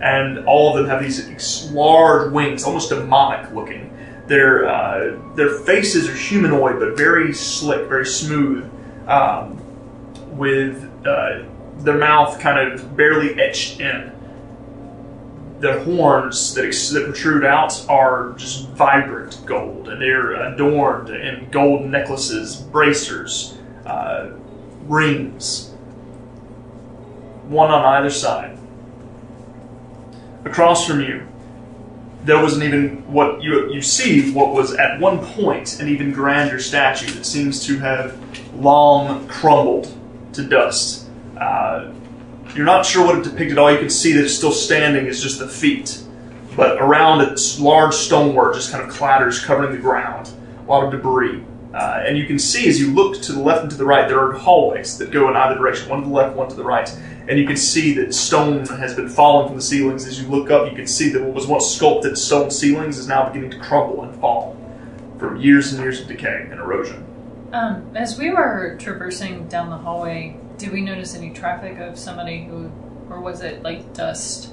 and 0.00 0.46
all 0.46 0.70
of 0.70 0.76
them 0.76 0.88
have 0.88 1.02
these 1.02 1.70
large 1.70 2.32
wings, 2.32 2.64
almost 2.64 2.88
demonic 2.90 3.52
looking. 3.52 3.90
Their 4.26 4.68
uh, 4.68 5.34
their 5.34 5.58
faces 5.58 6.08
are 6.08 6.14
humanoid, 6.14 6.78
but 6.78 6.96
very 6.96 7.34
slick, 7.34 7.88
very 7.88 8.06
smooth, 8.06 8.70
um, 9.08 9.60
with 10.36 10.88
uh, 11.04 11.42
their 11.78 11.98
mouth 11.98 12.38
kind 12.40 12.72
of 12.72 12.96
barely 12.96 13.40
etched 13.40 13.80
in. 13.80 14.11
The 15.62 15.80
horns 15.84 16.54
that, 16.54 16.64
ex- 16.64 16.90
that 16.90 17.04
protrude 17.04 17.44
out 17.44 17.86
are 17.88 18.32
just 18.36 18.68
vibrant 18.70 19.40
gold, 19.46 19.88
and 19.88 20.02
they're 20.02 20.32
adorned 20.32 21.08
in 21.08 21.48
gold 21.50 21.86
necklaces, 21.86 22.56
bracers, 22.56 23.56
uh, 23.86 24.30
rings, 24.86 25.70
one 27.46 27.70
on 27.70 27.84
either 27.84 28.10
side. 28.10 28.58
Across 30.44 30.88
from 30.88 31.00
you, 31.00 31.28
there 32.24 32.42
wasn't 32.42 32.64
even 32.64 33.12
what 33.12 33.42
you 33.42 33.72
you 33.72 33.82
see 33.82 34.32
what 34.32 34.52
was 34.52 34.74
at 34.74 34.98
one 35.00 35.18
point 35.18 35.80
an 35.80 35.88
even 35.88 36.12
grander 36.12 36.58
statue 36.58 37.10
that 37.12 37.24
seems 37.24 37.64
to 37.66 37.78
have 37.78 38.18
long 38.54 39.26
crumbled 39.28 39.92
to 40.32 40.42
dust. 40.42 41.08
Uh, 41.36 41.92
you're 42.54 42.66
not 42.66 42.84
sure 42.84 43.06
what 43.06 43.18
it 43.18 43.24
depicted. 43.24 43.58
All 43.58 43.72
you 43.72 43.78
can 43.78 43.90
see 43.90 44.12
that 44.12 44.24
it's 44.24 44.34
still 44.34 44.52
standing 44.52 45.06
is 45.06 45.22
just 45.22 45.38
the 45.38 45.48
feet, 45.48 46.02
but 46.56 46.80
around 46.80 47.20
its 47.20 47.58
large 47.58 47.94
stonework 47.94 48.54
just 48.54 48.70
kind 48.70 48.82
of 48.82 48.90
clatters, 48.90 49.44
covering 49.44 49.72
the 49.72 49.78
ground. 49.78 50.30
A 50.60 50.70
lot 50.70 50.84
of 50.84 50.90
debris. 50.90 51.44
Uh, 51.74 52.02
and 52.06 52.18
you 52.18 52.26
can 52.26 52.38
see 52.38 52.68
as 52.68 52.78
you 52.78 52.92
look 52.92 53.20
to 53.22 53.32
the 53.32 53.40
left 53.40 53.62
and 53.62 53.70
to 53.70 53.76
the 53.76 53.84
right, 53.84 54.06
there 54.06 54.20
are 54.20 54.32
hallways 54.32 54.98
that 54.98 55.10
go 55.10 55.30
in 55.30 55.36
either 55.36 55.56
direction, 55.56 55.88
one 55.88 56.02
to 56.02 56.08
the 56.08 56.12
left, 56.12 56.36
one 56.36 56.48
to 56.48 56.54
the 56.54 56.62
right. 56.62 56.94
And 57.28 57.38
you 57.38 57.46
can 57.46 57.56
see 57.56 57.94
that 57.94 58.12
stone 58.12 58.66
has 58.66 58.94
been 58.94 59.08
falling 59.08 59.46
from 59.46 59.56
the 59.56 59.62
ceilings. 59.62 60.06
As 60.06 60.20
you 60.20 60.28
look 60.28 60.50
up, 60.50 60.68
you 60.70 60.76
can 60.76 60.86
see 60.86 61.08
that 61.10 61.22
what 61.22 61.32
was 61.32 61.46
once 61.46 61.66
sculpted 61.66 62.18
stone 62.18 62.50
ceilings 62.50 62.98
is 62.98 63.08
now 63.08 63.26
beginning 63.26 63.52
to 63.52 63.58
crumble 63.58 64.02
and 64.02 64.14
fall 64.20 64.58
from 65.18 65.40
years 65.40 65.72
and 65.72 65.82
years 65.82 66.00
of 66.00 66.08
decay 66.08 66.48
and 66.50 66.60
erosion. 66.60 67.06
Um, 67.52 67.90
as 67.94 68.18
we 68.18 68.30
were 68.30 68.76
traversing 68.78 69.46
down 69.46 69.70
the 69.70 69.76
hallway, 69.76 70.36
did 70.58 70.72
we 70.72 70.80
notice 70.80 71.14
any 71.14 71.30
traffic 71.30 71.78
of 71.78 71.98
somebody 71.98 72.44
who, 72.44 72.70
or 73.10 73.20
was 73.20 73.40
it 73.40 73.62
like 73.62 73.94
dust? 73.94 74.52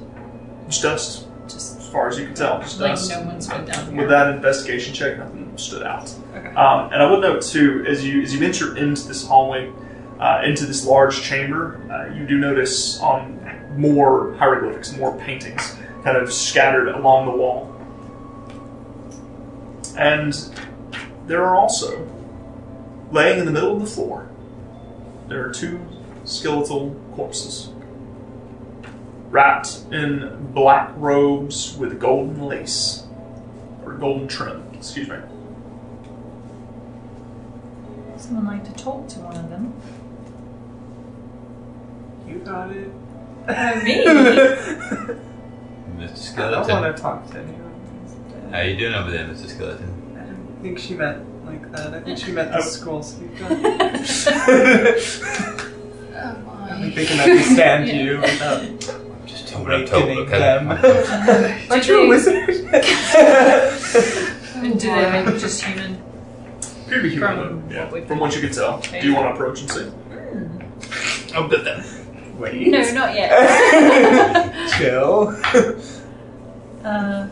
Just 0.68 0.82
dust, 0.82 1.28
Just 1.43 1.78
as 1.78 1.89
far 1.89 2.08
as 2.10 2.20
you 2.20 2.26
can 2.26 2.36
tell. 2.36 2.60
Just 2.60 2.80
like 2.80 2.91
dust. 2.91 3.10
no 3.10 3.22
one's 3.22 3.47
been 3.47 3.66
down 3.66 3.91
here. 3.91 4.02
With 4.02 4.10
that 4.10 4.34
investigation 4.34 4.93
check, 4.93 5.18
nothing 5.18 5.58
stood 5.58 5.84
out. 5.84 6.14
Okay. 6.36 6.47
Um, 6.50 6.91
and 6.91 7.02
I 7.02 7.10
would 7.10 7.22
note 7.22 7.41
too, 7.41 7.86
as 7.88 8.06
you 8.06 8.22
as 8.22 8.34
you 8.34 8.45
enter 8.45 8.76
into 8.78 9.08
this 9.08 9.26
hallway, 9.26 9.72
uh, 10.20 10.41
into 10.43 10.66
this 10.66 10.86
large 10.86 11.22
chamber, 11.22 11.82
uh, 11.91 12.14
you 12.14 12.26
do 12.26 12.38
notice 12.38 13.00
on 13.00 13.39
more 13.78 14.36
hieroglyphics, 14.36 14.95
more 14.97 15.18
paintings, 15.20 15.76
kind 16.04 16.18
of 16.18 16.32
scattered 16.32 16.89
along 16.89 17.26
the 17.26 17.32
wall. 17.32 17.76
And 19.97 20.34
there 21.28 21.43
are 21.43 21.56
also, 21.56 22.08
laying 23.12 23.39
in 23.39 23.45
the 23.45 23.52
middle 23.52 23.74
of 23.74 23.80
the 23.82 23.88
floor, 23.88 24.30
there 25.28 25.45
are 25.45 25.52
two 25.52 25.80
skeletal 26.30 26.96
corpses, 27.16 27.70
wrapped 29.30 29.80
in 29.92 30.52
black 30.54 30.92
robes 30.96 31.76
with 31.78 32.00
golden 32.00 32.42
lace 32.46 33.04
or 33.84 33.94
golden 33.94 34.28
trim. 34.28 34.64
Excuse 34.74 35.08
me. 35.10 35.18
Someone 38.18 38.46
like 38.46 38.64
to 38.66 38.72
talk 38.84 39.08
to 39.10 39.20
one 39.20 39.36
of 39.38 39.50
them. 39.50 39.74
You 42.28 42.40
got 42.40 42.70
it. 42.72 42.92
Uh, 43.48 43.80
me? 43.84 44.06
Mr. 45.98 46.18
Skeleton. 46.18 46.40
I 46.40 46.52
don't 46.52 46.64
Skeleton. 46.66 46.82
want 46.84 46.96
to 46.96 47.02
talk 47.02 47.30
to 47.32 47.38
anyone. 47.40 47.66
How 48.52 48.62
you 48.62 48.76
doing 48.78 48.94
over 48.94 49.10
there, 49.10 49.26
Mr. 49.28 49.48
Skeleton? 49.48 50.16
I 50.18 50.20
didn't 50.26 50.62
think 50.62 50.80
she 50.80 50.94
meant 50.96 51.46
like 51.46 51.72
that. 51.72 51.94
I 51.94 52.00
think 52.02 52.18
she 52.18 52.32
meant 52.32 52.52
Oh. 52.54 52.58
the 52.58 52.62
school 52.64 53.02
speaker. 53.04 53.48
Oh 56.22 56.38
my. 56.46 56.70
I'm 56.72 56.92
thinking 56.92 57.20
I 57.20 57.24
can 57.24 57.32
understand 57.32 57.88
Yeah. 57.88 57.94
you 57.96 58.22
without 58.22 59.26
Just 59.26 59.48
tell 59.48 59.64
me 59.64 59.74
I'm 59.76 59.86
told, 59.86 60.04
awakening 60.04 60.28
okay? 60.28 60.40
them. 60.40 60.70
Aren't 61.72 61.88
you 61.88 62.04
a 62.04 62.08
wizard? 62.08 62.46
And 64.60 64.78
do 64.78 64.88
they 64.92 65.24
look 65.24 65.40
just 65.40 65.64
human? 65.64 66.02
Appear 66.86 66.98
to 66.98 67.04
be 67.04 67.10
human, 67.12 67.38
From 67.62 67.72
yeah, 67.72 67.90
what 67.90 68.08
from 68.10 68.20
what 68.20 68.36
you 68.36 68.42
can 68.42 68.52
tell. 68.52 68.80
Do 68.82 68.98
you 69.08 69.16
want 69.16 69.28
to 69.30 69.34
approach 69.34 69.62
and 69.62 69.72
see? 69.72 69.90
Oh, 71.34 71.48
good 71.48 71.64
then. 71.66 72.38
Wait. 72.38 72.68
No, 72.68 72.80
not 72.94 73.14
yet. 73.16 73.32
Chill. 74.78 75.30
uh, 76.84 77.28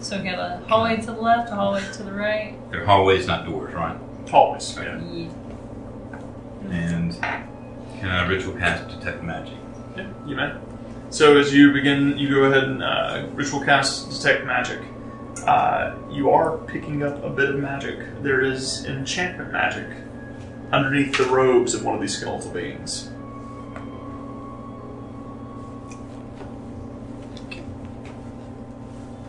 so 0.00 0.18
we 0.18 0.24
got 0.24 0.38
a 0.38 0.62
hallway 0.68 0.96
to 0.96 1.06
the 1.06 1.12
left, 1.12 1.50
a 1.50 1.54
hallway 1.54 1.82
to 1.94 2.02
the 2.02 2.12
right. 2.12 2.54
They're 2.70 2.84
hallways, 2.84 3.26
not 3.26 3.46
doors, 3.46 3.72
right? 3.72 3.96
Hallways, 4.28 4.76
yeah. 4.76 5.00
Yeah. 5.00 5.28
And 6.70 7.18
can 8.02 8.10
I 8.10 8.26
ritual 8.26 8.54
cast 8.54 8.88
detect 8.88 9.22
magic? 9.22 9.54
yeah. 9.96 10.10
You 10.26 10.34
may. 10.34 10.52
So 11.10 11.38
as 11.38 11.54
you 11.54 11.72
begin, 11.72 12.18
you 12.18 12.30
go 12.30 12.44
ahead 12.46 12.64
and 12.64 12.82
uh, 12.82 13.28
ritual 13.32 13.60
cast 13.64 14.10
detect 14.10 14.44
magic. 14.44 14.80
Uh, 15.46 15.94
you 16.10 16.28
are 16.30 16.58
picking 16.58 17.04
up 17.04 17.22
a 17.22 17.30
bit 17.30 17.50
of 17.50 17.60
magic. 17.60 18.00
There 18.20 18.40
is 18.40 18.84
enchantment 18.86 19.52
magic 19.52 19.86
underneath 20.72 21.16
the 21.16 21.26
robes 21.26 21.74
of 21.74 21.84
one 21.84 21.94
of 21.94 22.00
these 22.00 22.18
skeletal 22.18 22.50
beings. 22.50 23.08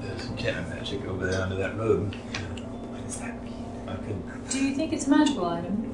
There's 0.02 0.26
enchantment 0.26 0.70
magic 0.70 1.06
over 1.06 1.28
there 1.28 1.42
under 1.44 1.58
that 1.58 1.78
robe. 1.78 2.16
What 2.16 3.04
does 3.06 3.20
that 3.20 3.44
mean? 3.44 3.66
I 3.88 3.96
could. 3.98 4.50
Do 4.50 4.66
you 4.66 4.74
think 4.74 4.94
it's 4.94 5.06
a 5.06 5.12
magical 5.12 5.46
item? 5.46 5.92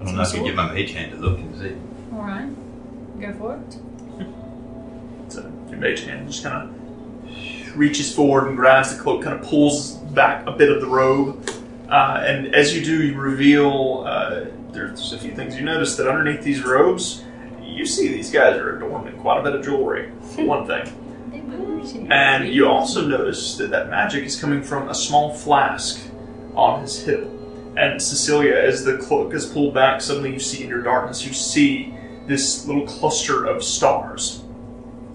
I 0.00 0.04
don't 0.04 0.16
know. 0.16 0.22
I 0.22 0.30
could 0.30 0.44
get 0.44 0.54
my 0.54 0.72
mage 0.72 0.92
hand 0.92 1.12
to 1.12 1.18
look 1.18 1.38
and 1.38 1.58
see. 1.60 1.76
Alright. 2.22 3.20
Go 3.20 3.32
for 3.32 3.56
it. 3.56 3.78
So 5.32 5.40
your 5.68 5.78
mage 5.78 6.04
hand 6.04 6.28
just 6.30 6.44
kind 6.44 6.68
of 6.68 7.76
reaches 7.76 8.14
forward 8.14 8.46
and 8.46 8.56
grabs 8.56 8.96
the 8.96 9.02
cloak, 9.02 9.24
kind 9.24 9.36
of 9.36 9.44
pulls 9.44 9.94
back 9.96 10.46
a 10.46 10.52
bit 10.52 10.70
of 10.70 10.80
the 10.80 10.86
robe, 10.86 11.48
uh, 11.88 12.22
and 12.24 12.54
as 12.54 12.76
you 12.76 12.84
do, 12.84 13.02
you 13.02 13.18
reveal 13.18 14.04
uh, 14.06 14.44
there's 14.70 15.12
a 15.12 15.18
few 15.18 15.34
things. 15.34 15.56
You 15.56 15.62
notice 15.62 15.96
that 15.96 16.08
underneath 16.08 16.42
these 16.42 16.62
robes, 16.62 17.24
you 17.60 17.84
see 17.84 18.08
these 18.08 18.30
guys 18.30 18.56
are 18.56 18.76
adorned 18.76 19.08
in 19.08 19.18
quite 19.20 19.40
a 19.40 19.42
bit 19.42 19.56
of 19.56 19.64
jewelry. 19.64 20.08
One 20.36 20.66
thing. 20.66 22.08
And 22.10 22.48
you 22.48 22.68
also 22.68 23.04
notice 23.04 23.56
that 23.56 23.70
that 23.70 23.90
magic 23.90 24.24
is 24.24 24.40
coming 24.40 24.62
from 24.62 24.88
a 24.88 24.94
small 24.94 25.34
flask 25.34 26.00
on 26.54 26.82
his 26.82 27.02
hip. 27.02 27.28
And 27.76 28.00
Cecilia, 28.00 28.54
as 28.54 28.84
the 28.84 28.98
cloak 28.98 29.34
is 29.34 29.44
pulled 29.46 29.74
back, 29.74 30.00
suddenly 30.00 30.32
you 30.32 30.38
see 30.38 30.62
in 30.62 30.68
your 30.68 30.82
darkness, 30.82 31.26
you 31.26 31.32
see 31.32 31.94
this 32.26 32.66
little 32.66 32.86
cluster 32.86 33.44
of 33.46 33.62
stars. 33.64 34.42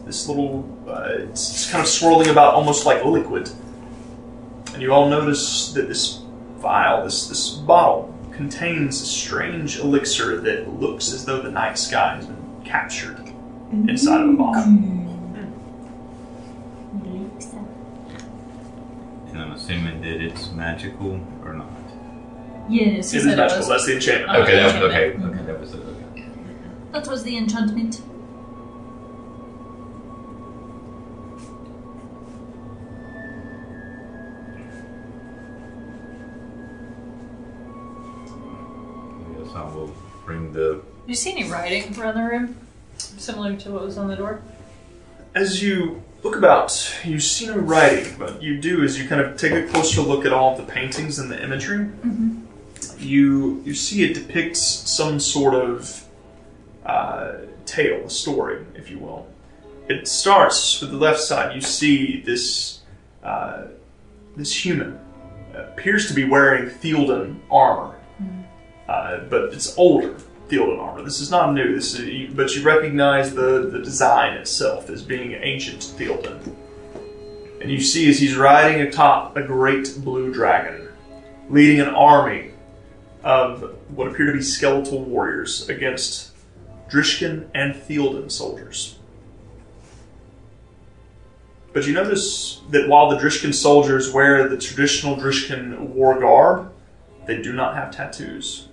This 0.06 0.28
little, 0.28 0.66
uh, 0.88 1.08
it's, 1.30 1.50
it's 1.52 1.72
kind 1.72 1.82
of 1.84 1.88
swirling 1.90 2.30
about 2.30 2.54
almost 2.54 2.86
like 2.86 3.04
liquid. 3.04 3.50
And 4.74 4.82
you 4.82 4.94
all 4.94 5.10
notice 5.10 5.74
that 5.74 5.88
this 5.88 6.22
vial, 6.58 7.04
this, 7.06 7.28
this 7.28 7.50
bottle, 7.50 8.14
contains 8.32 9.02
a 9.02 9.06
strange 9.06 9.80
elixir 9.80 10.40
that 10.42 10.80
looks 10.80 11.12
as 11.12 11.26
though 11.26 11.42
the 11.42 11.52
night 11.52 11.78
sky 11.78 12.16
has 12.16 12.26
been 12.28 12.62
captured 12.64 13.32
inside 13.72 14.22
of 14.22 14.30
a 14.30 14.34
bottle. 14.34 14.64
Mm-hmm. 14.64 14.98
Mm-hmm. 17.00 19.30
And 19.30 19.42
I'm 19.42 19.52
assuming 19.52 20.02
that 20.02 20.22
it's 20.22 20.52
magical 20.52 21.20
or 21.44 21.54
not. 21.54 21.68
Yes, 22.70 23.14
It 23.14 23.18
is 23.18 23.26
it 23.26 23.38
magical. 23.38 23.60
was- 23.60 23.68
That's 23.70 23.86
the 23.86 23.96
enchantment. 23.96 24.40
Okay, 24.40 24.56
that 24.56 24.66
was 24.66 24.76
okay. 24.84 25.10
Okay, 25.10 25.18
mm-hmm. 25.18 25.46
that 25.46 25.60
was 25.60 25.74
it. 25.74 25.82
Okay. 26.90 27.00
that 27.00 27.08
was 27.10 27.24
the 27.24 27.38
enchantment. 27.38 28.02
I 39.20 39.44
guess 39.44 39.56
I 39.56 39.64
will 39.74 39.94
bring 40.26 40.54
the. 40.54 40.82
You 41.06 41.16
see 41.16 41.32
any 41.32 41.50
writing 41.50 41.98
around 42.00 42.16
the 42.16 42.24
room? 42.24 42.58
Similar 42.98 43.56
to 43.58 43.72
what 43.72 43.84
was 43.84 43.98
on 43.98 44.08
the 44.08 44.16
door? 44.16 44.42
As 45.36 45.62
you 45.62 46.04
look 46.24 46.36
about, 46.36 46.96
you 47.04 47.20
see 47.20 47.48
no 47.48 47.58
writing, 47.58 48.16
but 48.18 48.42
you 48.42 48.60
do 48.60 48.84
as 48.84 49.00
you 49.00 49.08
kind 49.08 49.22
of 49.22 49.38
take 49.38 49.52
a 49.52 49.68
closer 49.68 50.02
look 50.02 50.26
at 50.26 50.34
all 50.34 50.58
of 50.58 50.66
the 50.66 50.72
paintings 50.72 51.20
and 51.20 51.32
the 51.32 51.42
imagery. 51.42 51.86
Mm-hmm. 51.86 52.44
You 53.00 53.62
you 53.66 53.74
see 53.74 54.04
it 54.04 54.14
depicts 54.14 54.60
some 54.62 55.20
sort 55.20 55.54
of 55.54 56.07
uh, 56.88 57.34
tale, 57.66 58.06
a 58.06 58.10
story, 58.10 58.66
if 58.74 58.90
you 58.90 58.98
will. 58.98 59.28
It 59.90 60.08
starts 60.08 60.82
with 60.82 60.92
the 60.92 60.98
left 60.98 61.20
side. 61.20 61.54
You 61.54 61.62
see 61.62 62.22
this 62.22 62.82
uh, 63.24 63.66
this 64.36 64.66
human 64.66 65.00
appears 65.54 66.08
to 66.08 66.14
be 66.14 66.24
wearing 66.24 66.70
Thealden 66.70 67.40
armor, 67.52 67.96
uh, 68.88 69.20
but 69.30 69.54
it's 69.54 69.78
older 69.78 70.16
Thealden 70.50 70.80
armor. 70.80 71.04
This 71.04 71.20
is 71.20 71.30
not 71.30 71.54
new. 71.54 71.76
This 71.76 72.00
is, 72.00 72.34
but 72.34 72.56
you 72.56 72.64
recognize 72.64 73.34
the, 73.34 73.70
the 73.72 73.80
design 73.80 74.34
itself 74.34 74.90
as 74.90 75.02
being 75.02 75.34
ancient 75.34 75.82
Thealden. 75.82 76.56
And 77.62 77.72
you 77.72 77.82
see 77.82 78.10
as 78.10 78.20
he's 78.20 78.36
riding 78.36 78.82
atop 78.82 79.36
a 79.36 79.42
great 79.42 79.98
blue 79.98 80.32
dragon, 80.32 80.88
leading 81.50 81.82
an 81.82 81.90
army 81.90 82.52
of 83.24 83.76
what 83.90 84.08
appear 84.08 84.28
to 84.28 84.34
be 84.34 84.42
skeletal 84.42 85.04
warriors 85.04 85.68
against 85.70 86.32
Drishkin 86.90 87.50
and 87.54 87.76
Fielden 87.76 88.32
soldiers. 88.32 88.98
But 91.74 91.86
you 91.86 91.94
notice 91.94 92.62
that 92.72 92.88
while 92.88 93.10
the 93.10 93.18
Drishkin 93.18 93.54
soldiers 93.54 94.12
wear 94.12 94.48
the 94.48 94.58
traditional 94.58 95.16
Drishkin 95.16 95.80
war 95.80 96.20
garb, 96.20 96.72
they 97.26 97.42
do 97.42 97.54
not 97.54 97.76
have 97.76 97.92
tattoos. 97.92 98.68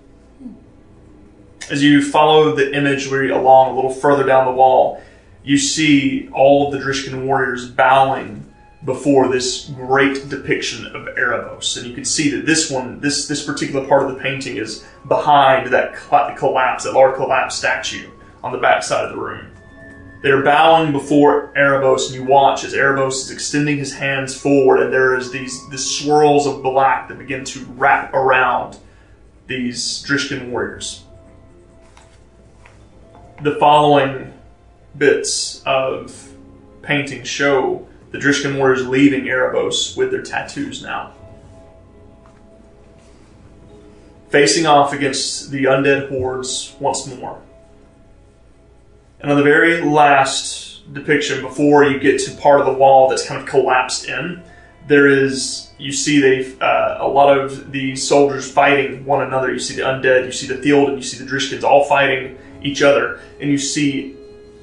As 1.71 1.83
you 1.83 2.03
follow 2.03 2.55
the 2.55 2.75
imagery 2.75 3.31
along 3.31 3.73
a 3.73 3.75
little 3.75 3.93
further 3.93 4.25
down 4.25 4.47
the 4.47 4.53
wall, 4.53 5.03
you 5.43 5.59
see 5.59 6.29
all 6.33 6.67
of 6.67 6.73
the 6.73 6.79
Drishkin 6.79 7.27
warriors 7.27 7.69
bowing 7.69 8.44
before 8.85 9.29
this 9.29 9.71
great 9.71 10.29
depiction 10.29 10.87
of 10.87 11.07
Erebos. 11.17 11.77
And 11.77 11.87
you 11.87 11.95
can 11.95 12.05
see 12.05 12.31
that 12.31 12.45
this 12.45 12.71
one, 12.71 13.01
this, 13.01 13.27
this 13.27 13.45
particular 13.45 13.87
part 13.87 14.03
of 14.03 14.15
the 14.15 14.21
painting 14.21 14.57
is 14.59 14.85
behind 15.09 15.73
that 15.73 15.95
collapse, 16.37 16.85
that 16.85 16.93
large 16.93 17.17
collapse 17.17 17.57
statue 17.57 18.11
on 18.43 18.53
the 18.53 18.59
back 18.59 18.83
side 18.83 19.05
of 19.05 19.11
the 19.11 19.21
room. 19.21 19.51
They're 20.23 20.43
bowing 20.43 20.93
before 20.93 21.53
Erebos, 21.55 22.07
and 22.07 22.15
you 22.15 22.25
watch 22.25 22.65
as 22.65 22.73
Erebos 22.73 23.13
is 23.13 23.31
extending 23.31 23.77
his 23.77 23.93
hands 23.93 24.35
forward, 24.35 24.81
and 24.81 24.93
there 24.93 25.17
is 25.17 25.31
these, 25.31 25.69
these 25.69 25.85
swirls 25.85 26.47
of 26.47 26.63
black 26.63 27.09
that 27.09 27.19
begin 27.19 27.45
to 27.45 27.65
wrap 27.77 28.15
around 28.15 28.79
these 29.47 30.03
Drishkin 30.07 30.49
warriors. 30.49 31.05
The 33.43 33.57
following 33.57 34.33
bits 34.97 35.63
of 35.67 36.31
painting 36.81 37.25
show 37.25 37.87
the 38.15 38.21
Drishkin 38.21 38.57
warriors 38.57 38.87
leaving 38.87 39.25
Erebos 39.25 39.97
with 39.97 40.13
their 40.13 40.23
tattoos 40.23 40.85
now. 40.85 41.13
Facing 44.29 44.67
off 44.67 44.93
against 44.93 45.51
the 45.51 45.65
undead 45.65 46.09
hordes 46.11 46.77
once 46.79 47.13
more. 47.13 47.43
And 49.19 49.33
on 49.33 49.37
the 49.37 49.43
very 49.43 49.81
last 49.81 50.95
depiction, 50.95 51.43
before 51.43 51.83
you 51.83 51.99
get 51.99 52.21
to 52.21 52.31
part 52.37 52.61
of 52.61 52.67
the 52.67 52.73
wall 52.73 53.09
that's 53.09 53.27
kind 53.27 53.41
of 53.41 53.49
collapsed 53.49 54.09
in, 54.09 54.45
there 54.87 55.09
is 55.09 55.73
you 55.79 55.91
see 55.91 56.21
they 56.21 56.57
uh, 56.61 56.99
a 57.01 57.09
lot 57.09 57.37
of 57.37 57.73
the 57.73 57.97
soldiers 57.97 58.49
fighting 58.49 59.05
one 59.05 59.27
another. 59.27 59.53
You 59.53 59.59
see 59.59 59.75
the 59.75 59.83
undead, 59.83 60.25
you 60.25 60.31
see 60.31 60.47
the 60.47 60.55
Thealden, 60.55 60.95
you 60.95 61.03
see 61.03 61.19
the 61.19 61.29
Drishkins 61.29 61.65
all 61.65 61.83
fighting 61.83 62.39
each 62.63 62.81
other, 62.81 63.19
and 63.41 63.51
you 63.51 63.59
see 63.59 64.15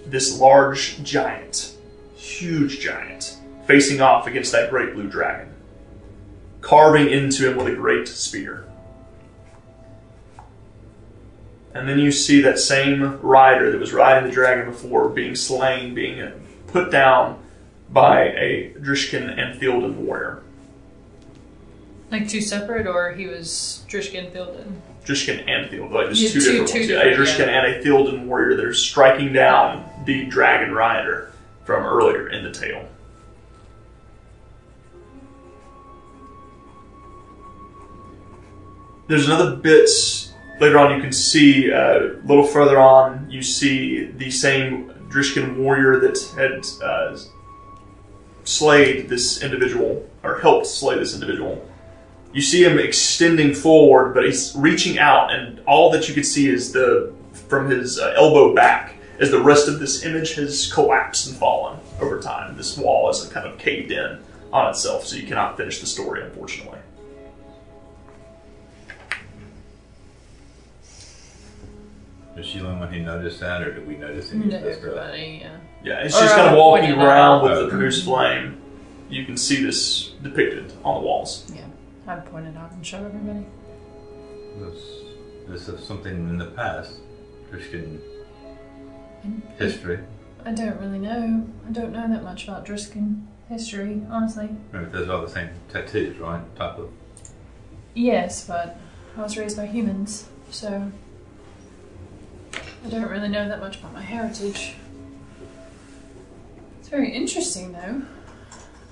this 0.06 0.39
large 0.39 1.04
giant, 1.04 1.76
huge 2.16 2.80
giant, 2.80 3.41
facing 3.66 4.01
off 4.01 4.28
against 4.28 4.51
that 4.51 4.70
great 4.70 4.93
blue 4.93 5.07
dragon, 5.09 5.53
carving 6.62 7.09
into 7.09 7.49
him 7.49 7.57
with 7.57 7.68
a 7.68 7.76
great 7.76 8.07
spear. 8.07 8.66
And 11.74 11.88
then 11.88 11.99
you 11.99 12.12
see 12.12 12.41
that 12.41 12.59
same 12.59 13.22
rider 13.22 13.72
that 13.72 13.80
was 13.80 13.93
riding 13.93 14.28
the 14.28 14.34
dragon 14.36 14.66
before 14.66 15.07
being 15.09 15.36
slain, 15.36 15.93
being 15.93 16.30
put 16.68 16.91
down 16.91 17.41
by 17.89 18.24
a 18.30 18.74
Drishkin 18.80 19.38
and 19.39 19.59
Fielden 19.59 19.95
warrior. 19.95 20.43
Like 22.09 22.28
two 22.28 22.41
separate, 22.41 22.88
or 22.88 23.14
he 23.14 23.28
was 23.28 23.86
Drishkin 23.88 24.32
Thealden? 24.34 24.76
Drishkin 25.05 25.47
and 25.49 25.70
Fielden. 25.72 25.91
like 25.91 26.07
there's 26.07 26.22
Yeah, 26.22 26.30
two, 26.30 26.39
two- 26.41 26.45
different 26.51 26.68
two 26.70 26.78
ones. 26.80 26.88
different, 26.89 27.14
a 27.14 27.18
Drishkin 27.18 27.47
yeah. 27.47 27.62
and 27.64 27.76
a 27.76 27.82
Fielden 27.84 28.26
warrior 28.26 28.55
that 28.57 28.66
are 28.66 28.74
striking 28.74 29.32
down 29.32 29.86
the 30.05 30.26
dragon 30.26 30.74
rider 30.74 31.32
from 31.64 31.84
earlier 31.86 32.28
in 32.28 32.43
the 32.43 32.51
tale. 32.51 32.86
There's 39.12 39.26
another 39.26 39.57
bit 39.57 39.89
later 40.62 40.80
on 40.80 40.95
you 40.95 41.01
can 41.01 41.12
see 41.12 41.70
uh, 41.70 41.99
a 41.99 42.01
little 42.24 42.45
further 42.45 42.80
on 42.80 43.30
you 43.30 43.41
see 43.41 44.05
the 44.05 44.32
same 44.32 44.88
Drishkin 45.09 45.57
warrior 45.57 45.99
that 45.99 46.18
had 46.38 46.66
uh, 46.82 47.18
slayed 48.45 49.09
this 49.09 49.43
individual 49.43 50.09
or 50.24 50.39
helped 50.39 50.66
slay 50.66 50.97
this 50.97 51.14
individual. 51.14 51.62
You 52.32 52.41
see 52.41 52.64
him 52.64 52.80
extending 52.80 53.53
forward, 53.53 54.14
but 54.14 54.24
he's 54.24 54.53
reaching 54.55 54.97
out, 54.97 55.34
and 55.34 55.59
all 55.68 55.91
that 55.91 56.07
you 56.07 56.14
can 56.14 56.24
see 56.24 56.47
is 56.47 56.72
the 56.72 57.14
from 57.34 57.70
his 57.70 57.99
uh, 57.99 58.14
elbow 58.16 58.55
back 58.55 58.95
as 59.20 59.30
the 59.30 59.41
rest 59.41 59.68
of 59.68 59.82
this 59.82 60.05
image 60.05 60.36
has 60.36 60.72
collapsed 60.72 61.28
and 61.28 61.36
fallen 61.36 61.78
over 61.99 62.22
time. 62.22 62.55
This 62.55 62.78
wall 62.78 63.09
is 63.09 63.26
kind 63.26 63.45
of 63.45 63.59
caved 63.59 63.91
in 63.91 64.24
on 64.53 64.70
itself, 64.70 65.05
so 65.05 65.18
you 65.18 65.28
cannot 65.28 65.57
finish 65.57 65.82
the 65.82 65.86
story, 65.86 66.24
unfortunately. 66.24 66.80
Was 72.36 72.45
she 72.45 72.59
the 72.59 72.67
only 72.67 72.79
one 72.79 72.93
who 72.93 72.99
noticed 73.01 73.39
that, 73.41 73.61
or 73.61 73.73
did 73.73 73.86
we 73.88 73.97
notice 73.97 74.32
any 74.32 74.45
No, 74.45 74.55
of 74.57 74.63
this 74.63 74.77
stuff? 74.77 74.88
everybody, 74.88 75.39
yeah. 75.41 75.57
Yeah, 75.84 75.99
as 75.99 76.15
Or, 76.15 76.21
she's 76.21 76.32
kind 76.32 76.47
uh, 76.47 76.51
of 76.51 76.57
walking 76.57 76.84
pointing 76.86 76.99
it 77.01 77.03
around 77.03 77.38
out. 77.39 77.43
with 77.43 77.51
the 77.53 77.57
Okay. 77.65 77.69
produced 77.71 78.05
flame, 78.05 78.57
you 79.09 79.25
can 79.25 79.36
see 79.36 79.63
this 79.63 80.11
depicted 80.23 80.71
on 80.86 81.01
the 81.01 81.05
walls. 81.07 81.51
Yeah. 81.53 81.61
I'd 82.07 82.25
point 82.25 82.47
it 82.47 82.55
out 82.57 82.71
and 82.71 82.86
show 82.86 82.97
everybody. 83.03 83.45
Was 84.59 84.75
this 85.47 85.67
is 85.67 85.84
something 85.86 86.13
in 86.13 86.38
the 86.38 86.45
past? 86.45 86.93
Drishkin 87.51 87.99
Mm. 89.27 89.41
history? 89.59 89.99
I 90.45 90.51
don't 90.53 90.79
really 90.79 90.97
know. 90.99 91.45
I 91.67 91.71
don't 91.71 91.91
know 91.91 92.07
that 92.09 92.23
much 92.23 92.47
about 92.47 92.65
Drishkin 92.65 93.23
history, 93.49 94.01
honestly. 94.09 94.49
Remember, 94.71 94.97
those 94.97 95.09
are 95.09 95.13
all 95.13 95.21
the 95.21 95.29
same 95.29 95.49
tattoos, 95.71 96.17
right? 96.17 96.41
Type 96.55 96.77
of. 96.79 96.89
Yes, 97.93 98.47
but 98.47 98.77
I 99.17 99.21
was 99.21 99.38
raised 99.38 99.57
by 99.57 99.65
humans, 99.67 100.27
so 100.49 100.91
I 102.54 102.89
don't 102.89 103.10
really 103.10 103.30
know 103.30 103.47
that 103.47 103.60
much 103.60 103.80
about 103.80 103.93
my 103.93 104.02
heritage. 104.02 104.76
It's 106.80 106.89
very 106.89 107.12
interesting, 107.12 107.72
though. 107.72 108.02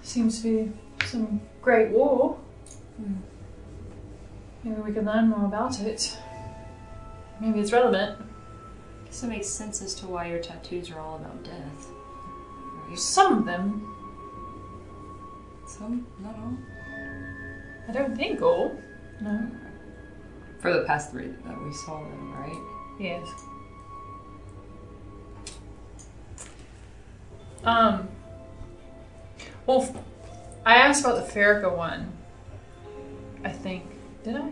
Seems 0.03 0.41
to 0.41 0.65
be 0.65 1.05
some 1.05 1.41
great 1.61 1.89
war. 1.89 2.37
Hmm. 2.97 3.15
Maybe 4.63 4.81
we 4.81 4.91
could 4.91 5.05
learn 5.05 5.29
more 5.29 5.45
about 5.45 5.79
it. 5.81 6.17
Maybe 7.39 7.59
it's 7.59 7.71
relevant. 7.71 8.19
Guess 9.05 9.23
it 9.23 9.27
makes 9.27 9.47
sense 9.47 9.81
as 9.81 9.95
to 9.95 10.07
why 10.07 10.27
your 10.27 10.39
tattoos 10.39 10.91
are 10.91 10.99
all 10.99 11.15
about 11.15 11.43
death. 11.43 11.87
Right? 12.87 12.99
Some 12.99 13.39
of 13.39 13.45
them, 13.45 13.95
Some, 15.67 16.05
not 16.19 16.35
all. 16.35 16.57
I 17.87 17.91
don't 17.91 18.15
think 18.15 18.41
all. 18.41 18.77
No. 19.21 19.49
For 20.59 20.73
the 20.73 20.83
past 20.85 21.11
three 21.11 21.27
that 21.27 21.63
we 21.63 21.73
saw 21.73 22.03
them, 22.03 22.33
right? 22.33 22.99
Yes. 22.99 23.27
Um. 27.63 28.07
Well, 29.65 29.93
I 30.65 30.75
asked 30.75 31.03
about 31.05 31.25
the 31.27 31.31
Farrakha 31.33 31.75
one. 31.75 32.11
I 33.43 33.49
think. 33.49 33.83
Did 34.23 34.35
I? 34.37 34.49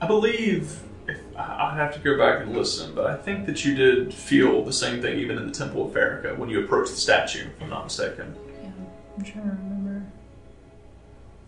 I 0.00 0.06
believe 0.06 0.80
if, 1.06 1.18
I- 1.36 1.70
I'd 1.70 1.76
have 1.76 1.92
to 1.94 2.00
go 2.00 2.16
back 2.18 2.42
and 2.42 2.56
listen, 2.56 2.94
but 2.94 3.06
I 3.06 3.16
think 3.16 3.46
that 3.46 3.64
you 3.64 3.74
did 3.74 4.12
feel 4.12 4.64
the 4.64 4.72
same 4.72 5.00
thing 5.02 5.18
even 5.18 5.36
in 5.38 5.46
the 5.46 5.52
Temple 5.52 5.86
of 5.86 5.92
Farrakha 5.92 6.36
when 6.38 6.48
you 6.48 6.64
approached 6.64 6.90
the 6.92 6.96
statue, 6.98 7.46
if 7.46 7.62
I'm 7.62 7.70
not 7.70 7.84
mistaken. 7.84 8.34
Yeah. 8.62 8.70
I'm 9.16 9.22
trying 9.24 9.44
to 9.44 9.50
remember. 9.50 10.06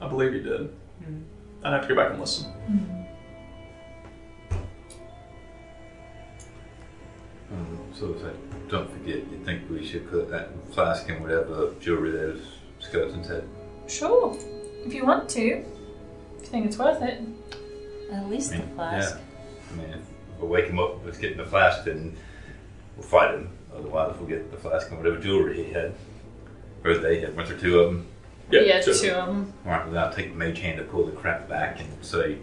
I 0.00 0.08
believe 0.08 0.34
you 0.34 0.42
did. 0.42 0.72
I'd 1.64 1.72
have 1.72 1.82
to 1.82 1.88
go 1.88 1.96
back 1.96 2.10
and 2.12 2.20
listen. 2.20 2.52
Um, 7.52 7.78
so 7.94 8.12
it's 8.12 8.22
like, 8.22 8.68
don't 8.68 8.90
forget, 8.90 9.16
you 9.30 9.40
think 9.44 9.70
we 9.70 9.86
should 9.86 10.10
put 10.10 10.30
that 10.30 10.50
flask 10.72 11.08
in 11.08 11.22
whatever 11.22 11.72
jewelry 11.80 12.10
those 12.12 12.42
skeletons 12.80 13.28
had? 13.28 13.44
Sure. 13.86 14.36
If 14.84 14.92
you 14.92 15.04
want 15.04 15.28
to. 15.30 15.40
If 15.40 16.42
you 16.42 16.46
think 16.46 16.66
it's 16.66 16.78
worth 16.78 17.02
it. 17.02 17.20
At 18.12 18.28
least 18.28 18.52
I 18.52 18.58
the 18.58 18.66
flask. 18.68 19.16
Yeah. 19.16 19.22
I 19.72 19.76
mean, 19.76 19.90
if 19.90 20.40
we 20.40 20.48
wake 20.48 20.66
him 20.66 20.78
up 20.78 21.04
with 21.04 21.20
getting 21.20 21.38
the 21.38 21.44
flask, 21.44 21.84
then 21.84 22.16
we'll 22.96 23.06
fight 23.06 23.34
him. 23.34 23.50
Otherwise, 23.74 24.16
we'll 24.18 24.28
get 24.28 24.50
the 24.50 24.56
flask 24.56 24.88
and 24.88 24.98
whatever 24.98 25.18
jewelry 25.18 25.64
he 25.64 25.72
had. 25.72 25.94
Or 26.84 26.96
they 26.96 27.20
had, 27.20 27.36
weren't 27.36 27.60
two 27.60 27.80
of 27.80 27.86
them? 27.86 28.06
Yeah, 28.50 28.80
so, 28.80 28.92
two 28.92 29.10
of 29.10 29.26
them. 29.26 29.52
Alright, 29.66 29.88
well, 29.90 30.04
I'll 30.06 30.12
take 30.12 30.30
the 30.30 30.36
mage 30.36 30.60
hand 30.60 30.78
to 30.78 30.84
pull 30.84 31.04
the 31.06 31.12
crap 31.12 31.48
back 31.48 31.80
and 31.80 31.88
say, 32.04 32.38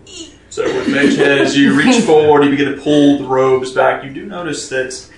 so 0.49 0.63
with 0.65 0.89
Mage 0.89 1.15
Hand, 1.15 1.39
as 1.39 1.57
you 1.57 1.73
reach 1.77 2.03
forward, 2.05 2.43
you 2.43 2.49
begin 2.51 2.75
to 2.75 2.81
pull 2.81 3.19
the 3.19 3.25
robes 3.25 3.71
back. 3.71 4.03
You 4.03 4.11
do 4.13 4.25
notice 4.25 4.67
that 4.69 5.09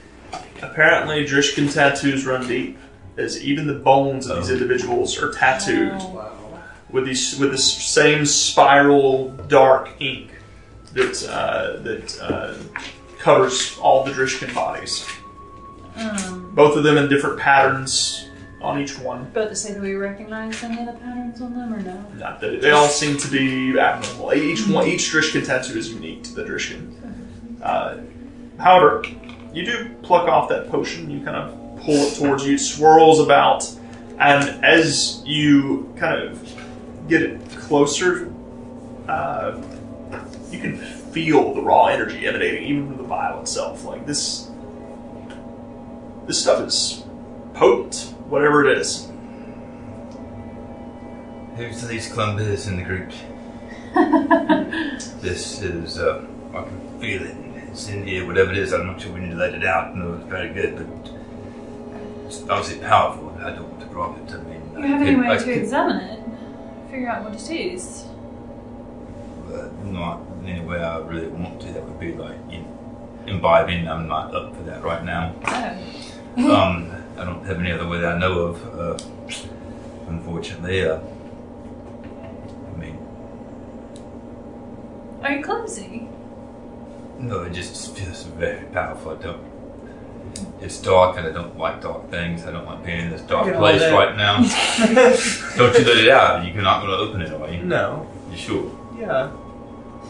apparently 0.62 1.26
Drishkin 1.26 1.74
tattoos 1.74 2.26
run 2.26 2.48
deep, 2.48 2.78
as 3.18 3.44
even 3.44 3.66
the 3.68 3.74
bones 3.74 4.28
of 4.30 4.38
these 4.38 4.50
Oh. 4.52 4.54
individuals 4.54 5.18
are 5.22 5.32
tattooed 5.32 5.94
Wow. 5.94 6.32
with 6.92 7.06
these 7.06 7.38
with 7.40 7.52
this 7.52 7.66
same 7.74 8.26
spiral 8.26 9.30
dark 9.48 9.90
ink 10.00 10.30
that 10.94 11.28
uh, 11.28 11.82
that 11.82 12.22
uh, 12.22 12.54
covers 13.20 13.78
all 13.82 14.04
the 14.04 14.12
Drishkin 14.12 14.54
bodies. 14.54 15.06
Um, 15.98 16.52
Both 16.54 16.78
of 16.78 16.84
them 16.84 16.98
in 16.98 17.10
different 17.10 17.40
patterns 17.40 18.30
on 18.62 18.80
each 18.80 18.98
one. 18.98 19.30
but 19.34 19.50
to 19.50 19.56
say 19.56 19.74
do 19.74 19.82
we 19.82 19.94
recognize 19.94 20.64
any 20.64 20.80
of 20.80 20.86
the 20.88 20.94
patterns 20.94 21.42
on 21.42 21.54
them 21.54 21.74
or 21.74 21.82
no? 21.82 22.06
Not 22.16 22.40
that 22.42 22.62
they 22.62 22.72
all 22.72 22.88
seem 22.88 23.18
to 23.18 23.28
be 23.28 23.78
abnormal. 23.80 24.34
Each 24.34 24.68
one, 24.68 24.88
each 24.88 25.12
Drishkin 25.12 25.46
tattoo 25.46 25.78
is 25.78 25.92
unique 25.92 26.24
to 26.24 26.34
the 26.34 26.44
Drishkin. 26.44 27.62
Uh, 27.62 27.98
however, 28.58 29.04
you 29.54 29.66
do 29.66 29.90
pluck 30.02 30.28
off 30.28 30.50
that 30.50 30.70
potion. 30.70 31.10
You 31.10 31.24
kind 31.24 31.38
of 31.38 31.82
pull 31.84 31.96
it 31.96 32.16
towards 32.16 32.46
you. 32.46 32.56
It 32.56 32.60
swirls 32.60 33.20
about, 33.20 33.70
and 34.20 34.64
as 34.64 35.22
you 35.26 35.94
kind 35.98 36.22
of 36.22 37.08
get 37.08 37.22
it 37.22 37.50
closer, 37.52 38.34
uh, 39.08 39.62
you 40.52 40.60
can 40.60 40.78
feel 40.78 41.54
the 41.54 41.62
raw 41.62 41.88
energy 41.88 42.26
emanating 42.26 42.64
even 42.64 42.88
from 42.88 42.98
the 42.98 43.04
vial 43.04 43.42
itself. 43.42 43.84
Like 43.84 44.06
this, 44.06 44.50
this 46.26 46.42
stuff 46.42 46.68
is 46.68 47.04
potent, 47.54 48.15
whatever 48.30 48.66
it 48.66 48.78
is. 48.78 49.10
Who's 51.58 51.82
the 51.82 51.88
least 51.88 52.12
Columbus 52.14 52.68
in 52.68 52.78
the 52.78 52.84
group? 52.84 53.12
this 55.22 55.62
is, 55.62 55.98
uh, 55.98 56.26
I 56.54 56.64
can 56.64 57.00
feel 57.00 57.24
it. 57.24 57.36
It's 57.70 57.88
in 57.90 58.06
here, 58.06 58.26
whatever 58.28 58.52
it 58.52 58.58
is. 58.58 58.74
I'm 58.74 58.88
not 58.88 59.00
sure 59.02 59.14
we 59.14 59.22
need 59.22 59.32
to 59.32 59.36
let 59.38 59.54
it 59.54 59.66
out. 59.66 59.96
No, 59.96 60.14
it's 60.16 60.26
very 60.26 60.54
good, 60.54 60.76
but 60.76 61.12
it's 62.26 62.42
obviously 62.50 62.80
powerful. 62.86 63.34
I 63.42 63.52
don't 63.52 63.70
want 63.70 63.80
to 63.82 63.88
drop 63.88 64.18
it. 64.18 64.34
I 64.34 64.38
mean, 64.44 64.62
You 64.74 64.84
I 64.84 64.88
have 64.88 65.02
any 65.02 65.16
way 65.16 65.28
I 65.30 65.38
to 65.38 65.44
could- 65.44 65.58
examine 65.58 65.98
it? 65.98 66.20
Figure 66.92 67.10
out 67.10 67.24
what 67.24 67.34
it 67.36 67.50
is? 67.52 68.06
uh, 69.54 69.70
not 69.86 70.20
in 70.42 70.48
any 70.48 70.66
way 70.66 70.80
I 70.84 70.98
really 71.00 71.28
want 71.28 71.62
to. 71.62 71.68
That 71.72 71.84
would 71.86 72.00
be 72.00 72.14
like 72.14 72.36
in, 72.52 72.66
imbibing. 73.28 73.88
I'm 73.88 74.08
not 74.08 74.34
up 74.36 74.56
for 74.56 74.64
that 74.64 74.84
right 74.84 75.04
now. 75.06 75.34
Oh. 76.38 76.54
Um, 76.54 76.92
I 77.18 77.24
don't 77.26 77.46
have 77.46 77.60
any 77.60 77.72
other 77.72 77.88
way 77.88 78.00
that 78.02 78.16
I 78.16 78.18
know 78.20 78.40
of. 78.40 78.80
Uh, 78.80 78.98
unfortunately, 80.08 80.86
uh, 80.86 81.00
I 82.74 82.78
mean, 82.78 82.98
Are 85.24 85.32
you 85.32 85.44
clumsy? 85.44 86.08
no, 87.20 87.44
it 87.44 87.54
just 87.54 87.96
feels 87.98 88.24
very 88.24 88.66
powerful. 88.68 89.12
I 89.18 89.22
don't. 89.22 89.42
It's 90.62 90.82
dark, 90.82 91.18
and 91.18 91.26
I 91.28 91.32
don't 91.32 91.58
like 91.58 91.82
dark 91.82 92.10
things. 92.10 92.46
I 92.46 92.52
don't 92.52 92.66
like 92.66 92.84
being 92.86 93.00
in 93.00 93.10
this 93.10 93.22
dark 93.22 93.48
Yeah, 93.48 93.58
place 93.58 93.82
right 93.82 94.18
now. 94.18 94.38
don't 95.58 95.74
you 95.80 95.86
let 95.86 95.98
it 95.98 96.10
out. 96.10 96.44
You're 96.54 96.62
not 96.64 96.82
going 96.82 96.92
to 96.92 96.98
open 96.98 97.22
it, 97.22 97.32
are 97.34 97.50
you? 97.50 97.64
No. 97.64 98.06
You 98.32 98.38
sure? 98.38 98.72
Yeah. 99.00 99.32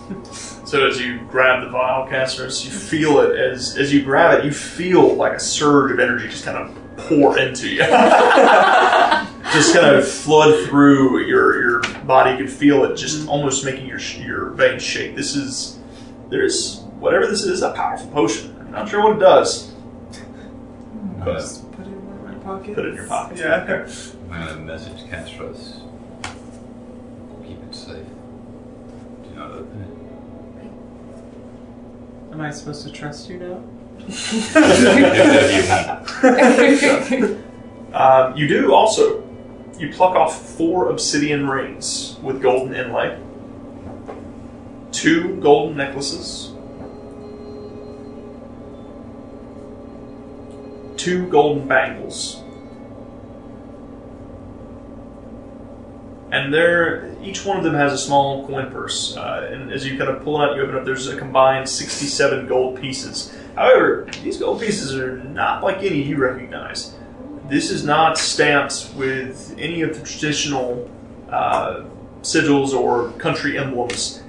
So 0.76 0.86
as 0.86 1.00
you 1.00 1.20
grab 1.30 1.64
the 1.64 1.70
vial, 1.70 2.06
Castorus, 2.06 2.66
you 2.66 2.72
feel 2.72 3.20
it 3.22 3.40
as 3.40 3.78
as 3.78 3.94
you 3.94 4.04
grab 4.04 4.38
it, 4.38 4.44
you 4.44 4.52
feel 4.52 5.14
like 5.14 5.32
a 5.32 5.40
surge 5.40 5.90
of 5.90 6.02
energy 6.02 6.28
just 6.28 6.44
kind 6.44 6.58
of 6.58 6.98
pour 6.98 7.40
into 7.40 7.70
you. 7.70 7.78
just 7.80 9.74
kind 9.74 9.96
of 9.96 10.06
flood 10.06 10.68
through 10.68 11.26
your 11.28 11.62
your 11.62 11.80
body. 12.04 12.32
You 12.32 12.38
can 12.40 12.48
feel 12.50 12.84
it 12.84 12.98
just 12.98 13.26
almost 13.30 13.64
making 13.64 13.88
your 13.88 14.00
your 14.00 14.50
veins 14.50 14.84
shake. 14.84 15.16
This 15.16 15.34
is 15.38 15.80
there's 16.30 16.82
whatever 17.00 17.26
this 17.26 17.44
is 17.44 17.62
a 17.62 17.72
powerful 17.72 18.10
potion. 18.10 18.54
I'm 18.60 18.72
not 18.72 18.90
sure 18.90 19.02
what 19.02 19.16
it 19.16 19.20
does. 19.22 19.72
But 21.20 21.36
Just 21.36 21.72
put 21.72 21.88
it 21.88 21.94
in 21.94 22.26
my 22.26 22.34
pocket. 22.44 22.76
put 22.76 22.84
it 22.84 22.90
in 22.90 22.96
your 22.96 23.08
pocket. 23.08 23.38
Yeah. 23.38 23.88
I'm 24.30 24.46
going 24.46 24.58
to 24.58 24.64
message 24.66 25.04
Castros. 25.04 25.80
Keep 27.48 27.64
it 27.64 27.74
safe. 27.74 28.06
Do 29.24 29.30
not 29.36 29.52
open 29.52 29.82
it. 29.82 29.95
Am 32.36 32.42
I 32.42 32.52
supposed 32.52 32.86
to 32.86 32.92
trust 32.92 33.30
you 33.30 33.40
now? 33.40 33.64
Um, 37.96 38.36
you 38.36 38.46
do 38.46 38.74
also. 38.74 39.24
You 39.80 39.88
pluck 39.90 40.18
off 40.18 40.58
four 40.58 40.90
obsidian 40.90 41.48
rings 41.48 42.18
with 42.22 42.42
golden 42.42 42.76
inlay, 42.76 43.18
two 44.92 45.38
golden 45.38 45.78
necklaces, 45.78 46.52
two 50.98 51.28
golden 51.28 51.70
bangles, 51.70 52.44
and 56.36 56.54
there, 56.54 57.16
each 57.24 57.46
one 57.46 57.58
of 57.58 57.64
them 57.64 57.76
has 57.76 57.94
a 57.94 57.98
small 57.98 58.46
coin 58.48 58.70
purse. 58.72 59.16
Uh, 59.16 59.50
and 59.52 59.72
as 59.72 59.86
you 59.86 59.98
kind 59.98 60.10
of 60.10 60.24
pull 60.24 60.42
it 60.42 60.46
out, 60.46 60.56
you 60.56 60.62
open 60.64 60.76
up. 60.76 60.86
There's 60.86 61.08
a 61.08 61.18
combined 61.18 61.68
sixty-seven 61.70 62.48
gold 62.48 62.80
pieces. 62.80 63.34
However, 63.56 64.08
these 64.24 64.38
gold 64.38 64.60
pieces 64.60 64.96
are 64.96 65.18
not 65.18 65.64
like 65.64 65.78
any 65.78 66.02
you 66.02 66.18
recognize 66.18 66.96
this 67.48 67.70
is 67.70 67.86
not 67.86 68.18
stamped 68.18 68.92
with 68.96 69.56
any 69.60 69.82
of 69.82 69.94
the 69.98 70.06
traditional 70.06 70.90
uh, 71.30 71.84
sigils 72.22 72.74
or 72.74 73.12
country 73.20 73.58
emblems. 73.58 74.24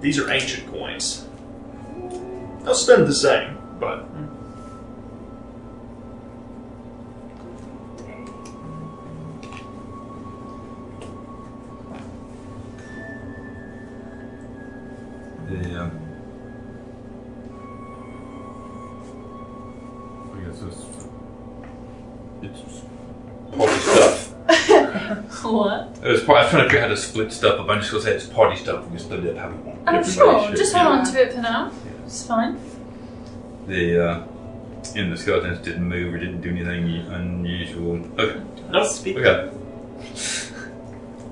These 0.00 0.18
are 0.18 0.30
ancient 0.30 0.70
coins. 0.70 1.26
They'll 2.62 2.74
spend 2.74 3.06
the 3.06 3.14
same, 3.14 3.56
but 3.80 4.11
The, 15.52 15.80
um, 15.82 15.90
I 20.34 20.40
guess 20.48 20.62
it's, 20.62 20.82
it's 22.42 22.60
party 23.56 23.78
stuff. 23.80 24.28
What? 25.42 25.98
It 26.02 26.08
was, 26.08 26.22
part- 26.22 26.38
I 26.38 26.42
was 26.44 26.50
trying 26.50 26.62
to 26.62 26.68
figure 26.68 26.78
out 26.78 26.82
how 26.84 26.88
to 26.88 26.96
split 26.96 27.32
stuff 27.32 27.58
up. 27.60 27.68
I'm 27.68 27.80
just 27.80 27.90
going 27.90 28.02
to 28.04 28.08
say 28.10 28.14
it's 28.16 28.26
party 28.26 28.56
stuff. 28.56 28.84
We 28.84 28.90
can 28.90 28.98
split 29.00 29.24
it 29.24 29.36
up 29.36 29.42
how 29.42 29.48
we 29.50 29.56
want. 29.56 29.78
I'm 29.86 29.96
Everybody 29.96 30.12
sure. 30.38 30.46
should- 30.48 30.56
Just 30.56 30.74
hold 30.74 30.86
on 31.00 31.04
to 31.04 31.20
it 31.22 31.32
for 31.34 31.40
now. 31.40 31.72
It's 32.06 32.26
fine. 32.26 32.58
The, 33.66 33.98
uh, 34.08 34.22
and 34.96 35.12
the 35.12 35.16
skeletons 35.16 35.58
didn't 35.58 35.84
move 35.84 36.14
or 36.14 36.18
didn't 36.18 36.40
do 36.40 36.50
anything 36.50 37.06
unusual. 37.12 37.96
Okay. 38.18 38.40
nope. 38.70 38.86
Speak. 38.86 39.16
Okay. 39.18 39.48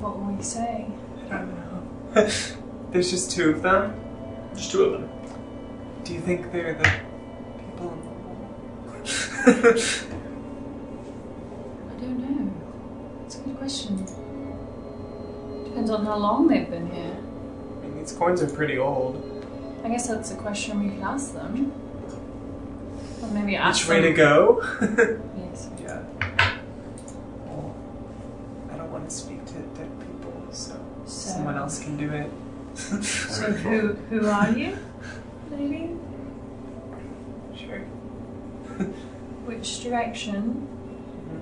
What 0.01 0.18
were 0.18 0.33
we 0.33 0.43
saying? 0.43 0.99
I 1.31 1.39
don't 1.39 1.55
know. 1.55 1.83
There's 2.91 3.11
just 3.11 3.31
two 3.31 3.51
of 3.51 3.62
them. 3.62 3.95
Just 4.61 4.72
two 4.72 4.82
of 4.84 4.92
them. 4.92 5.08
Do 6.04 6.12
you 6.12 6.20
think 6.20 6.52
they're 6.52 6.74
the 6.74 6.84
people 6.84 7.92
in 7.94 8.00
the 8.02 8.11
wall? 8.11 8.52
I 11.88 11.94
don't 11.98 12.18
know. 12.20 12.52
It's 13.24 13.36
a 13.36 13.40
good 13.40 13.56
question. 13.56 14.04
Depends 15.64 15.90
on 15.90 16.04
how 16.04 16.18
long 16.18 16.46
they've 16.46 16.68
been 16.68 16.90
here. 16.92 17.16
I 17.16 17.86
mean, 17.86 17.96
these 17.96 18.12
coins 18.12 18.42
are 18.42 18.50
pretty 18.50 18.76
old. 18.76 19.16
I 19.82 19.88
guess 19.88 20.06
that's 20.06 20.30
a 20.30 20.36
question 20.36 20.84
we 20.84 20.90
could 20.94 21.04
ask 21.04 21.32
them. 21.32 21.72
Or 23.22 23.28
maybe 23.28 23.56
ask 23.56 23.88
Which 23.88 23.88
way 23.88 24.02
them. 24.02 24.12
to 24.12 24.16
go? 24.18 24.61
Yes. 25.38 25.70
yeah. 25.80 26.02
Well, 27.46 27.74
I 28.70 28.76
don't 28.76 28.92
want 28.92 29.08
to 29.08 29.14
speak 29.14 29.42
to 29.46 29.54
dead 29.54 29.90
people, 30.00 30.34
so 30.50 30.78
So, 31.06 31.30
someone 31.30 31.56
else 31.56 31.82
can 31.82 31.96
do 31.96 32.12
it. 32.12 32.30
So 33.03 33.53
who 33.53 33.93
who 34.11 34.26
are 34.26 34.51
you? 34.51 34.76
Maybe. 35.51 35.91
Sure. 37.57 37.78
Which 39.47 39.83
direction? 39.83 40.66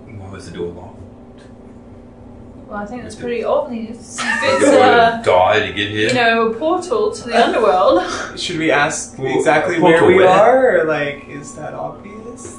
Mm-hmm. 0.07 0.18
Why 0.20 0.30
was 0.30 0.51
the 0.51 0.57
door 0.57 0.68
locked? 0.72 0.95
Well, 2.66 2.76
I 2.78 2.84
think 2.86 3.03
that's 3.03 3.14
pretty 3.14 3.45
obvious. 3.45 4.18
If 4.20 4.41
Did 4.43 4.62
it's 4.62 4.70
we 4.70 4.76
a 4.76 5.22
die 5.24 5.61
to 5.66 5.72
get 5.72 5.89
here? 5.91 6.09
you 6.09 6.14
know 6.14 6.51
a 6.51 6.55
portal 6.55 7.12
to 7.12 7.28
the 7.28 7.45
underworld. 7.47 8.39
Should 8.39 8.59
we 8.59 8.70
ask 8.70 9.18
Well, 9.18 9.36
exactly 9.39 9.80
where 9.80 9.99
portal 10.01 10.09
we 10.09 10.16
where? 10.16 10.28
are, 10.28 10.80
or 10.80 10.84
like, 10.84 11.28
is 11.28 11.55
that 11.57 11.72
obvious 11.74 12.16
that 12.16 12.32
this 12.32 12.45
is 12.53 12.59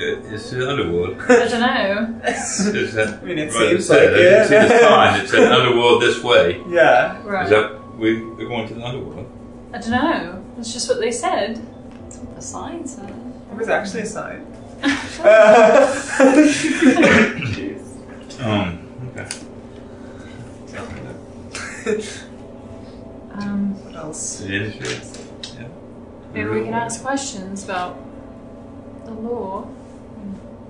a 0.00 0.14
portal? 0.16 0.34
It's 0.34 0.50
the 0.50 0.70
underworld. 0.70 1.20
I 1.28 1.48
don't 1.48 1.60
know. 1.60 2.20
Is 2.26 2.94
that, 2.94 3.08
I 3.22 3.24
mean, 3.24 3.38
it 3.38 3.52
right, 3.54 3.70
seems 3.70 3.86
said, 3.86 4.12
like 4.12 4.14
I 4.14 4.22
didn't 4.22 4.48
see 4.48 4.54
the 4.54 4.78
sign. 4.80 5.20
It 5.20 5.28
said 5.28 5.52
underworld 5.52 6.02
this 6.02 6.22
way. 6.22 6.62
Yeah. 6.68 7.20
Right. 7.24 7.44
Is 7.44 7.50
that 7.50 7.96
we, 7.96 8.24
we're 8.24 8.48
going 8.48 8.68
to 8.68 8.74
the 8.74 8.84
underworld? 8.84 9.30
I 9.72 9.78
don't 9.78 9.90
know. 9.90 10.44
That's 10.56 10.72
just 10.72 10.88
what 10.88 11.00
they 11.00 11.10
said. 11.10 11.56
That's 12.02 12.16
what 12.18 12.36
the 12.36 12.42
sign 12.42 12.86
said. 12.86 13.10
It 13.50 13.56
was 13.56 13.68
actually 13.68 14.02
a 14.02 14.06
sign. 14.06 14.46
Um. 18.42 18.88
Okay. 19.16 19.28
Um, 23.34 23.74
what 23.84 23.94
else? 23.94 24.40
The. 24.40 24.72
Yeah. 25.58 25.68
maybe 26.32 26.48
we 26.50 26.64
can 26.64 26.74
ask 26.74 27.02
questions 27.02 27.62
about 27.64 27.96
the 29.04 29.12
law 29.12 29.68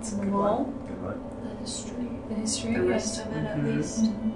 It's 0.02 0.10
and 0.12 0.22
a 0.22 0.24
the 0.24 0.30
good 0.32 0.36
wall, 0.36 0.64
one. 0.64 0.86
Good 0.88 1.02
one. 1.04 1.20
The 1.48 1.60
history. 1.60 2.08
the 2.28 2.34
history. 2.34 2.74
The 2.74 2.80
yes. 2.80 2.88
rest 2.90 3.20
of 3.24 3.36
it, 3.36 3.44
at 3.46 3.56
Mhm. 3.58 3.76
least. 3.76 4.02
Mhm. 4.02 4.32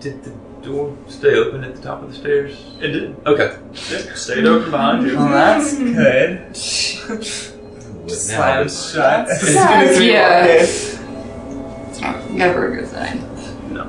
Did 0.00 0.24
the 0.24 0.32
door 0.62 0.96
stay 1.06 1.34
open 1.36 1.62
at 1.62 1.76
the 1.76 1.80
top 1.82 2.02
of 2.02 2.08
the 2.10 2.14
stairs? 2.18 2.56
It 2.80 2.88
did. 2.88 3.16
Okay. 3.24 3.54
Yeah, 3.92 4.14
stayed 4.14 4.46
open 4.46 4.70
behind 4.72 5.06
you. 5.06 5.16
Well, 5.16 5.28
that's 5.28 5.78
good. 5.78 6.40
Now 6.40 8.08
Slam 8.08 8.68
shut. 8.68 9.28
As 9.30 9.40
soon 9.40 9.52
sad. 9.54 9.86
as 9.86 9.98
we 10.00 10.12
Yeah. 10.12 10.40
walk 10.40 10.50
in. 10.50 11.86
It's 11.88 12.00
not 12.00 12.30
never 12.32 12.66
a 12.72 12.76
good 12.76 12.88
sign. 12.90 13.22
No. 13.70 13.86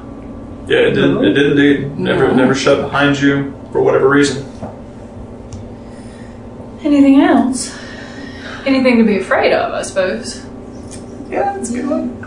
Yeah, 0.67 0.77
it 0.87 0.91
didn't. 0.93 1.25
It 1.25 1.33
didn't 1.33 1.57
indeed. 1.57 1.97
Never, 1.99 2.27
No. 2.27 2.35
never 2.35 2.53
shut 2.53 2.79
behind 2.81 3.19
you 3.19 3.53
for 3.71 3.81
whatever 3.81 4.07
reason. 4.07 4.45
Anything 6.83 7.21
else? 7.21 7.75
Anything 8.67 8.97
to 8.97 9.03
be 9.05 9.17
afraid 9.19 9.53
of, 9.53 9.73
I 9.73 9.81
suppose. 9.81 10.45
Yeah, 11.29 11.53
that's 11.55 11.69
a 11.71 11.73
good 11.73 11.89
one. 11.89 12.17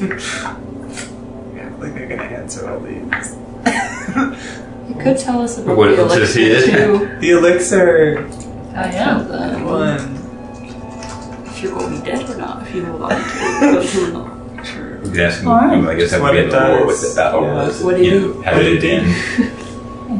yeah, 1.56 1.74
like 1.78 1.94
they're 1.94 2.08
gonna 2.08 2.22
answer 2.22 2.68
all 2.68 2.80
these. 2.80 3.36
You 4.88 4.96
could 5.00 5.16
tell 5.16 5.40
us 5.40 5.56
about 5.58 5.76
What 5.76 5.96
the 5.96 6.04
is 6.04 6.36
elixir 6.36 6.76
too. 6.76 7.16
the 7.20 7.30
elixir 7.30 8.28
Oh 8.28 8.74
yeah. 8.74 9.18
Then, 9.22 9.64
one. 9.64 11.46
if 11.46 11.62
you're 11.62 11.72
going 11.72 11.94
to 11.94 12.00
be 12.00 12.04
dead 12.10 12.28
or 12.28 12.36
not, 12.36 12.62
if 12.66 12.74
you 12.74 12.84
hold 12.84 13.02
on 13.02 13.10
to 13.10 13.16
it, 13.16 13.74
but 13.74 13.84
who 13.86 14.12
knows? 14.12 14.68
True. 14.68 15.00
We 15.04 15.10
can 15.10 15.20
ask 15.20 15.40
him. 15.40 15.48
All 15.48 15.56
right. 15.56 15.84
I 15.88 15.94
guess 15.94 16.10
have 16.10 16.20
What 16.22 16.32
we 16.34 16.40
it 16.40 16.52
had 16.52 16.52
the 16.52 16.76
war 16.78 16.86
with 16.88 17.00
the 17.00 17.14
battle 17.14 17.42
Yeah. 17.42 17.54
was. 17.54 17.82
What 17.82 17.98
you 18.02 18.10
it 18.32 18.36
know, 18.36 18.42
how 18.42 18.52
What 18.52 18.58
did 18.62 18.72
it 18.76 18.84
it 18.84 18.90
end? 18.90 19.06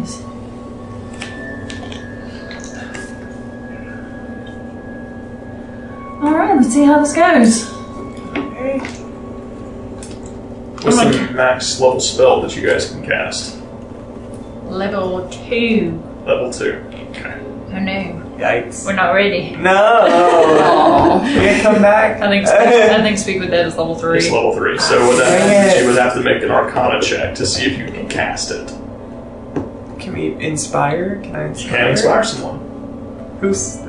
Yes. 0.01 0.23
All 6.23 6.33
right. 6.33 6.55
Let's 6.57 6.62
see 6.73 6.85
how 6.85 7.01
this 7.01 7.13
goes. 7.13 7.71
Okay. 8.37 8.79
What's 10.83 10.97
the 11.03 11.33
max 11.33 11.81
level 11.81 12.01
spell 12.01 12.41
that 12.43 12.57
you 12.57 12.67
guys 12.67 12.91
can 12.91 13.05
cast? 13.05 13.59
Level 14.65 15.29
two. 15.29 16.03
Level 16.27 16.51
two. 16.53 16.83
Okay. 17.11 17.39
Oh 17.75 17.79
no, 17.79 18.37
Yikes. 18.39 18.85
we're 18.87 18.95
not 18.95 19.13
ready. 19.13 19.55
No. 19.57 19.71
Aw. 19.75 21.21
we 21.25 21.29
can 21.31 21.63
come 21.63 21.81
back. 21.83 22.21
I 22.21 22.29
think 22.29 22.47
I 22.49 23.03
think 23.03 23.19
Speak 23.19 23.41
with 23.41 23.51
Dead 23.51 23.67
is 23.67 23.77
level 23.77 23.95
three. 23.95 24.19
It's 24.19 24.31
level 24.31 24.55
three. 24.55 24.79
So 24.79 25.07
what 25.07 25.17
that 25.19 25.39
Dang 25.39 25.63
means 25.63 25.75
is 25.75 25.81
you 25.83 25.89
would 25.89 25.99
have 25.99 26.15
to 26.15 26.21
make 26.23 26.43
an 26.43 26.51
Arcana 26.51 27.01
check 27.01 27.35
to 27.37 27.47
see 27.47 27.67
if 27.67 27.79
you 27.79 27.87
can 27.87 28.09
cast 28.09 28.51
it. 28.51 28.69
Can 30.01 30.15
we 30.15 30.35
inspire? 30.45 31.21
Can 31.23 31.37
I 31.37 31.43
You 31.45 31.49
inspire? 31.51 31.77
can 31.79 31.89
inspire 31.91 32.25
someone. 32.25 33.39
Who's 33.41 33.82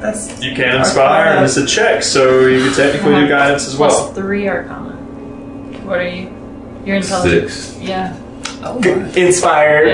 that's 0.00 0.42
You 0.42 0.54
can 0.54 0.76
inspire, 0.76 1.34
and 1.36 1.44
it's 1.44 1.56
a 1.56 1.66
check, 1.66 2.02
so 2.02 2.46
you 2.46 2.62
can 2.64 2.72
technically 2.74 3.10
do 3.12 3.16
uh-huh. 3.16 3.28
guidance 3.28 3.66
as 3.66 3.76
well. 3.76 4.12
three 4.12 4.48
Arcana. 4.48 4.96
What 5.84 5.98
are 5.98 6.08
you? 6.08 6.32
You're 6.84 6.96
intelligent. 6.96 7.50
Six. 7.50 7.78
Yeah. 7.80 8.16
Oh, 8.62 8.78
inspired. 9.16 9.88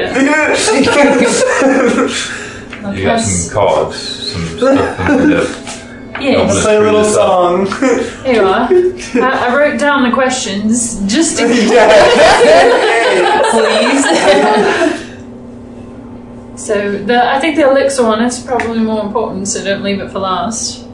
I'll 2.85 2.95
You 2.97 3.05
got 3.05 3.21
some 3.21 3.53
cogs, 3.55 3.97
some 4.33 4.47
stuff 4.59 5.11
in 5.11 5.29
the 5.31 5.75
Yes. 6.21 6.63
Play 6.63 6.77
a 6.77 6.81
little 6.81 7.05
song. 7.05 7.67
Here 8.25 8.35
you 8.35 8.45
are. 8.45 8.69
I, 8.71 9.49
I 9.49 9.57
wrote 9.57 9.81
down 9.81 10.05
the 10.09 10.13
questions 10.15 11.01
just 11.13 11.41
in 11.41 11.49
case. 11.53 11.71
yeah. 11.73 13.43
Please. 13.51 15.04
So 16.65 16.97
the 16.97 17.23
I 17.23 17.39
think 17.41 17.57
the 17.57 17.69
elixir 17.69 18.05
one 18.05 18.23
is 18.23 18.41
probably 18.41 18.79
more 18.79 19.05
important, 19.05 19.49
so 19.49 19.63
don't 19.63 19.83
leave 19.83 20.01
it 20.01 20.11
for 20.11 20.19
last. 20.19 20.87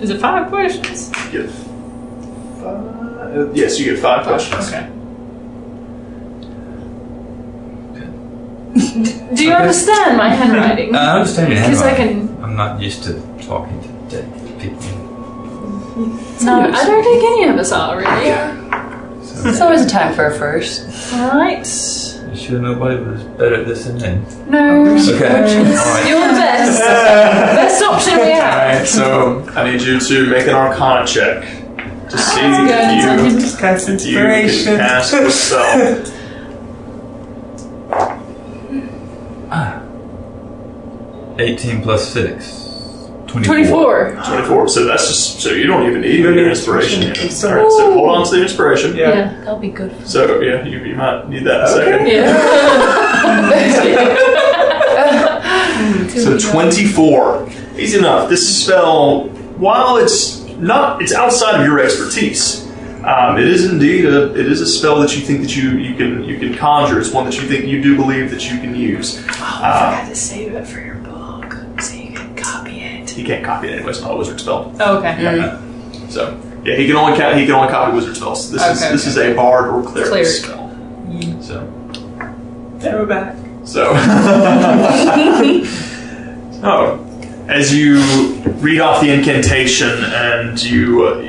Is 0.00 0.08
it 0.08 0.18
five 0.20 0.48
questions? 0.48 1.12
You 1.30 1.42
get 1.42 1.50
five, 1.50 3.36
uh, 3.36 3.52
yes, 3.52 3.78
you 3.78 3.92
get 3.92 4.00
five 4.00 4.24
questions. 4.24 4.68
Okay. 4.68 4.88
Do 9.34 9.44
you 9.44 9.52
understand 9.52 10.16
my 10.16 10.30
handwriting? 10.30 10.94
I 10.94 11.18
understand 11.18 11.52
your 11.52 11.60
Because 11.60 11.82
I 11.82 11.94
can. 11.94 12.42
I'm 12.42 12.56
not 12.56 12.80
used 12.80 13.04
to 13.04 13.20
talking 13.42 13.82
to 13.82 13.88
dead 14.08 14.32
people. 14.58 14.80
No, 16.42 16.70
I 16.72 16.86
don't 16.86 17.04
think 17.04 17.22
any 17.22 17.44
of 17.50 17.56
us 17.58 17.70
are 17.70 17.98
really. 17.98 18.30
So 19.26 19.48
It's 19.50 19.60
always 19.60 19.82
a 19.84 19.88
time 19.90 20.14
for 20.14 20.24
a 20.24 20.38
first. 20.38 21.12
All 21.12 21.38
right. 21.38 21.66
You 22.36 22.46
sure 22.48 22.60
nobody 22.60 23.02
was 23.02 23.22
better 23.24 23.60
at 23.60 23.66
this 23.66 23.84
than 23.86 23.96
me? 23.96 24.50
No. 24.50 24.94
Okay. 24.96 25.26
All 25.26 25.40
right. 25.40 26.08
You're 26.08 26.20
the 26.28 26.34
best. 26.34 26.80
best 27.80 27.82
option 27.82 28.18
we 28.20 28.30
have. 28.32 28.54
Alright, 28.54 28.86
so 28.88 29.44
I 29.56 29.70
need 29.70 29.82
you 29.82 29.98
to 30.00 30.26
make 30.30 30.46
an 30.46 30.54
Arcana 30.54 31.06
check 31.06 31.42
to 32.10 32.18
see 32.18 32.40
if 32.42 33.32
you, 33.32 33.40
Just 33.40 33.58
cast 33.58 33.88
you 33.88 33.96
can 33.96 34.30
inspiration. 34.30 34.76
cast 34.76 35.12
the 35.12 35.30
spell. 35.30 36.12
Ah. 39.48 39.80
Eighteen 41.38 41.80
plus 41.82 42.12
six. 42.12 42.65
24. 43.26 43.54
Twenty-four. 43.54 44.10
24. 44.24 44.68
So 44.68 44.84
that's 44.84 45.06
just, 45.08 45.40
so 45.40 45.50
you 45.50 45.66
don't 45.66 45.86
even 45.88 46.00
need 46.02 46.14
You 46.16 46.22
don't 46.24 46.34
your 46.34 46.44
need 46.44 46.50
inspiration 46.50 47.02
yet. 47.02 47.18
inspiration. 47.18 47.58
Alright, 47.58 47.72
so 47.72 47.92
hold 47.94 48.08
on 48.16 48.24
to 48.26 48.36
the 48.36 48.42
inspiration. 48.42 48.96
Yeah. 48.96 49.08
Yeah. 49.08 49.32
That'll 49.40 49.58
be 49.58 49.70
good. 49.70 49.92
So 50.06 50.40
yeah, 50.40 50.64
you, 50.64 50.78
you 50.84 50.94
might 50.94 51.28
need 51.28 51.44
that 51.44 51.68
in 51.70 51.82
a 51.82 51.84
Okay. 51.92 52.20
second. 53.72 54.16
Yeah. 54.96 56.08
So 56.08 56.38
24. 56.52 57.48
Easy 57.78 57.98
enough. 57.98 58.28
This 58.30 58.64
spell, 58.64 59.28
while 59.58 59.96
it's 59.98 60.40
not, 60.56 61.02
it's 61.02 61.12
outside 61.14 61.60
of 61.60 61.66
your 61.66 61.78
expertise. 61.80 62.64
Um, 63.04 63.36
it 63.38 63.46
is 63.46 63.70
indeed 63.70 64.04
a, 64.06 64.34
it 64.34 64.46
is 64.50 64.60
a 64.60 64.66
spell 64.66 64.98
that 65.00 65.14
you 65.14 65.22
think 65.24 65.42
that 65.42 65.54
you, 65.54 65.72
you 65.72 65.94
can 65.94 66.24
you 66.24 66.38
can 66.38 66.54
conjure. 66.56 66.98
It's 66.98 67.12
one 67.12 67.24
that 67.26 67.36
you 67.36 67.42
think 67.46 67.66
you 67.66 67.80
do 67.80 67.94
believe 67.94 68.30
that 68.32 68.50
you 68.50 68.58
can 68.58 68.74
use. 68.74 69.18
Oh, 69.28 69.60
I 69.62 69.70
Uh, 69.70 69.90
forgot 70.00 70.08
to 70.08 70.14
save 70.16 70.54
it 70.54 70.66
for 70.66 70.80
your 70.80 70.95
copy 73.16 73.22
it. 73.22 73.22
you 73.22 73.24
can't 73.26 73.44
copy 73.44 73.68
it 73.68 73.72
anyway. 73.74 73.90
It's 73.90 74.00
not 74.00 74.12
a 74.12 74.16
wizard 74.16 74.40
spell. 74.40 74.72
Oh, 74.80 74.98
okay. 74.98 75.58
So 76.08 76.40
yeah, 76.64 76.76
he 76.76 76.86
can 76.86 76.96
only 76.96 77.16
ca- 77.18 77.34
he 77.34 77.44
can 77.46 77.54
only 77.54 77.68
copy 77.70 77.94
wizard 77.94 78.16
spells. 78.16 78.50
This 78.50 78.62
is 78.62 78.82
Okay, 78.82 78.92
this 78.92 79.06
is 79.06 79.16
a 79.18 79.34
bard 79.34 79.68
or 79.68 79.82
cleric, 79.82 80.08
Cleric. 80.10 80.26
spell. 80.26 80.70
So 81.40 81.64
Now 82.82 82.98
we're 82.98 83.06
back. 83.06 83.36
so 83.64 83.92
oh, 86.62 87.02
as 87.48 87.74
you 87.74 87.96
read 88.60 88.80
off 88.80 89.00
the 89.00 89.12
incantation 89.12 89.88
and 90.04 90.62
you 90.62 91.04
uh, 91.06 91.20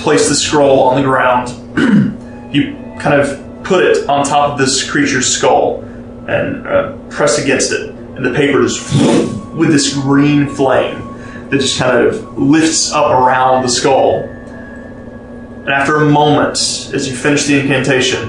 place 0.00 0.28
the 0.28 0.34
scroll 0.34 0.80
on 0.80 0.96
the 0.96 1.02
ground, 1.02 1.48
you 2.54 2.74
kind 3.00 3.20
of 3.20 3.42
put 3.64 3.84
it 3.84 4.08
on 4.08 4.24
top 4.24 4.52
of 4.52 4.58
this 4.58 4.88
creature's 4.88 5.26
skull 5.26 5.82
and 6.28 6.66
uh, 6.66 6.96
press 7.08 7.38
against 7.38 7.72
it, 7.72 7.90
and 7.90 8.24
the 8.24 8.32
paper 8.32 8.62
just 8.62 8.80
with 9.54 9.70
this 9.70 9.92
green 9.94 10.48
flame 10.48 11.02
that 11.50 11.60
just 11.60 11.78
kind 11.78 12.06
of 12.06 12.38
lifts 12.38 12.92
up 12.92 13.10
around 13.10 13.62
the 13.62 13.68
skull. 13.68 14.20
And 14.20 15.70
after 15.70 15.96
a 15.96 16.10
moment, 16.10 16.56
as 16.92 17.08
you 17.08 17.16
finish 17.16 17.46
the 17.46 17.60
incantation, 17.60 18.28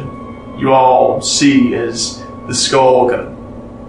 you 0.57 0.73
all 0.73 1.21
see 1.21 1.75
as 1.75 2.23
the 2.47 2.53
skull 2.53 3.09
kind 3.09 3.21
of 3.21 3.37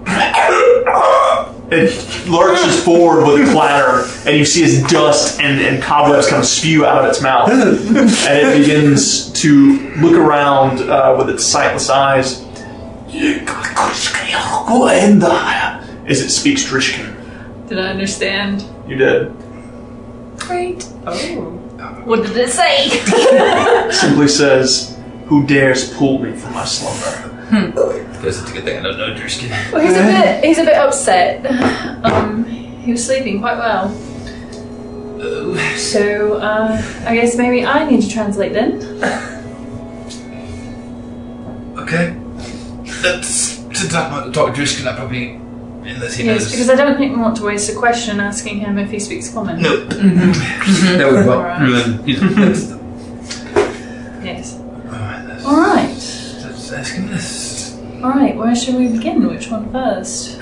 it 1.71 2.29
lurches 2.29 2.83
forward 2.83 3.27
with 3.27 3.49
a 3.49 3.53
clatter, 3.53 4.09
and 4.27 4.37
you 4.37 4.45
see 4.45 4.65
as 4.65 4.83
dust 4.91 5.41
and, 5.41 5.61
and 5.61 5.83
cobwebs 5.83 6.29
kind 6.29 6.41
of 6.41 6.47
spew 6.47 6.87
out 6.87 7.05
of 7.05 7.11
its 7.11 7.21
mouth. 7.21 7.51
and 7.51 8.11
it 8.39 8.59
begins 8.59 9.31
to 9.33 9.79
look 9.97 10.15
around 10.15 10.81
uh, 10.89 11.15
with 11.19 11.29
its 11.29 11.45
sightless 11.45 11.91
eyes. 11.91 12.45
As 16.07 16.23
it 16.23 16.31
speaks 16.31 16.65
Drishkin. 16.65 17.69
Did 17.69 17.79
I 17.79 17.89
understand? 17.89 18.65
You 18.89 18.97
did. 18.97 19.33
Great. 20.39 20.89
Oh. 21.07 21.55
What 22.05 22.27
did 22.27 22.37
it 22.37 22.49
say? 22.51 22.89
Simply 23.93 24.29
says, 24.29 24.99
Who 25.27 25.47
dares 25.47 25.93
pull 25.95 26.19
me 26.21 26.33
from 26.37 26.55
my 26.55 26.65
slumber? 26.65 27.35
Guess 28.23 28.41
it's 28.43 28.51
a 28.51 28.53
good 28.55 28.65
thing 28.65 28.79
I 28.79 28.83
don't 28.83 28.99
know 28.99 29.15
Drishkin. 29.15 29.51
well, 29.73 29.81
he's 29.83 29.97
a 29.97 30.03
bit. 30.03 30.45
He's 30.45 30.59
a 30.59 30.65
bit 30.65 30.75
upset. 30.75 31.47
Um, 32.05 32.45
he 32.45 32.91
was 32.93 33.05
sleeping 33.07 33.41
quite 33.41 33.57
well. 33.59 33.91
So 35.77 36.35
uh, 36.39 36.83
I 37.07 37.15
guess 37.15 37.37
maybe 37.37 37.65
I 37.65 37.89
need 37.89 38.03
to 38.03 38.09
translate 38.09 38.53
then. 38.53 38.83
Okay. 41.79 42.17
That's 43.03 43.59
to 43.59 43.89
talk, 43.89 44.33
talk 44.33 44.55
to 44.55 44.61
Drishkin, 44.61 44.87
I 44.87 44.97
probably, 44.97 45.41
unless 45.89 46.15
he 46.17 46.25
Yes, 46.25 46.43
knows. 46.43 46.51
because 46.53 46.71
I 46.71 46.75
don't 46.77 46.97
think 46.99 47.15
we 47.17 47.21
want 47.23 47.37
to 47.39 47.45
waste 47.45 47.69
a 47.71 47.75
question 47.75 48.21
asking 48.21 48.61
him 48.61 48.79
if 48.79 48.91
he 48.91 48.99
speaks 49.01 49.33
common. 49.33 49.61
no. 49.63 49.77
Mm-hmm. 49.87 50.99
that 50.99 51.11
would 51.13 51.27
Alright. 51.27 51.61
ruin, 51.63 52.07
you 52.07 52.21
know, 52.21 52.29
that's, 52.29 52.71
Yes. 54.25 54.59
alright, 54.87 55.27
that's, 55.27 55.45
All 55.45 55.57
right. 55.57 55.89
that's 55.89 56.73
asking 56.73 57.07
this. 57.09 57.79
All 58.03 58.11
right. 58.11 58.37
Where 58.37 58.55
should 58.55 58.77
we 58.77 58.89
begin? 58.89 59.27
Which 59.27 59.51
one 59.51 59.73
first? 59.73 60.37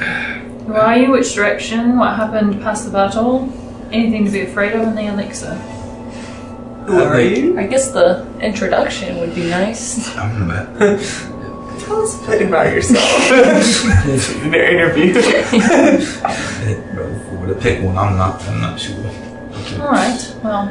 Who 0.66 0.74
are 0.74 0.96
you? 0.98 1.10
Which 1.12 1.34
direction? 1.34 1.96
What 1.98 2.16
happened 2.16 2.60
past 2.62 2.84
the 2.84 2.90
battle? 2.90 3.50
Anything 3.92 4.24
to 4.26 4.30
be 4.30 4.40
afraid 4.42 4.72
of 4.74 4.82
in 4.82 4.94
the 4.94 5.06
elixir? 5.06 5.54
Who 6.86 7.00
are 7.00 7.20
you? 7.20 7.58
I 7.58 7.66
guess 7.66 7.90
the 7.92 8.26
introduction 8.40 9.18
would 9.20 9.34
be 9.34 9.48
nice. 9.48 10.14
I'm 10.16 10.38
gonna 10.38 10.98
Tell 11.80 12.02
us 12.02 12.22
a 12.22 12.26
bit 12.30 12.42
about 12.42 12.72
yourself. 12.72 13.30
In 14.44 14.50
their 14.50 14.74
interview. 14.74 15.14
bet. 15.14 15.50
For 17.26 17.46
to 17.46 17.54
pick 17.60 17.82
one, 17.82 17.96
I'm 17.96 18.16
not, 18.16 18.42
I'm 18.44 18.60
not 18.60 18.80
sure. 18.80 18.96
All 19.80 19.88
right. 19.90 20.36
Well, 20.42 20.70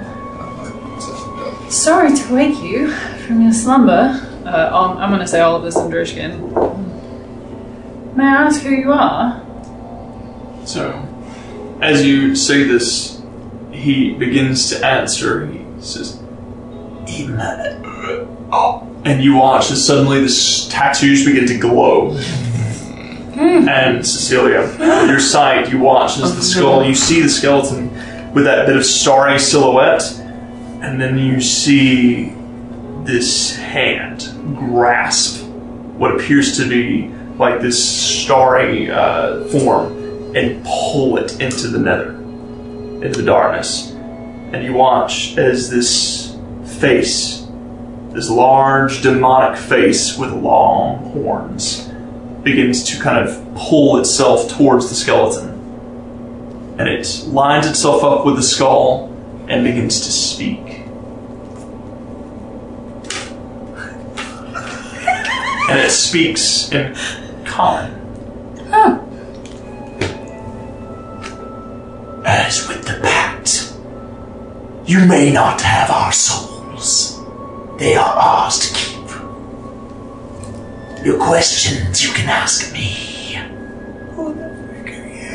sorry 1.70 2.16
to 2.16 2.34
wake 2.34 2.58
you 2.62 2.92
from 3.28 3.42
your 3.42 3.54
slumber. 3.54 4.22
Uh, 4.46 4.70
um, 4.74 4.98
I'm 4.98 5.10
going 5.10 5.22
to 5.22 5.28
say 5.28 5.42
all 5.42 5.56
of 5.56 5.64
this 5.64 5.76
in 5.76 5.90
Drishkin. 5.90 6.40
May 8.16 8.24
I 8.24 8.44
ask 8.46 8.62
who 8.62 8.70
you 8.70 8.92
are? 8.92 9.42
So, 10.66 11.08
as 11.82 12.06
you 12.06 12.36
say 12.36 12.64
this, 12.64 13.22
he 13.72 14.14
begins 14.14 14.70
to 14.70 14.86
answer. 14.86 15.46
He 15.48 15.66
says, 15.80 16.22
"Ima." 17.08 17.82
And 19.06 19.24
you 19.24 19.36
watch 19.36 19.72
as 19.72 19.86
suddenly 19.86 20.20
the 20.22 20.68
tattoos 20.70 21.26
begin 21.26 21.46
to 21.48 21.58
glow. 21.58 22.18
And 23.38 24.06
Cecilia, 24.06 24.76
your 25.08 25.20
sight, 25.20 25.72
you 25.72 25.80
watch 25.80 26.18
as 26.18 26.36
the 26.36 26.42
skull, 26.42 26.84
you 26.84 26.96
see 26.96 27.22
the 27.22 27.30
skeleton 27.30 27.94
with 28.34 28.46
that 28.46 28.66
bit 28.66 28.76
of 28.76 28.86
starry 28.86 29.40
silhouette, 29.40 30.04
and 30.82 31.00
then 31.00 31.18
you 31.18 31.40
see 31.42 32.34
this 33.04 33.56
hand 33.56 34.30
grasp 34.58 35.46
what 35.98 36.16
appears 36.16 36.58
to 36.58 36.68
be 36.68 37.08
like 37.38 37.62
this 37.62 37.84
starry 38.24 38.90
uh, 38.90 39.46
form 39.46 40.36
and 40.36 40.64
pull 40.66 41.18
it 41.18 41.40
into 41.40 41.68
the 41.68 41.80
nether, 41.80 42.12
into 42.12 43.10
the 43.10 43.24
darkness. 43.24 43.92
And 43.92 44.64
you 44.64 44.74
watch 44.74 45.38
as 45.38 45.70
this 45.70 46.38
face, 46.80 47.35
this 48.16 48.30
large 48.30 49.02
demonic 49.02 49.58
face 49.58 50.18
with 50.18 50.32
long 50.32 51.12
horns, 51.12 51.92
begins 52.44 52.84
to 52.86 53.02
kind 53.02 53.28
of 53.28 53.56
pull 53.56 53.98
itself 53.98 54.50
towards 54.50 54.90
the 54.90 54.96
skeleton. 54.96 55.50
And 56.80 56.90
it 56.90 57.26
lines 57.28 57.68
itself 57.68 58.04
up 58.04 58.26
with 58.26 58.38
the 58.38 58.44
skull 58.44 59.12
and 59.48 59.64
begins 59.64 60.02
to 60.02 60.12
speak. 60.12 60.86
and 65.70 65.80
it 65.80 65.90
speaks 65.90 66.72
in 66.72 66.96
common. 67.44 67.92
As 72.24 72.68
with 72.68 72.86
the 72.86 73.00
pact, 73.02 73.74
you 74.88 75.06
may 75.06 75.32
not 75.32 75.62
have 75.62 75.90
our 75.90 76.12
souls. 76.12 77.15
They 77.78 77.96
are 77.96 78.16
ours 78.16 78.60
to 78.60 78.74
keep. 78.74 78.96
Your 81.06 81.20
questions 81.20 82.02
you 82.04 82.14
can 82.14 82.30
ask 82.30 82.72
me. 82.72 83.38
Oh, 84.18 84.34
that 84.34 84.54
freaker, 84.54 85.06
yeah. 85.14 85.34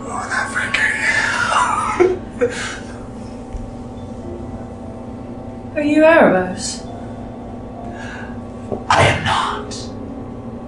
oh, 0.00 0.24
that 0.30 0.50
freaker, 0.50 0.88
yeah. 0.96 1.36
are 5.76 5.82
you 5.82 6.02
Erebos? 6.14 6.86
I 8.88 9.02
am 9.02 9.24
not. 9.24 9.74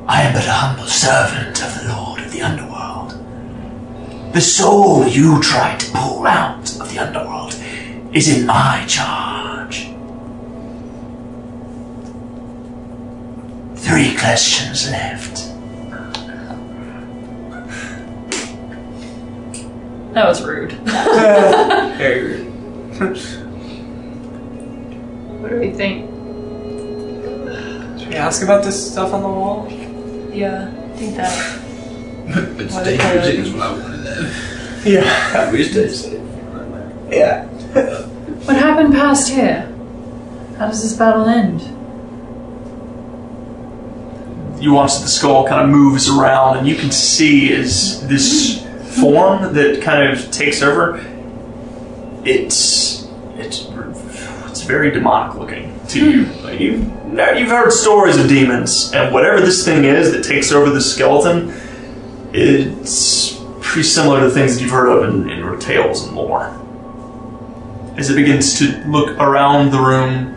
I 0.06 0.22
am 0.24 0.34
but 0.34 0.46
a 0.46 0.52
humble 0.52 0.86
servant 0.86 1.62
of 1.64 1.80
the 1.80 1.88
Lord 1.88 2.20
of 2.20 2.30
the 2.32 2.42
Underworld. 2.42 3.12
The 4.34 4.42
soul 4.42 5.06
you 5.08 5.40
tried 5.40 5.80
to 5.80 5.90
pull 5.92 6.26
out 6.26 6.70
of 6.80 6.92
the 6.92 6.98
Underworld 6.98 7.54
is 8.14 8.28
in 8.38 8.46
my 8.46 8.84
charge. 8.86 9.88
Three 13.76 14.16
questions 14.16 14.90
left. 14.90 15.50
That 20.14 20.26
was 20.28 20.42
rude. 20.44 20.72
Very 21.98 22.22
rude. 22.22 22.46
What 25.40 25.50
do 25.50 25.58
we 25.60 25.70
think? 25.72 26.08
Should 27.98 28.08
we 28.08 28.14
ask 28.14 28.42
about 28.42 28.62
this 28.62 28.92
stuff 28.92 29.12
on 29.12 29.22
the 29.22 29.28
wall? 29.28 29.66
Yeah, 30.32 30.68
I 30.72 30.96
think 30.96 31.16
that. 31.16 31.60
It's 32.26 32.72
Why 32.74 32.82
the 32.84 32.96
dangerous 32.96 33.26
hell? 33.26 33.46
is 33.46 33.52
what 33.52 33.62
I 33.62 33.72
wanted 33.72 33.96
to 33.96 34.22
know. 34.22 34.32
Yeah. 34.84 35.32
I 35.34 35.52
wish 35.52 35.74
they 35.74 37.16
Yeah. 37.18 37.46
Happened 38.74 38.94
past 38.94 39.28
here? 39.28 39.72
How 40.58 40.66
does 40.66 40.82
this 40.82 40.94
battle 40.94 41.28
end? 41.28 41.60
You 44.60 44.72
watch 44.72 44.98
the 44.98 45.06
skull 45.06 45.46
kind 45.46 45.62
of 45.62 45.68
moves 45.68 46.10
around, 46.10 46.56
and 46.56 46.66
you 46.66 46.74
can 46.74 46.90
see 46.90 47.52
as 47.52 48.04
this 48.08 48.66
form 49.00 49.54
that 49.54 49.80
kind 49.80 50.12
of 50.12 50.28
takes 50.32 50.60
over. 50.60 50.96
It's 52.24 53.08
it's 53.36 53.68
it's 54.48 54.62
very 54.62 54.90
demonic 54.90 55.36
looking 55.36 55.78
to 55.90 56.10
you. 56.10 56.26
You've 56.50 57.38
you've 57.38 57.50
heard 57.50 57.70
stories 57.70 58.18
of 58.18 58.26
demons, 58.26 58.90
and 58.92 59.14
whatever 59.14 59.40
this 59.40 59.64
thing 59.64 59.84
is 59.84 60.10
that 60.10 60.24
takes 60.24 60.50
over 60.50 60.70
the 60.70 60.80
skeleton, 60.80 61.54
it's 62.32 63.40
pretty 63.60 63.86
similar 63.86 64.22
to 64.22 64.30
things 64.30 64.56
that 64.56 64.62
you've 64.62 64.72
heard 64.72 64.88
of 64.88 65.14
in, 65.14 65.30
in 65.30 65.60
tales 65.60 66.04
and 66.08 66.16
lore. 66.16 66.63
As 67.96 68.10
it 68.10 68.16
begins 68.16 68.58
to 68.58 68.76
look 68.86 69.16
around 69.18 69.70
the 69.70 69.78
room, 69.78 70.34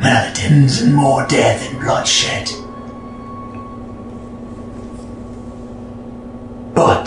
Melodins 0.00 0.80
and 0.80 0.94
more 0.94 1.26
death 1.26 1.70
and 1.70 1.80
bloodshed. 1.80 2.48
But 6.74 7.06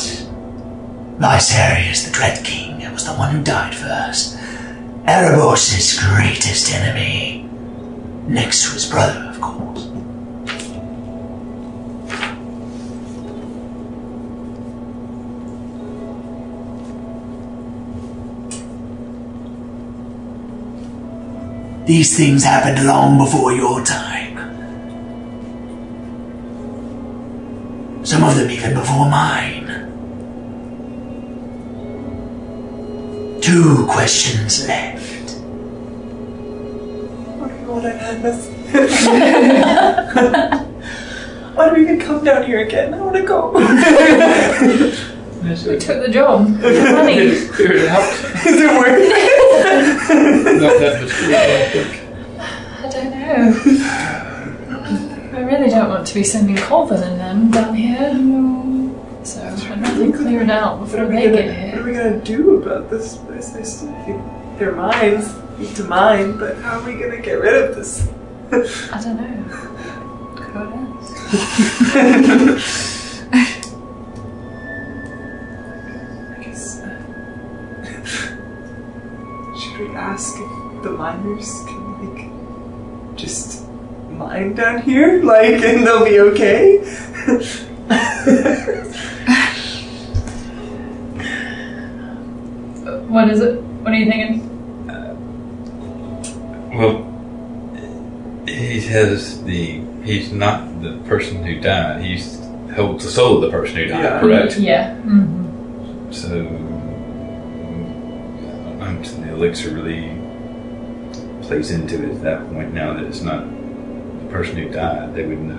Lysarius, 1.20 2.06
the 2.06 2.12
Dread 2.12 2.46
King, 2.46 2.80
was 3.00 3.06
the 3.06 3.14
one 3.14 3.34
who 3.34 3.44
died 3.44 3.74
first. 3.74 4.38
Erebos' 5.06 5.98
greatest 5.98 6.74
enemy. 6.74 7.50
Next 8.28 8.66
to 8.66 8.74
his 8.74 8.86
brother, 8.86 9.30
of 9.30 9.40
course. 9.40 9.90
These 21.90 22.14
things 22.16 22.44
happened 22.44 22.86
long 22.86 23.18
before 23.18 23.52
your 23.52 23.84
time. 23.84 24.38
Some 28.06 28.24
of 28.24 28.36
them 28.36 28.52
even 28.52 28.76
before 28.76 29.10
mine. 29.10 29.66
Two 33.42 33.88
questions 33.90 34.68
left. 34.68 35.36
Oh 37.26 37.38
my 37.40 37.50
god, 37.66 37.84
I 37.84 37.90
had 37.90 38.22
this. 38.22 38.48
Why 41.56 41.70
do 41.70 41.76
we 41.76 41.82
even 41.82 42.00
come 42.00 42.24
down 42.24 42.44
here 42.44 42.60
again? 42.60 42.94
I 42.94 43.02
want 43.02 43.16
to 43.16 43.24
go. 43.24 43.54
We 45.42 45.56
took 45.56 46.04
the 46.06 46.10
job. 46.12 46.50
Money. 46.50 47.32
Figured 47.32 47.78
it 47.78 47.88
out. 47.88 48.04
Is 48.46 48.60
it 48.62 48.72
worth 48.78 49.00
it? 49.00 49.29
Not 50.10 50.80
that 50.80 51.02
much 51.02 51.12
food, 51.12 51.34
I 51.36 51.70
think. 51.70 52.02
I 52.40 52.90
don't 52.90 53.12
know. 53.12 53.54
I 55.38 55.42
really 55.42 55.70
don't 55.70 55.90
want 55.90 56.08
to 56.08 56.14
be 56.14 56.24
sending 56.24 56.58
Colvin 56.58 57.04
and 57.04 57.20
them 57.20 57.52
down 57.52 57.76
here. 57.76 58.10
So 59.24 59.44
I'd 59.44 59.82
rather 59.82 60.12
clear 60.12 60.42
it 60.42 60.50
out 60.50 60.80
What 60.80 60.86
before 60.86 61.02
are, 61.02 61.08
we 61.08 61.16
they 61.16 61.26
gonna, 61.26 61.44
get 61.44 61.74
what 61.74 61.82
are 61.82 61.86
we 61.86 61.94
gonna 61.94 62.20
do 62.22 62.56
about 62.64 62.90
this 62.90 63.18
place? 63.18 63.50
They 63.50 63.64
still 63.64 63.94
think 64.06 64.22
they're 64.58 64.74
mines, 64.74 65.32
need 65.60 65.76
to 65.76 65.84
mine, 65.84 66.38
but 66.38 66.58
how 66.58 66.80
are 66.80 66.86
we 66.86 66.94
gonna 66.94 67.22
get 67.22 67.34
rid 67.34 67.70
of 67.70 67.76
this? 67.76 68.08
I 68.52 69.02
don't 69.02 69.18
know. 69.18 69.44
Go 70.54 70.62
ahead. 71.94 72.62
miners 81.00 81.50
can, 81.66 81.82
like, 82.04 83.16
just 83.18 83.66
mine 84.12 84.54
down 84.54 84.82
here? 84.82 85.24
Like, 85.24 85.64
and 85.64 85.88
they'll 85.88 86.04
be 86.04 86.20
okay? 86.20 86.80
What 93.08 93.30
is 93.30 93.40
it? 93.40 93.62
What 93.62 93.94
are 93.94 93.96
you 93.96 94.10
thinking? 94.12 94.46
Well, 96.78 97.06
he 98.48 98.82
has 98.82 99.44
the. 99.44 99.82
He's 100.04 100.32
not 100.32 100.82
the 100.82 100.98
person 101.08 101.44
who 101.44 101.60
died. 101.60 102.02
He's 102.04 102.40
holds 102.76 103.04
the 103.04 103.12
soul 103.12 103.36
of 103.38 103.42
the 103.42 103.50
person 103.50 103.78
who 103.78 103.86
died. 103.88 104.04
Yeah. 104.04 104.20
Correct. 104.20 104.58
Yeah. 104.58 104.96
hmm 104.96 106.12
So, 106.12 106.40
um, 108.82 109.04
the 109.04 109.30
elixir 109.34 109.72
really 109.74 110.19
plays 111.50 111.72
into 111.72 111.96
it 112.04 112.12
at 112.16 112.22
that 112.22 112.54
point. 112.54 112.74
Now 112.76 112.94
that 112.94 113.04
it's 113.06 113.22
not 113.22 113.44
the 113.44 114.28
person 114.32 114.56
who 114.58 114.70
died, 114.70 115.16
they 115.16 115.26
would 115.26 115.40
know. 115.40 115.56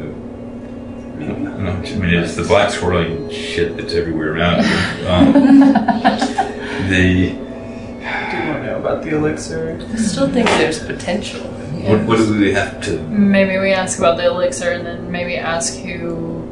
I 1.18 1.26
don't 1.26 1.42
know. 1.64 1.70
I 1.72 1.94
mean, 1.96 2.14
it's 2.14 2.36
the 2.36 2.44
black 2.44 2.70
swirling 2.70 3.28
shit 3.28 3.76
that's 3.76 3.92
everywhere 3.92 4.34
around 4.36 4.62
you. 4.64 5.08
Um, 5.08 5.32
the 6.88 7.30
Do 7.30 7.34
you 7.34 8.46
want 8.46 8.62
to 8.62 8.66
know 8.66 8.78
about 8.78 9.02
the 9.02 9.16
elixir? 9.16 9.84
I 9.92 9.96
still 9.96 10.30
think 10.30 10.46
there's 10.46 10.78
potential. 10.78 11.40
what, 11.40 12.04
what 12.06 12.16
do 12.18 12.38
we 12.38 12.52
have 12.52 12.80
to? 12.84 13.00
Maybe 13.08 13.58
we 13.58 13.72
ask 13.72 13.98
about 13.98 14.16
the 14.16 14.26
elixir 14.26 14.70
and 14.70 14.86
then 14.86 15.10
maybe 15.10 15.36
ask 15.36 15.74
who 15.80 16.46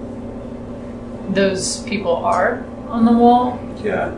those 1.30 1.78
people 1.84 2.16
are 2.16 2.64
on 2.88 3.04
the 3.04 3.12
wall 3.12 3.60
Yeah. 3.84 4.12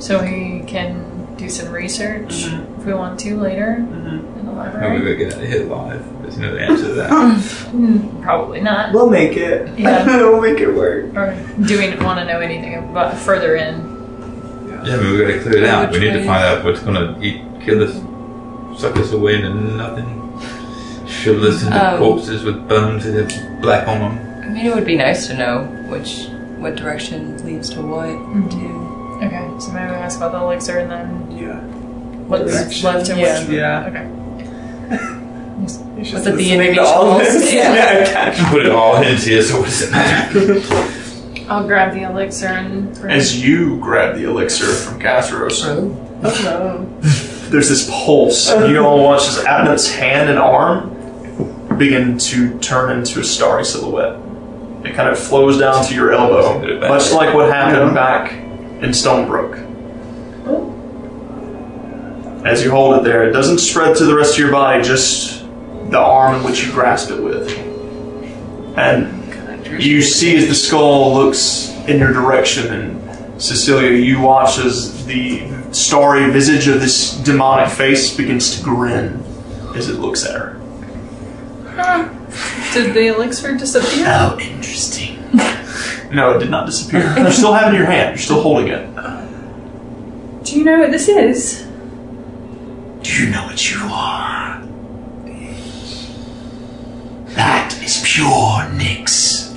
so 0.00 0.20
we 0.20 0.64
can 0.66 1.34
do 1.36 1.48
some 1.48 1.70
research 1.72 2.46
Mhm. 2.46 2.78
if 2.78 2.84
we 2.86 2.94
want 2.94 3.20
to 3.20 3.36
later 3.38 3.76
Mm-hmm. 3.80 4.33
In 4.60 4.72
the 4.72 4.78
How 4.78 4.88
we 4.90 4.96
library. 4.98 5.16
gonna 5.30 5.46
get 5.46 5.70
out 5.72 5.92
of? 5.96 6.22
There's 6.22 6.38
no 6.38 6.56
answer 6.56 6.88
to 6.88 6.94
that. 6.94 7.10
Mm, 7.74 8.22
Probably 8.22 8.60
not. 8.60 8.92
We'll 8.94 9.10
make 9.10 9.36
it. 9.36 9.76
Yeah. 9.78 10.06
we'll 10.28 10.40
make 10.40 10.60
it 10.60 10.70
work. 10.72 11.06
Or 11.16 11.34
do 11.66 11.78
we 11.78 11.88
want 12.04 12.20
to 12.20 12.24
know 12.24 12.38
anything 12.40 12.74
about 12.76 13.16
further 13.16 13.56
in? 13.56 13.74
Yeah, 14.68 14.94
I 14.94 14.96
mean, 14.98 15.12
we 15.12 15.18
gotta 15.18 15.40
clear 15.40 15.56
it 15.58 15.64
out. 15.64 15.90
We 15.90 15.98
need 15.98 16.12
to 16.12 16.24
find 16.24 16.44
out 16.44 16.64
what's 16.64 16.80
gonna 16.80 17.18
eat, 17.20 17.42
kill 17.62 17.82
us, 17.82 17.94
suck 18.80 18.96
us 18.96 19.10
away 19.12 19.34
into 19.36 19.50
nothing, 19.50 20.06
shove 21.08 21.42
us 21.42 21.64
into 21.64 21.84
Um, 21.94 21.98
corpses 21.98 22.44
with 22.44 22.68
bones 22.68 23.04
that 23.04 23.14
have 23.32 23.60
black 23.62 23.88
on 23.88 23.98
them. 24.00 24.18
I 24.44 24.48
mean, 24.50 24.66
it 24.66 24.74
would 24.74 24.86
be 24.86 24.96
nice 24.96 25.26
to 25.28 25.34
know 25.36 25.64
which 25.88 26.28
what 26.58 26.76
direction 26.76 27.44
leads 27.44 27.70
to 27.70 27.80
what. 27.82 28.06
Too. 28.50 29.18
Okay, 29.22 29.48
so 29.58 29.72
maybe 29.72 29.90
we 29.90 29.96
ask 29.96 30.18
about 30.18 30.32
the 30.32 30.38
elixir 30.38 30.78
and 30.78 30.90
then 30.90 31.26
Yeah. 31.36 31.56
what's 32.28 32.52
Direction. 32.52 32.84
left 32.86 33.08
and 33.10 33.18
Yeah. 33.20 33.38
what's 33.38 33.48
Yeah. 33.50 33.86
Okay. 33.88 34.06
You 34.90 36.04
should 36.04 36.14
Was 36.14 36.26
it 36.26 36.30
the 36.32 36.36
listening 36.36 36.74
to 36.74 36.82
all 36.82 37.18
individuals? 37.18 37.42
this. 37.42 37.54
Yeah. 37.54 37.74
yeah, 37.74 38.12
gotcha. 38.32 38.44
Put 38.50 38.66
it 38.66 38.72
all 38.72 39.02
into 39.02 39.30
you, 39.30 39.42
so 39.42 39.58
what 39.60 39.66
does 39.66 39.82
it 39.82 39.90
matter? 39.92 40.94
I'll 41.48 41.66
grab 41.66 41.94
the 41.94 42.02
elixir 42.02 42.46
and 42.48 42.94
bring 42.98 43.12
as 43.12 43.42
you 43.42 43.78
grab 43.78 44.16
the 44.16 44.24
elixir 44.24 44.66
from 44.66 45.00
Cathros, 45.00 45.62
Oh 46.26 46.86
there's 47.50 47.68
this 47.68 47.88
pulse. 47.88 48.50
and 48.50 48.70
You 48.72 48.78
all 48.80 49.02
watch 49.02 49.22
as 49.28 49.38
Adnap's 49.44 49.94
hand 49.94 50.30
and 50.30 50.38
arm 50.38 50.90
begin 51.78 52.18
to 52.18 52.58
turn 52.60 52.96
into 52.98 53.20
a 53.20 53.24
starry 53.24 53.64
silhouette. 53.64 54.18
It 54.86 54.94
kind 54.94 55.08
of 55.08 55.18
flows 55.18 55.58
down 55.58 55.84
to 55.86 55.94
your 55.94 56.12
elbow, 56.12 56.78
much 56.88 57.12
like 57.12 57.34
what 57.34 57.50
happened 57.52 57.94
back 57.94 58.32
in 58.32 58.90
Stonebrook. 58.90 59.73
As 62.44 62.62
you 62.62 62.70
hold 62.70 62.98
it 62.98 63.04
there, 63.04 63.26
it 63.28 63.32
doesn't 63.32 63.58
spread 63.58 63.96
to 63.96 64.04
the 64.04 64.14
rest 64.14 64.34
of 64.34 64.38
your 64.38 64.50
body, 64.50 64.82
just 64.82 65.44
the 65.90 65.98
arm 65.98 66.36
in 66.36 66.44
which 66.44 66.64
you 66.64 66.72
grasp 66.72 67.10
it 67.10 67.22
with. 67.22 67.50
And 68.76 69.82
you 69.82 70.02
see 70.02 70.36
as 70.36 70.48
the 70.48 70.54
skull 70.54 71.14
looks 71.14 71.70
in 71.88 71.98
your 71.98 72.12
direction, 72.12 72.72
and 72.72 73.42
Cecilia, 73.42 73.90
you 73.90 74.20
watch 74.20 74.58
as 74.58 75.06
the 75.06 75.48
starry 75.72 76.30
visage 76.30 76.68
of 76.68 76.80
this 76.80 77.16
demonic 77.18 77.70
face 77.70 78.14
begins 78.14 78.56
to 78.56 78.62
grin 78.62 79.22
as 79.74 79.88
it 79.88 79.98
looks 79.98 80.24
at 80.24 80.38
her. 80.38 80.60
Did 82.74 82.94
the 82.94 83.06
elixir 83.14 83.56
disappear? 83.56 84.04
How 84.04 84.38
interesting. 84.38 85.18
No, 86.12 86.36
it 86.36 86.38
did 86.38 86.50
not 86.50 86.66
disappear. 86.66 87.12
you're 87.18 87.32
still 87.32 87.52
have 87.52 87.68
it 87.68 87.70
in 87.70 87.80
your 87.80 87.90
hand. 87.90 88.10
You're 88.10 88.18
still 88.18 88.42
holding 88.42 88.68
it. 88.68 88.86
Do 90.44 90.58
you 90.58 90.64
know 90.64 90.78
what 90.78 90.90
this 90.90 91.08
is? 91.08 91.63
Do 93.04 93.12
you 93.12 93.30
know 93.30 93.44
what 93.44 93.70
you 93.70 93.80
are? 93.82 94.62
That 97.34 97.78
is 97.82 98.02
pure 98.02 98.64
Nyx. 98.72 99.52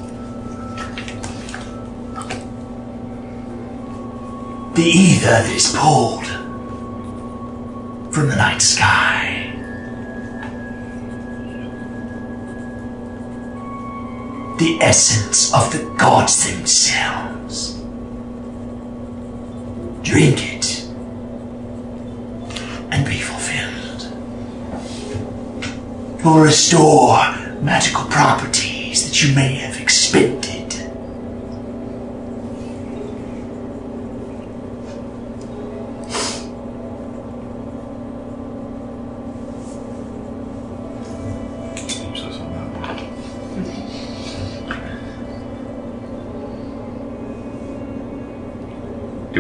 The 4.75 4.83
ether 4.83 5.27
that 5.27 5.49
is 5.49 5.73
pulled 5.73 6.27
from 8.13 8.27
the 8.27 8.35
night 8.35 8.61
sky. 8.61 9.53
The 14.59 14.77
essence 14.81 15.53
of 15.53 15.71
the 15.71 15.89
gods 15.97 16.51
themselves. 16.51 17.75
Drink 20.03 20.55
it 20.55 20.86
and 22.91 23.05
be 23.05 23.19
fulfilled. 23.19 24.13
Will 26.23 26.39
restore 26.39 27.17
magical 27.61 28.05
properties 28.05 29.07
that 29.07 29.21
you 29.23 29.35
may 29.35 29.55
have 29.55 29.79
expended. 29.79 30.66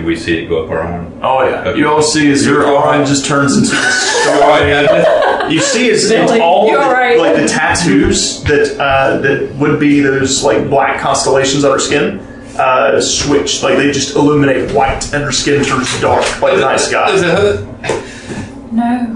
We 0.07 0.15
see 0.15 0.37
it 0.39 0.47
go 0.47 0.63
up 0.63 0.71
our 0.71 0.79
arm? 0.79 1.19
Oh 1.21 1.43
yeah. 1.47 1.69
Okay. 1.69 1.79
You 1.79 1.89
all 1.89 2.01
see 2.01 2.31
as 2.31 2.45
your 2.45 2.65
arm 2.65 3.05
just 3.05 3.25
turns 3.25 3.55
into 3.57 3.69
this 3.69 4.23
star. 4.23 5.13
You 5.47 5.61
see 5.61 5.87
it's, 5.87 6.03
it's 6.03 6.29
Billy, 6.29 6.41
all 6.41 6.69
the, 6.69 6.77
alright? 6.77 7.17
like 7.17 7.37
the 7.37 7.47
tattoos 7.47 8.43
that 8.43 8.77
uh, 8.77 9.17
that 9.19 9.55
would 9.55 9.79
be 9.79 10.01
those 10.01 10.43
like 10.43 10.69
black 10.69 10.99
constellations 10.99 11.63
on 11.63 11.71
her 11.71 11.79
skin. 11.79 12.19
Uh, 12.59 12.99
switch 12.99 13.63
like 13.63 13.77
they 13.77 13.89
just 13.91 14.15
illuminate 14.17 14.71
white 14.73 15.13
and 15.13 15.23
her 15.23 15.31
skin 15.31 15.63
turns 15.63 16.01
dark 16.01 16.41
like 16.41 16.55
the 16.55 16.59
night 16.59 16.81
sky. 16.81 17.11
Does 17.11 17.21
it 17.21 17.29
hurt? 17.29 18.73
No. 18.73 19.15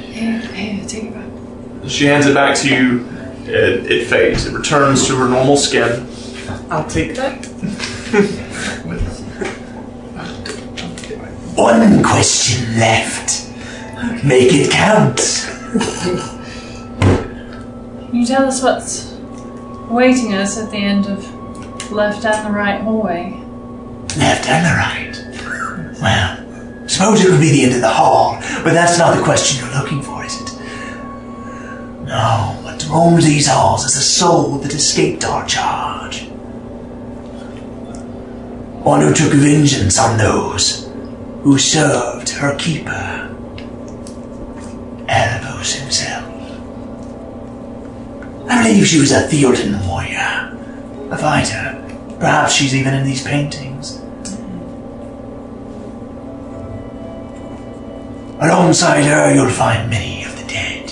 Here, 0.00 0.38
here, 0.40 0.86
take 0.86 1.04
it 1.04 1.12
back. 1.12 1.90
She 1.90 2.06
hands 2.06 2.24
it 2.26 2.32
back 2.32 2.56
to 2.60 2.68
you. 2.74 3.06
It, 3.42 3.90
it 3.90 4.06
fades. 4.06 4.46
It 4.46 4.54
returns 4.54 5.06
to 5.08 5.16
her 5.16 5.28
normal 5.28 5.58
skin. 5.58 6.06
I'll 6.70 6.88
take 6.88 7.16
that. 7.16 7.44
One 11.56 12.02
question 12.02 12.78
left. 12.78 13.50
Make 14.22 14.52
it 14.52 14.70
count. 14.70 15.16
Can 18.10 18.14
you 18.14 18.26
tell 18.26 18.44
us 18.44 18.62
what's 18.62 19.14
awaiting 19.90 20.34
us 20.34 20.58
at 20.58 20.70
the 20.70 20.76
end 20.76 21.06
of 21.06 21.90
left 21.90 22.26
and 22.26 22.46
the 22.46 22.50
right 22.50 22.82
hallway? 22.82 23.40
Left 24.18 24.46
and 24.46 24.66
the 24.66 24.74
right. 24.76 25.16
Well, 26.02 26.88
suppose 26.88 27.24
it 27.24 27.30
would 27.30 27.40
be 27.40 27.50
the 27.52 27.64
end 27.64 27.74
of 27.74 27.80
the 27.80 27.88
hall, 27.88 28.36
but 28.62 28.74
that's 28.74 28.98
not 28.98 29.16
the 29.16 29.22
question 29.22 29.64
you're 29.64 29.74
looking 29.80 30.02
for, 30.02 30.26
is 30.26 30.38
it? 30.38 30.52
No, 32.04 32.58
what 32.64 32.86
roams 32.90 33.24
these 33.24 33.48
halls 33.48 33.86
is 33.86 33.94
the 33.94 34.02
soul 34.02 34.58
that 34.58 34.74
escaped 34.74 35.24
our 35.24 35.46
charge. 35.46 36.28
One 38.84 39.00
who 39.00 39.14
took 39.14 39.32
vengeance 39.32 39.98
on 39.98 40.18
those 40.18 40.85
who 41.46 41.56
served 41.58 42.28
her 42.30 42.56
keeper, 42.56 43.32
Erebos 45.06 45.76
himself. 45.80 46.24
I 48.50 48.64
believe 48.64 48.84
she 48.84 48.98
was 48.98 49.12
a 49.12 49.28
Theoden 49.28 49.86
warrior, 49.86 50.58
a 51.12 51.16
fighter. 51.16 51.80
Perhaps 52.18 52.52
she's 52.52 52.74
even 52.74 52.94
in 52.94 53.06
these 53.06 53.24
paintings. 53.24 53.98
Alongside 58.40 59.04
her, 59.04 59.32
you'll 59.32 59.48
find 59.48 59.88
many 59.88 60.24
of 60.24 60.36
the 60.36 60.48
dead. 60.48 60.90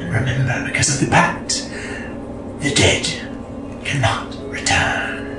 And 0.00 0.12
remember, 0.12 0.66
because 0.66 0.92
of 0.92 0.98
the 0.98 1.12
pact, 1.12 1.70
the 2.58 2.74
dead 2.74 3.06
cannot 3.84 4.34
return. 4.50 5.29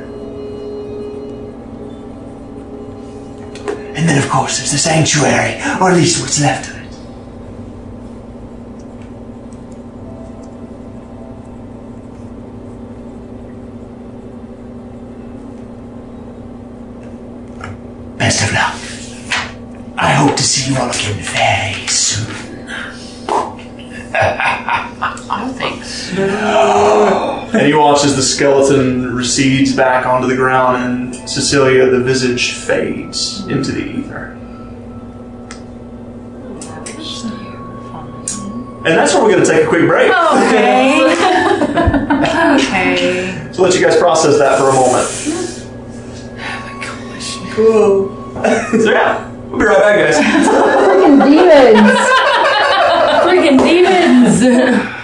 And 4.01 4.09
then, 4.09 4.17
of 4.17 4.27
course, 4.31 4.57
there's 4.57 4.71
the 4.71 4.79
sanctuary, 4.79 5.61
or 5.79 5.91
at 5.91 5.95
least 5.95 6.19
what's 6.19 6.41
left 6.41 6.71
of 6.71 6.75
it. 6.75 6.81
Best 18.17 18.41
of 18.41 18.53
luck. 18.55 18.73
I 19.97 20.13
hope 20.13 20.35
to 20.35 20.43
see 20.43 20.73
you 20.73 20.79
all 20.79 20.89
again 20.89 21.19
very 21.19 21.85
soon. 21.85 22.69
I 24.15 25.53
think 25.55 25.83
so. 25.83 26.25
No 26.25 27.13
thanks. 27.13 27.21
And 27.53 27.67
you 27.67 27.79
watch 27.79 28.05
as 28.05 28.15
the 28.15 28.21
skeleton 28.21 29.13
recedes 29.13 29.75
back 29.75 30.05
onto 30.05 30.25
the 30.25 30.37
ground 30.37 31.13
and 31.13 31.29
Cecilia, 31.29 31.87
the 31.87 31.99
visage, 31.99 32.53
fades 32.53 33.45
into 33.47 33.73
the 33.73 33.83
ether. 33.83 34.37
And 38.83 38.97
that's 38.97 39.13
where 39.13 39.23
we're 39.23 39.31
going 39.31 39.43
to 39.43 39.49
take 39.49 39.65
a 39.65 39.67
quick 39.67 39.85
break. 39.85 40.09
Okay. 40.09 41.01
okay. 42.55 43.49
So 43.51 43.61
let 43.61 43.75
you 43.75 43.85
guys 43.85 43.97
process 43.97 44.39
that 44.39 44.57
for 44.57 44.69
a 44.69 44.73
moment. 44.73 45.07
Oh 46.39 46.59
my 46.65 46.73
gosh. 46.83 47.35
Cool. 47.53 48.81
so 48.81 48.91
yeah, 48.91 49.29
we'll 49.49 49.59
be 49.59 49.65
right 49.65 49.77
back, 49.77 49.97
guys. 49.99 50.17
Freaking 50.87 51.19
demons! 51.29 51.91
Freaking 53.27 53.57
demons. 53.59 55.00